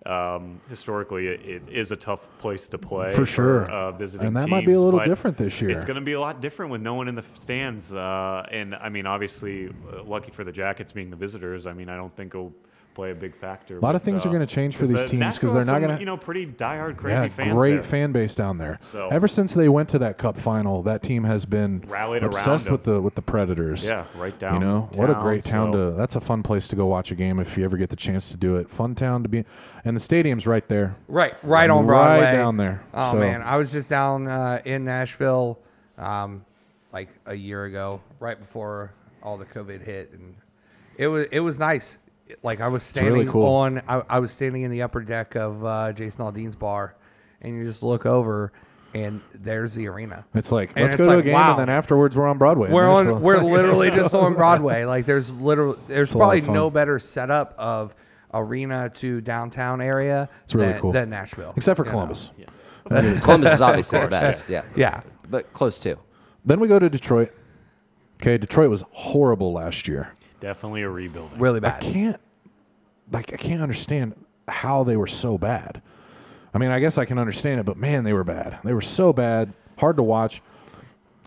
[0.07, 3.69] Um, historically, it, it is a tough place to play For sure.
[3.69, 5.69] uh, visiting And that might be a little different this year.
[5.71, 7.93] It's going to be a lot different with no one in the stands.
[7.93, 11.67] Uh, and I mean, obviously, uh, lucky for the Jackets being the visitors.
[11.67, 12.53] I mean, I don't think it'll
[12.97, 13.77] play a big factor.
[13.77, 16.05] A lot of things are gonna change for these teams because they're not gonna- you
[16.07, 17.53] know pretty diehard crazy yeah, fans.
[17.53, 17.83] great there.
[17.83, 18.79] fan base down there.
[18.81, 22.33] So- Ever since they went to that Cup final, that team has been Rallied around
[22.33, 22.71] obsessed them.
[22.71, 23.85] with the with the Predators.
[23.85, 24.55] Yeah, right down.
[24.55, 24.69] You down.
[24.69, 25.95] know what a great town so- to.
[25.95, 28.29] That's a fun place to go watch a game if you ever get the chance
[28.31, 28.67] to do it.
[28.67, 29.45] Fun town to be,
[29.85, 30.95] and the stadium's right there.
[31.07, 32.31] Right, right on Right Broadway.
[32.31, 32.81] down there.
[32.95, 35.59] Oh So- man, I was just down uh, in Nashville,
[35.99, 36.43] um,
[36.91, 38.91] like a year ago, right before
[39.21, 40.33] all the COVID hit, and
[40.97, 41.99] it was it was nice.
[42.43, 43.45] Like I was really standing cool.
[43.45, 46.95] on, I, I was standing in the upper deck of uh, Jason Aldean's bar,
[47.41, 48.51] and you just look over,
[48.93, 50.25] and there's the arena.
[50.33, 51.51] It's like And let's it's go to like, a game, wow.
[51.51, 52.71] and then afterwards we're on Broadway.
[52.71, 53.21] We're on.
[53.21, 54.85] We're literally just on Broadway.
[54.85, 57.95] Like there's literally there's a lot of probably no better setup of
[58.33, 60.29] arena to downtown area.
[60.43, 60.91] It's really than, cool.
[60.91, 61.91] than Nashville, except for you know?
[61.91, 62.31] Columbus.
[63.23, 64.47] Columbus is obviously the best.
[64.49, 64.63] Yeah.
[64.75, 65.99] Yeah, But close too.
[66.45, 67.33] Then we go to Detroit.
[68.21, 70.13] Okay, Detroit was horrible last year.
[70.39, 71.39] Definitely a rebuilding.
[71.39, 71.83] really bad.
[71.83, 72.21] I can't
[73.11, 74.13] like I can't understand
[74.47, 75.81] how they were so bad.
[76.53, 78.59] I mean, I guess I can understand it, but man, they were bad.
[78.63, 80.41] They were so bad, hard to watch.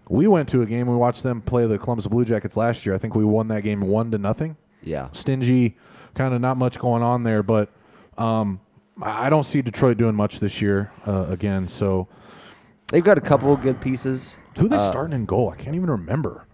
[0.09, 0.89] We went to a game.
[0.89, 2.95] We watched them play the Columbus Blue Jackets last year.
[2.95, 4.57] I think we won that game one to nothing.
[4.83, 5.09] Yeah.
[5.13, 5.77] Stingy,
[6.15, 7.43] kind of not much going on there.
[7.45, 7.69] But
[8.19, 8.61] um,
[9.01, 11.69] I I don't see Detroit doing much this year uh, again.
[11.69, 12.09] So
[12.91, 14.37] They've got a couple of good pieces.
[14.59, 15.51] who they starting in goal?
[15.51, 16.47] I can't even remember.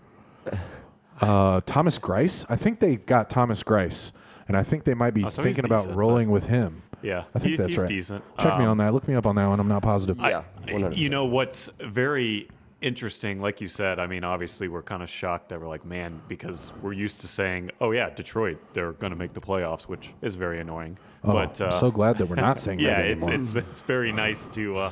[1.20, 2.44] Uh, Thomas Greiss.
[2.48, 4.12] I think they got Thomas Greiss,
[4.48, 6.82] and I think they might be Oh, so he's thinking about decent, rolling with him.
[7.02, 7.88] Yeah, I think he's, that's he's right.
[7.88, 8.24] decent.
[8.38, 8.93] Check me Um, on that.
[8.94, 9.60] Look me up on that one.
[9.60, 10.18] I'm not positive.
[10.18, 10.43] Yeah.
[10.66, 10.97] I- 100%.
[10.97, 12.48] you know what's very
[12.82, 13.98] interesting, like you said.
[13.98, 17.28] I mean, obviously, we're kind of shocked that we're like, man, because we're used to
[17.28, 20.98] saying, "Oh yeah, Detroit, they're going to make the playoffs," which is very annoying.
[21.24, 23.40] Oh, but uh, I'm so glad that we're not saying yeah, that it's anymore.
[23.40, 24.90] it's it's very nice to uh,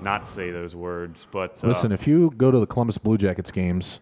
[0.00, 1.26] not say those words.
[1.30, 4.00] But uh, Listen, if you go to the Columbus Blue Jackets games,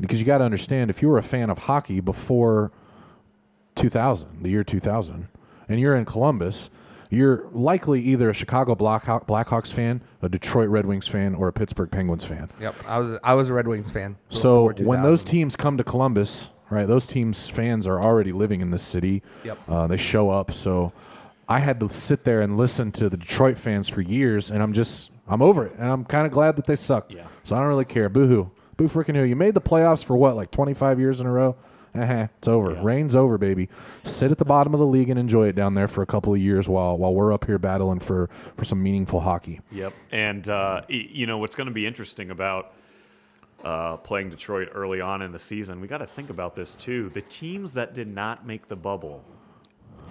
[0.00, 2.72] because you got to understand, if you were a fan of hockey before
[3.76, 5.28] 2000, the year 2000,
[5.68, 6.70] and you're in Columbus,
[7.10, 11.52] you're likely either a Chicago Blackhawk, Blackhawks fan, a Detroit Red Wings fan, or a
[11.52, 12.50] Pittsburgh Penguins fan.
[12.60, 14.16] Yep, I was I was a Red Wings fan.
[14.30, 18.70] So when those teams come to Columbus, right, those teams' fans are already living in
[18.70, 19.22] this city.
[19.44, 19.58] Yep.
[19.68, 20.52] Uh, they show up.
[20.52, 20.92] So
[21.48, 24.72] I had to sit there and listen to the Detroit fans for years, and I'm
[24.72, 25.74] just, I'm over it.
[25.78, 27.12] And I'm kind of glad that they suck.
[27.12, 27.26] Yeah.
[27.44, 28.08] So I don't really care.
[28.08, 28.50] Boo hoo.
[28.76, 29.22] Boo freaking who.
[29.22, 31.56] You made the playoffs for what, like 25 years in a row?
[31.94, 32.26] Uh-huh.
[32.38, 32.72] It's over.
[32.72, 32.80] Yeah.
[32.82, 33.68] Reign's over, baby.
[34.02, 36.34] Sit at the bottom of the league and enjoy it down there for a couple
[36.34, 39.60] of years while while we're up here battling for for some meaningful hockey.
[39.70, 39.92] Yep.
[40.10, 42.72] And, uh, you know, what's going to be interesting about
[43.62, 47.10] uh, playing Detroit early on in the season, we got to think about this too.
[47.10, 49.24] The teams that did not make the bubble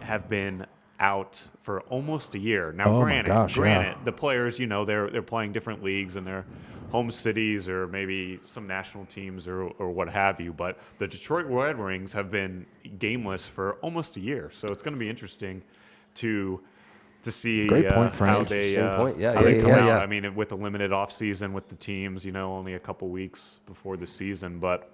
[0.01, 0.65] have been
[1.01, 2.71] out for almost a year.
[2.71, 3.61] Now, Oh granted, gosh, yeah.
[3.61, 6.45] granted, the players, you know, they're they're playing different leagues and their
[6.93, 10.53] home cities or maybe some national teams or, or what have you.
[10.53, 12.67] But the Detroit Red Wings have been
[12.99, 15.63] gameless for almost a year, so it's going to be interesting
[16.15, 16.61] to
[17.23, 18.37] to see Great uh, point, Frank.
[18.37, 19.17] how they uh, point.
[19.17, 19.87] Yeah, how yeah, they yeah, come yeah, out.
[19.87, 19.97] yeah.
[19.97, 23.59] I mean, with the limited offseason with the teams, you know, only a couple weeks
[23.65, 24.89] before the season, but.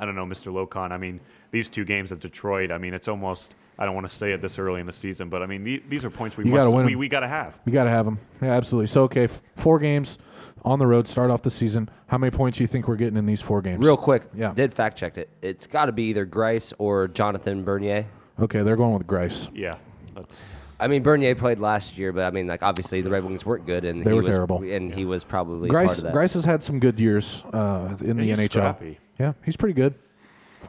[0.00, 0.52] I don't know, Mr.
[0.52, 0.92] Locon.
[0.92, 1.18] I mean,
[1.50, 2.70] these two games at Detroit.
[2.70, 3.56] I mean, it's almost.
[3.80, 5.82] I don't want to say it this early in the season, but I mean, the,
[5.88, 6.60] these are points we You must.
[6.60, 6.98] gotta win we, 'em.
[7.00, 7.58] we got to have.
[7.64, 8.20] We got to have them.
[8.40, 8.86] Yeah, absolutely.
[8.86, 10.20] So, okay, f- four games
[10.64, 11.88] on the road, start off the season.
[12.08, 13.84] How many points do you think we're getting in these four games?
[13.84, 14.24] Real quick.
[14.34, 14.52] Yeah.
[14.54, 15.28] Did fact check it.
[15.42, 18.06] It's got to be either Greiss or Jonathan Bernier.
[18.40, 19.50] Okay, they're going with Greiss.
[19.54, 19.72] Yeah,
[20.14, 20.40] that's
[20.80, 23.66] I mean, Bernier played last year, but I mean, like obviously the Red Wings weren't
[23.66, 24.62] good, and They he were was, terrible.
[24.62, 26.14] and he was probably part Greiss, of that.
[26.14, 28.50] Greiss has had some good years uh, in the he's NHL.
[28.52, 28.98] scrappy.
[29.18, 29.94] Yeah, he's pretty good.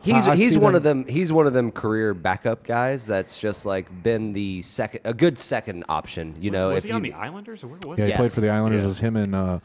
[0.02, 1.06] He's I- I he's one them- of them.
[1.08, 5.38] He's one of them career backup guys that's just like been the second, a good
[5.38, 6.36] second option.
[6.40, 8.12] You know, was if he you on the Islanders or where was Yeah, he?
[8.12, 8.80] he played for the Islanders.
[8.82, 8.86] Yeah.
[8.86, 9.60] It was him and uh,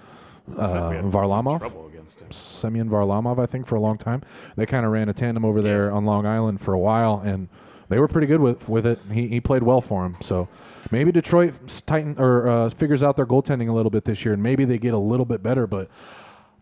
[0.56, 1.62] uh, Varlamov.
[1.92, 2.30] against him.
[2.30, 4.22] Semyon Varlamov, I think, for a long time.
[4.56, 7.48] They kind of ran a tandem over there on Long Island for a while, and
[7.88, 8.98] they were pretty good with with it.
[9.12, 10.16] He he played well for him.
[10.20, 10.48] So
[10.90, 14.34] maybe Detroit s- tighten or uh, figures out their goaltending a little bit this year,
[14.34, 15.66] and maybe they get a little bit better.
[15.66, 15.88] But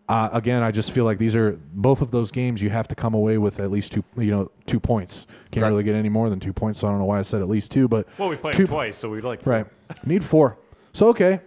[0.09, 2.61] uh, again, I just feel like these are both of those games.
[2.61, 5.25] You have to come away with at least two, you know, two points.
[5.51, 5.69] Can't Right.
[5.69, 6.79] really get any more than two points.
[6.79, 8.63] So I don't know why I said at least two, but Well, we played two,
[8.63, 9.65] them twice, so we'd like Right,
[10.05, 10.57] need four.
[10.91, 11.39] So okay,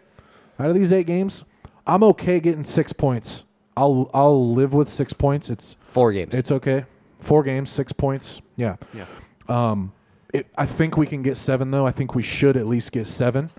[0.58, 1.44] out of these eight games,
[1.86, 3.44] I'm okay getting six points.
[3.76, 5.50] I'll I'll live with six points.
[5.50, 6.32] It's Four games.
[6.34, 6.86] it's okay.
[7.20, 8.40] Four games, six points.
[8.56, 8.76] Yeah.
[8.94, 9.04] Yeah.
[10.32, 11.86] It, I think we can get seven though.
[11.86, 13.50] I think we should at least get seven.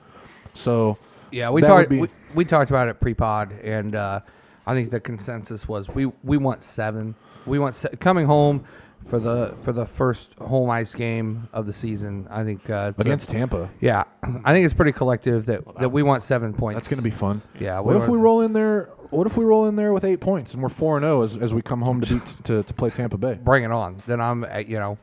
[0.54, 0.98] So
[1.32, 1.90] Yeah, we that would talked.
[1.90, 4.20] be- We, we talked about it pre-pod, and uh,
[4.68, 7.16] I think the consensus was we we want seven.
[7.46, 8.64] We want se- coming home
[9.06, 12.28] for the for the first home ice game of the season.
[12.30, 14.04] I think uh, it's a- against Tampa, yeah,
[14.44, 16.76] I think it's pretty collective that that we want seven points.
[16.76, 17.42] that's going to be fun.
[17.60, 18.90] Yeah, What we if were- we roll in there?
[19.10, 21.38] What if we roll in there with eight points and we're four and zero as,
[21.38, 23.40] as we come home to beat to, to play Tampa Bay?
[23.42, 23.96] bring it on.
[24.06, 24.98] Then I'm uh, you know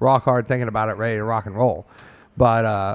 [0.00, 1.86] rock hard thinking about it, ready to rock and roll.
[2.36, 2.94] But uh,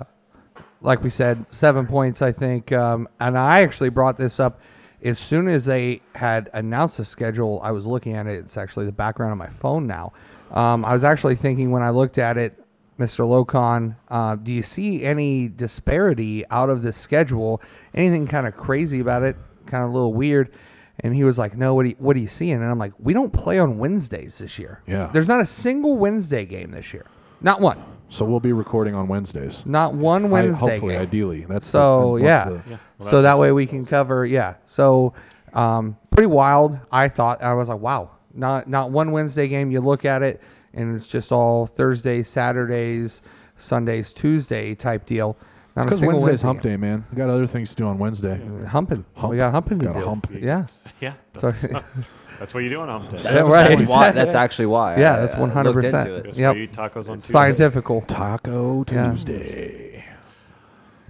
[0.82, 2.74] like we said, seven points I think.
[2.74, 4.60] Um, and I actually brought this up
[5.04, 7.60] as soon as they had announced the schedule.
[7.64, 8.40] I was looking at it.
[8.40, 10.14] It's actually the background of my phone now.
[10.52, 12.60] Um, I was actually thinking when I looked at it.
[13.00, 13.26] Mr.
[13.26, 17.60] Locon, uh, do you see any disparity out of this schedule?
[17.96, 19.36] Anything kind of crazy about it?
[19.66, 20.54] Kind of a little weird.
[21.00, 22.94] And he was like, "No, what do you, what are you seeing?" And I'm like,
[23.00, 24.84] "We don't play on Wednesdays this year.
[24.86, 25.10] Yeah.
[25.12, 27.08] there's not a single Wednesday game this year.
[27.42, 27.84] Not one.
[28.14, 29.66] So we'll be recording on Wednesdays.
[29.66, 31.02] Not one I- Wednesday hopefully, game.
[31.02, 32.68] ideally, that's So the, yeah, that's
[33.00, 34.24] the- so that way we can cover.
[34.24, 35.16] Yeah, so
[35.54, 36.80] um, pretty wild.
[36.92, 39.72] I thought I was like, wow, not not one Wednesday game.
[39.72, 40.44] You look at it,
[40.76, 43.24] and it's just all Thursdays, Saturdays,
[43.58, 45.36] Sundays, Tuesday type deal.
[45.76, 47.06] Not a because single Wednesday's Wednesday hump day, man.
[47.12, 48.40] We got other things to do on Wednesday.
[48.68, 49.06] Humping.
[49.16, 49.32] Hump.
[49.32, 50.06] We got humping to Gotta do.
[50.06, 50.28] hump.
[50.32, 50.66] Yeah.
[51.00, 51.14] Yeah.
[51.38, 51.52] So
[52.40, 53.18] That's what you do on hump day.
[53.24, 53.78] Yeah, right.
[53.78, 54.98] That's, why, that's actually why.
[54.98, 56.08] Yeah, I- that's I one hundred looked percent.
[56.10, 56.24] into it.
[56.26, 56.56] That's Yep.
[56.56, 57.32] you eat tacos on Tuesday.
[57.32, 58.02] Scientifical.
[58.02, 59.10] Taco Yeah.
[59.12, 60.04] Tuesday.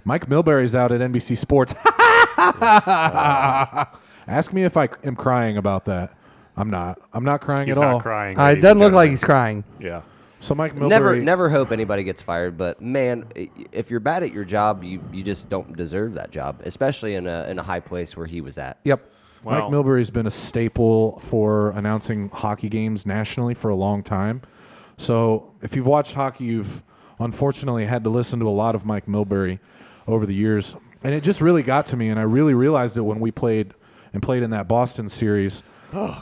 [0.04, 1.74] Mike Milbury's out at NBC Sports.
[4.26, 6.12] Ask me if I am crying about that.
[6.56, 6.98] I'm not.
[7.12, 8.00] I'm not crying He's at not all.
[8.00, 8.38] crying.
[8.38, 9.10] Uh, it ladies doesn't and look like gentlemen.
[9.12, 9.64] he's crying.
[9.80, 10.02] Yeah.
[10.44, 10.88] So Mike Milbury.
[10.88, 12.58] Never, never hope anybody gets fired.
[12.58, 13.24] But man,
[13.72, 17.26] if you're bad at your job, you, you just don't deserve that job, especially in
[17.26, 18.78] a in a high place where he was at.
[18.84, 19.10] Yep.
[19.42, 24.42] Mike Milbury's been a staple for announcing hockey games nationally for a long time.
[24.98, 26.82] So if you've watched hockey, you've
[27.18, 29.60] unfortunately had to listen to a lot of Mike Milbury
[30.06, 32.10] over the years, and it just really got to me.
[32.10, 33.72] And I really realized it when we played
[34.12, 35.62] and played in that Boston series,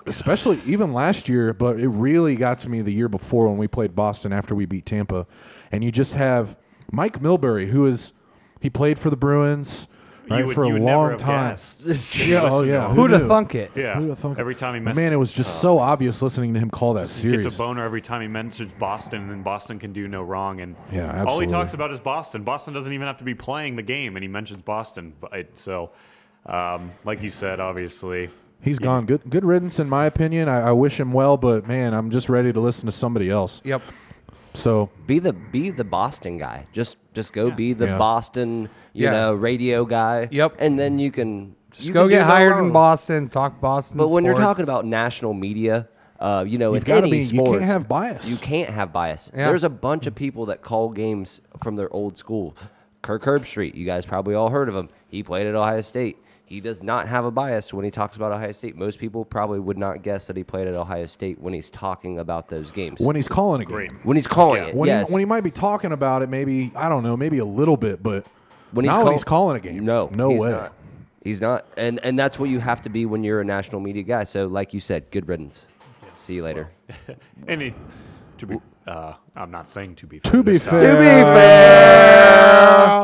[0.07, 1.53] especially even last year.
[1.53, 4.67] But it really got to me the year before when we played Boston after we
[4.67, 5.27] beat Tampa,
[5.71, 6.59] and you just have
[6.91, 8.13] Mike Milbury, who is
[8.61, 9.89] he played for the Bruins.
[10.31, 11.51] Right, would, for a you would never long time.
[11.51, 11.85] guessed.
[12.27, 12.89] Yeah, oh yeah.
[12.89, 12.95] him.
[12.95, 13.73] Who'd have thunk it?
[13.75, 13.97] Yeah.
[13.97, 14.41] Who'd have thunk it?
[14.41, 16.95] Every time he But messed Man, it was just so obvious listening to him call
[16.95, 17.43] that He series.
[17.43, 20.61] gets a boner every time he mentions Boston, and then Boston can do no wrong.
[20.61, 21.47] And Yeah, all absolutely.
[21.47, 22.45] he talks about is Boston.
[22.45, 25.13] Boston doesn't even have to be playing the game, and he mentions Boston.
[25.21, 25.91] But it, so,
[26.47, 28.31] um, like you said, obviously,
[28.63, 29.07] He's gone.
[29.07, 30.49] Good good riddance in my opinion.
[30.49, 33.61] I, I wish him well, but man, I'm just ready to listen to somebody else.
[33.65, 33.83] Yep.
[34.55, 36.67] So Be the be the Boston guy.
[36.73, 37.99] Just just go be the Yeah.
[37.99, 39.11] Boston, you Yeah.
[39.13, 40.29] know, radio guy.
[40.31, 40.57] Yep.
[40.59, 43.99] And then you can Just you go can get hired in Boston, talk Boston.
[43.99, 45.89] But when you're talking about national media,
[46.21, 48.31] uh, you know, You've in gotta any be- you can't have bias.
[48.31, 49.31] You can't have bias.
[49.35, 49.47] Yeah.
[49.47, 52.55] There's a bunch of people that call games from their old school.
[53.01, 54.89] Kirk Herbstreit, you guys probably all heard of him.
[55.09, 56.19] He played at Ohio State.
[56.45, 58.77] He does not have a bias when he talks about Ohio State.
[58.77, 62.19] Most people probably would not guess that he played at Ohio State when he's talking
[62.19, 63.01] about those games.
[63.01, 64.69] when he's calling a game, When he's calling Yeah.
[64.69, 65.09] it, when, yes.
[65.09, 67.77] he, when he might be talking about it, maybe I don't know, maybe a little
[67.79, 68.27] bit, but
[68.73, 69.85] when he's, not call- when he's calling a game.
[69.85, 70.51] No, no he's way.
[70.51, 70.73] Not.
[71.25, 74.03] He's not, and and that's what you have to be when you're a national media
[74.03, 74.25] guy.
[74.25, 75.67] So, like you said, good riddance.
[76.17, 76.73] See you later.
[77.47, 77.75] and he,
[78.39, 78.57] to be,
[78.87, 80.97] uh, I'm not saying to be fair To be this time, fair,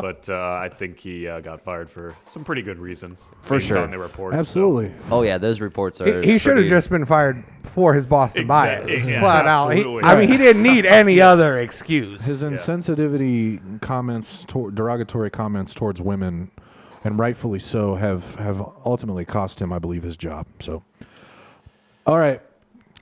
[0.02, 3.28] but uh, I think he uh, got fired for some pretty good reasons.
[3.42, 3.78] For based sure.
[3.78, 4.34] on the reports.
[4.34, 4.92] so- absolutely.
[5.10, 6.20] Oh yeah, those reports are.
[6.22, 9.68] He, he should have just been fired for his Boston Exact- bias, yeah, flat out.
[9.70, 12.24] He- I mean, he didn't need any other excuse.
[12.26, 16.50] His insensitivity comments, to, derogatory comments towards women,
[17.04, 20.46] and rightfully so, have have ultimately cost him, I believe, his job.
[20.60, 20.82] So,
[22.06, 22.40] all right,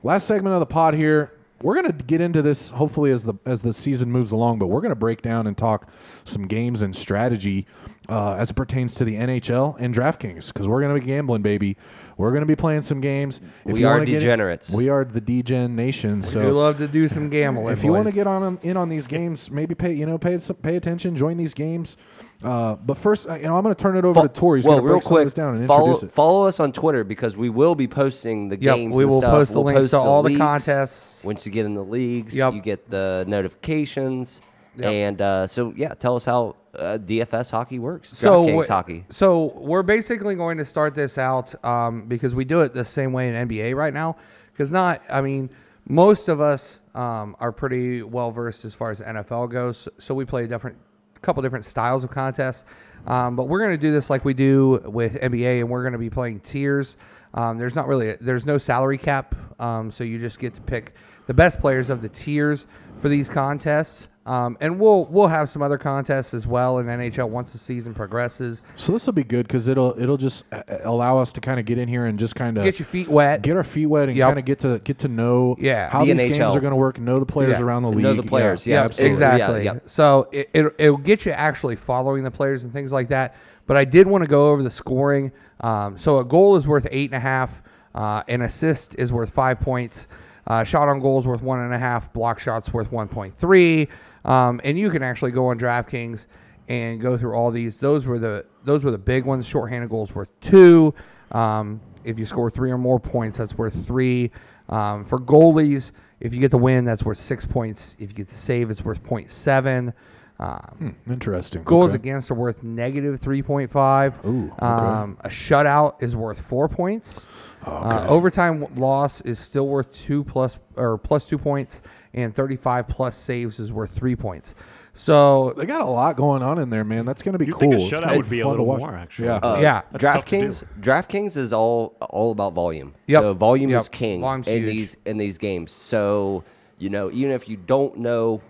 [0.02, 1.32] last segment of the pod here.
[1.62, 4.82] We're gonna get into this hopefully as the as the season moves along, but we're
[4.82, 5.88] gonna break down and talk
[6.24, 7.66] some games and strategy
[8.08, 11.42] uh, as it pertains to the NHL and DraftKings because we're going to be gambling,
[11.42, 11.76] baby.
[12.16, 13.40] We're going to be playing some games.
[13.66, 14.70] If We you are wanna get degenerates.
[14.72, 16.22] we are the DGen nation.
[16.22, 17.74] So we love to do some gambling.
[17.74, 20.38] if you want to get on in on these games, maybe pay you know pay
[20.38, 21.96] some, pay attention, join these games.
[22.42, 24.58] Uh, but first, uh, you know, I'm going to turn it over Fo- to Tori.
[24.60, 26.14] He's well, real break quick, down and follow, introduce it.
[26.14, 28.94] follow us on Twitter because we will be posting the Yep, games.
[28.94, 29.30] we and will stuff.
[29.32, 30.38] post the We'll links post to all the leagues.
[30.40, 31.24] contests.
[31.24, 32.54] Once you get in the leagues, Yep.
[32.54, 34.40] you get the notifications.
[34.76, 34.92] Yep.
[34.92, 38.16] And uh, so, yeah, tell us how uh, DFS hockey works.
[38.16, 39.04] so DraftKings hockey.
[39.08, 43.12] So we're basically going to start this out um, because we do it the same
[43.12, 44.16] way in NBA right now.
[44.52, 45.50] Because not, I mean,
[45.88, 49.88] most of us um, are pretty well versed as far as NFL goes.
[49.98, 50.76] So we play a different,
[51.22, 52.64] couple different styles of contests.
[53.06, 55.92] Um, but we're going to do this like we do with NBA, and we're going
[55.92, 56.96] to be playing tiers.
[57.34, 60.94] Um, there's not really, there's no salary cap, um, so you just get to pick
[61.26, 62.66] the best players of the tiers
[62.98, 64.08] for these contests.
[64.26, 67.94] Um, and we'll we'll have some other contests as well in NHL once the season
[67.94, 68.60] progresses.
[68.76, 71.64] So this will be good because it'll it'll just uh, allow us to kind of
[71.64, 73.42] get in here and just kind of Get your feet wet.
[73.42, 74.26] get our feet wet, and Yep.
[74.26, 75.88] kind of get to get to know Yeah.
[75.90, 77.62] how The these games are going to work, know the players Yeah.
[77.64, 79.64] around the league, know the players, Yeah, yeah, Yep, exactly.
[79.64, 79.82] Yeah, yep.
[79.86, 83.36] So it, it, it'll get you actually following the players and things like that.
[83.68, 85.30] But I did want to go over the scoring.
[85.60, 87.62] Um, so a goal is worth eight and a half.
[87.94, 90.08] Uh, an assist is worth five points.
[90.48, 92.12] Uh, shot on goal is worth one and a half.
[92.12, 93.88] Block shots worth one point three.
[94.26, 96.26] Um, and you can actually go on DraftKings
[96.68, 97.78] and go through all these.
[97.78, 99.46] Those were the those were the big ones.
[99.48, 100.92] Shorthanded goals worth two.
[101.32, 104.30] Um, if you score three or more points, that's worth three.
[104.68, 107.94] Um, for goalies, if you get the win, that's worth six points.
[108.00, 109.92] If you get the save, it's worth 0.7.
[110.38, 111.62] Um, Interesting.
[111.62, 112.00] Goals Okay.
[112.02, 114.24] against are worth negative 3.5.
[114.26, 114.66] Ooh, okay.
[114.66, 117.28] um, a shutout is worth four points.
[117.64, 121.80] Uh, overtime loss is still worth two plus or plus two points,
[122.16, 124.54] and 35 plus saves is worth three points.
[124.94, 127.04] So They got a lot going on in there, man.
[127.04, 127.60] That's going to be You'd cool.
[127.60, 129.26] think a It's shutout gonna would be a little more, actually.
[129.28, 129.36] Yeah.
[129.36, 129.82] Uh, Yeah.
[129.92, 132.94] That's tough to DraftKings, DraftKings is all all about volume.
[133.06, 133.22] Yep.
[133.22, 133.80] So volume Yep.
[133.80, 134.76] is king Volume's in huge.
[134.76, 135.70] these in these games.
[135.72, 136.42] So
[136.78, 138.40] you know, even if you don't know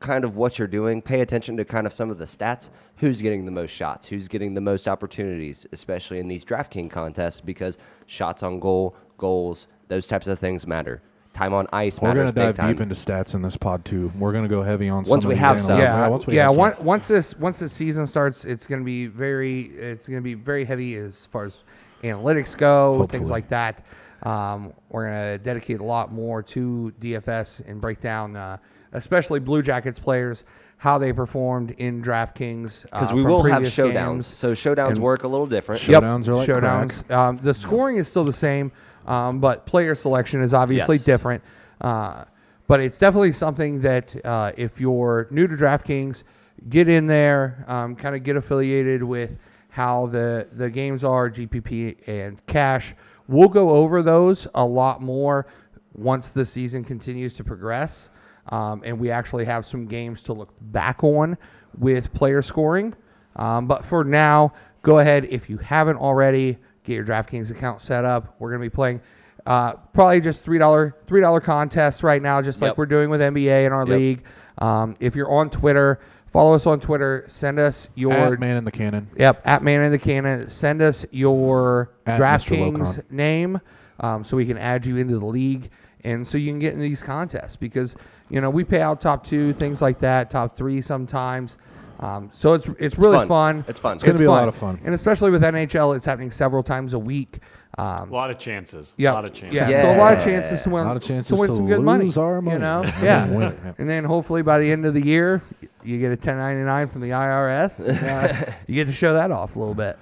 [0.00, 2.68] kind of what you're doing, pay attention to kind of some of the stats.
[2.98, 4.06] Who's getting the most shots?
[4.06, 7.76] Who's getting the most opportunities, especially in these DraftKings contests, because
[8.06, 11.02] shots on goal, goals, those types of things matter.
[11.36, 12.72] Time on ice We're matters going to big dive time.
[12.72, 14.10] deep into stats in this pod too.
[14.18, 15.78] We're going to go heavy on some Once of we these have some.
[15.78, 15.82] analytics.
[15.82, 16.42] yeah, once we yeah.
[16.44, 16.60] have some.
[16.60, 20.24] Once, once this once the season starts, it's going to be very it's going to
[20.24, 21.62] be very heavy as far as
[22.02, 23.84] analytics go, things like that.
[24.22, 28.56] Um, we're going to dedicate a lot more to DFS and break down, uh,
[28.94, 30.46] especially Blue Jackets players,
[30.78, 32.82] how they performed in DraftKings.
[32.84, 33.92] Because uh, we from will have showdowns.
[33.92, 34.26] games.
[34.26, 35.80] So showdowns And- work a little different.
[35.80, 37.10] Showdowns are like showdowns.
[37.10, 38.72] Um, the scoring is still the same,
[39.06, 41.04] um, but player selection is obviously Yes.
[41.04, 41.42] different.
[41.80, 42.24] Uh,
[42.66, 46.24] but it's definitely something that uh, if you're new to DraftKings,
[46.68, 49.38] get in there, um, kind of get affiliated with
[49.70, 52.94] how the the games are, GPP and cash.
[53.28, 55.46] We'll go over those a lot more
[55.94, 58.10] once the season continues to progress,
[58.48, 61.36] um, and we actually have some games to look back on
[61.78, 62.94] with player scoring.
[63.36, 64.52] Um, but for now,
[64.82, 68.36] go ahead if you haven't already, get your DraftKings account set up.
[68.38, 69.00] We're gonna be playing
[69.46, 72.78] uh, probably just three dollar three dollar contests right now, just like Yep.
[72.78, 73.98] we're doing with NBA in our Yep.
[73.98, 74.24] league.
[74.58, 77.24] Um, if you're on Twitter, follow us on Twitter.
[77.26, 79.08] Send us your Ad man in the cannon.
[79.16, 80.48] Yep, at Man in the Cannon.
[80.48, 83.60] Send us your DraftKings name
[84.00, 85.68] um, so we can add you into the league
[86.06, 87.96] and so you can get in these contests because
[88.30, 91.58] you know we pay out top two, things like that, top three sometimes.
[91.98, 93.62] Um, so it's it's really fun.
[93.62, 93.64] fun.
[93.68, 93.94] It's fun.
[93.94, 94.78] It's gonna be a lot of fun.
[94.84, 97.38] and especially with NHL, it's happening several times a week.
[97.78, 98.94] Um, A lot of chances.
[98.96, 99.54] yeah, A lot of chances.
[99.54, 99.82] yeah.
[99.82, 100.84] So a lot of chances to win.
[100.84, 102.10] A lot of chances to win to some good money.
[102.16, 102.54] our money.
[102.54, 103.26] You know, and yeah.
[103.26, 103.72] then yeah.
[103.78, 105.42] And then hopefully by the end of the year,
[105.84, 107.88] you get a 1099 from the IRS.
[107.88, 109.98] and, uh, you get to show that off a little bit.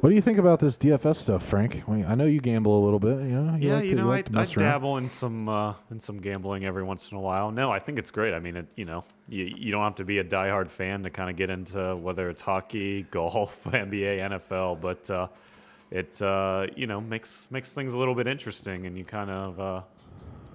[0.00, 1.84] What do you think about this DFS stuff, Frank?
[1.86, 3.18] I, mean, I know you gamble a little bit.
[3.18, 5.74] You know, you yeah, like you to, know, like I, I dabble in some uh,
[5.90, 7.50] in some gambling every once in a while.
[7.50, 8.32] No, I think it's great.
[8.32, 11.10] I mean, it, you know, you, you don't have to be a diehard fan to
[11.10, 15.26] kind of get into whether it's hockey, golf, NBA, NFL, but uh,
[15.90, 19.60] it uh, you know makes makes things a little bit interesting, and you kind of
[19.60, 19.82] uh,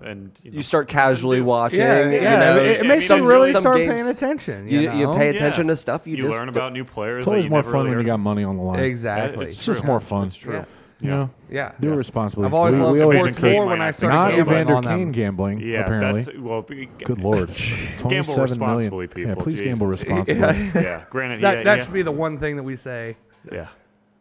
[0.02, 1.80] and you, know, You start casually watching.
[1.80, 4.68] Yeah, you know, it, it I makes mean, you really some start games- paying attention.
[4.70, 5.16] You, You, you, know?
[5.16, 5.36] pay Yeah.
[5.36, 6.06] attention to stuff.
[6.08, 7.20] You, you just learn about new players.
[7.20, 8.80] It's that always you more never fun really when you got money on the line.
[8.80, 9.46] exactly.
[9.46, 10.28] It's It's just more fun.
[10.28, 10.54] It's true.
[10.54, 10.66] Yeah.
[11.02, 11.74] You know, Yeah.
[11.80, 12.46] do it responsibly.
[12.46, 14.30] I've always we, loved we always sports encourage- more might when I not started not
[14.30, 14.98] say gambling Evander on them.
[15.00, 15.60] Kane gambling.
[15.60, 16.22] Yeah, apparently.
[16.22, 16.62] that's well.
[16.62, 17.50] Good lord,
[17.98, 19.08] gamble responsibly, million.
[19.10, 19.22] people.
[19.24, 19.64] Yeah, please Jeez.
[19.66, 20.42] gamble responsibly.
[20.42, 21.84] Yeah, granted, That, yeah, that yeah.
[21.84, 23.18] should be the one thing that we say.
[23.52, 23.68] Yeah.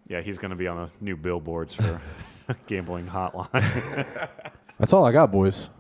[0.09, 2.01] Yeah, he's going to be on the new billboards for
[2.67, 4.29] gambling hotline.
[4.85, 5.71] That's all I got, boys.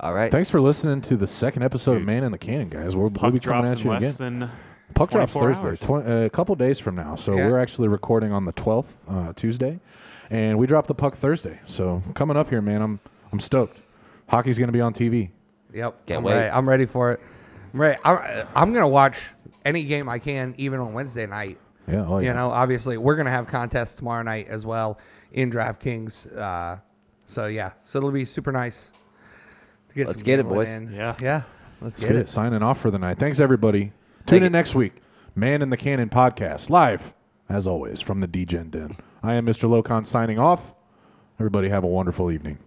[0.00, 0.32] all right.
[0.32, 2.96] Thanks for listening to the second episode of Man in the Cannon, guys.
[2.96, 4.38] We'll, we'll Puck be coming drops at in you less again.
[4.40, 4.50] than
[4.94, 5.80] Puck drops 24 Thursday, hours.
[5.80, 7.16] twen- uh, a couple days from now.
[7.16, 7.50] So Yeah.
[7.50, 9.78] we're actually recording on the 12th, uh, Tuesday,
[10.30, 11.60] and we drop the puck Thursday.
[11.66, 12.98] So coming up here, man, I'm
[13.30, 13.82] I'm stoked.
[14.30, 15.28] Hockey's going to be on TV.
[15.74, 16.06] Yep.
[16.06, 16.32] Can't I'm wait.
[16.32, 16.50] Ready.
[16.50, 17.20] I'm ready for it.
[17.74, 17.98] I'm ready.
[18.06, 19.34] I'm, I'm gonna watch
[19.66, 21.58] any game I can, even on Wednesday night.
[21.86, 22.28] Yeah, oh yeah.
[22.28, 24.98] You know, obviously, we're gonna have contests tomorrow night as well
[25.32, 26.34] in DraftKings.
[26.34, 26.78] Uh,
[27.24, 28.90] so yeah, so it'll be super nice.
[29.88, 30.72] To get Let's some get it, gambling boys.
[30.72, 30.92] in.
[30.92, 31.14] Yeah.
[31.20, 31.42] yeah.
[31.80, 32.20] Let's Let's get get it.
[32.20, 32.28] it.
[32.28, 33.18] Signing off for the night.
[33.18, 33.84] Thanks everybody.
[33.84, 33.92] Tune
[34.26, 34.94] Thank in next week.
[35.34, 37.12] Man in the Cannon podcast live
[37.48, 38.96] as always from the DGen Den.
[39.22, 39.68] I am Mr.
[39.68, 40.72] Locon signing off.
[41.38, 42.58] Everybody have a wonderful evening.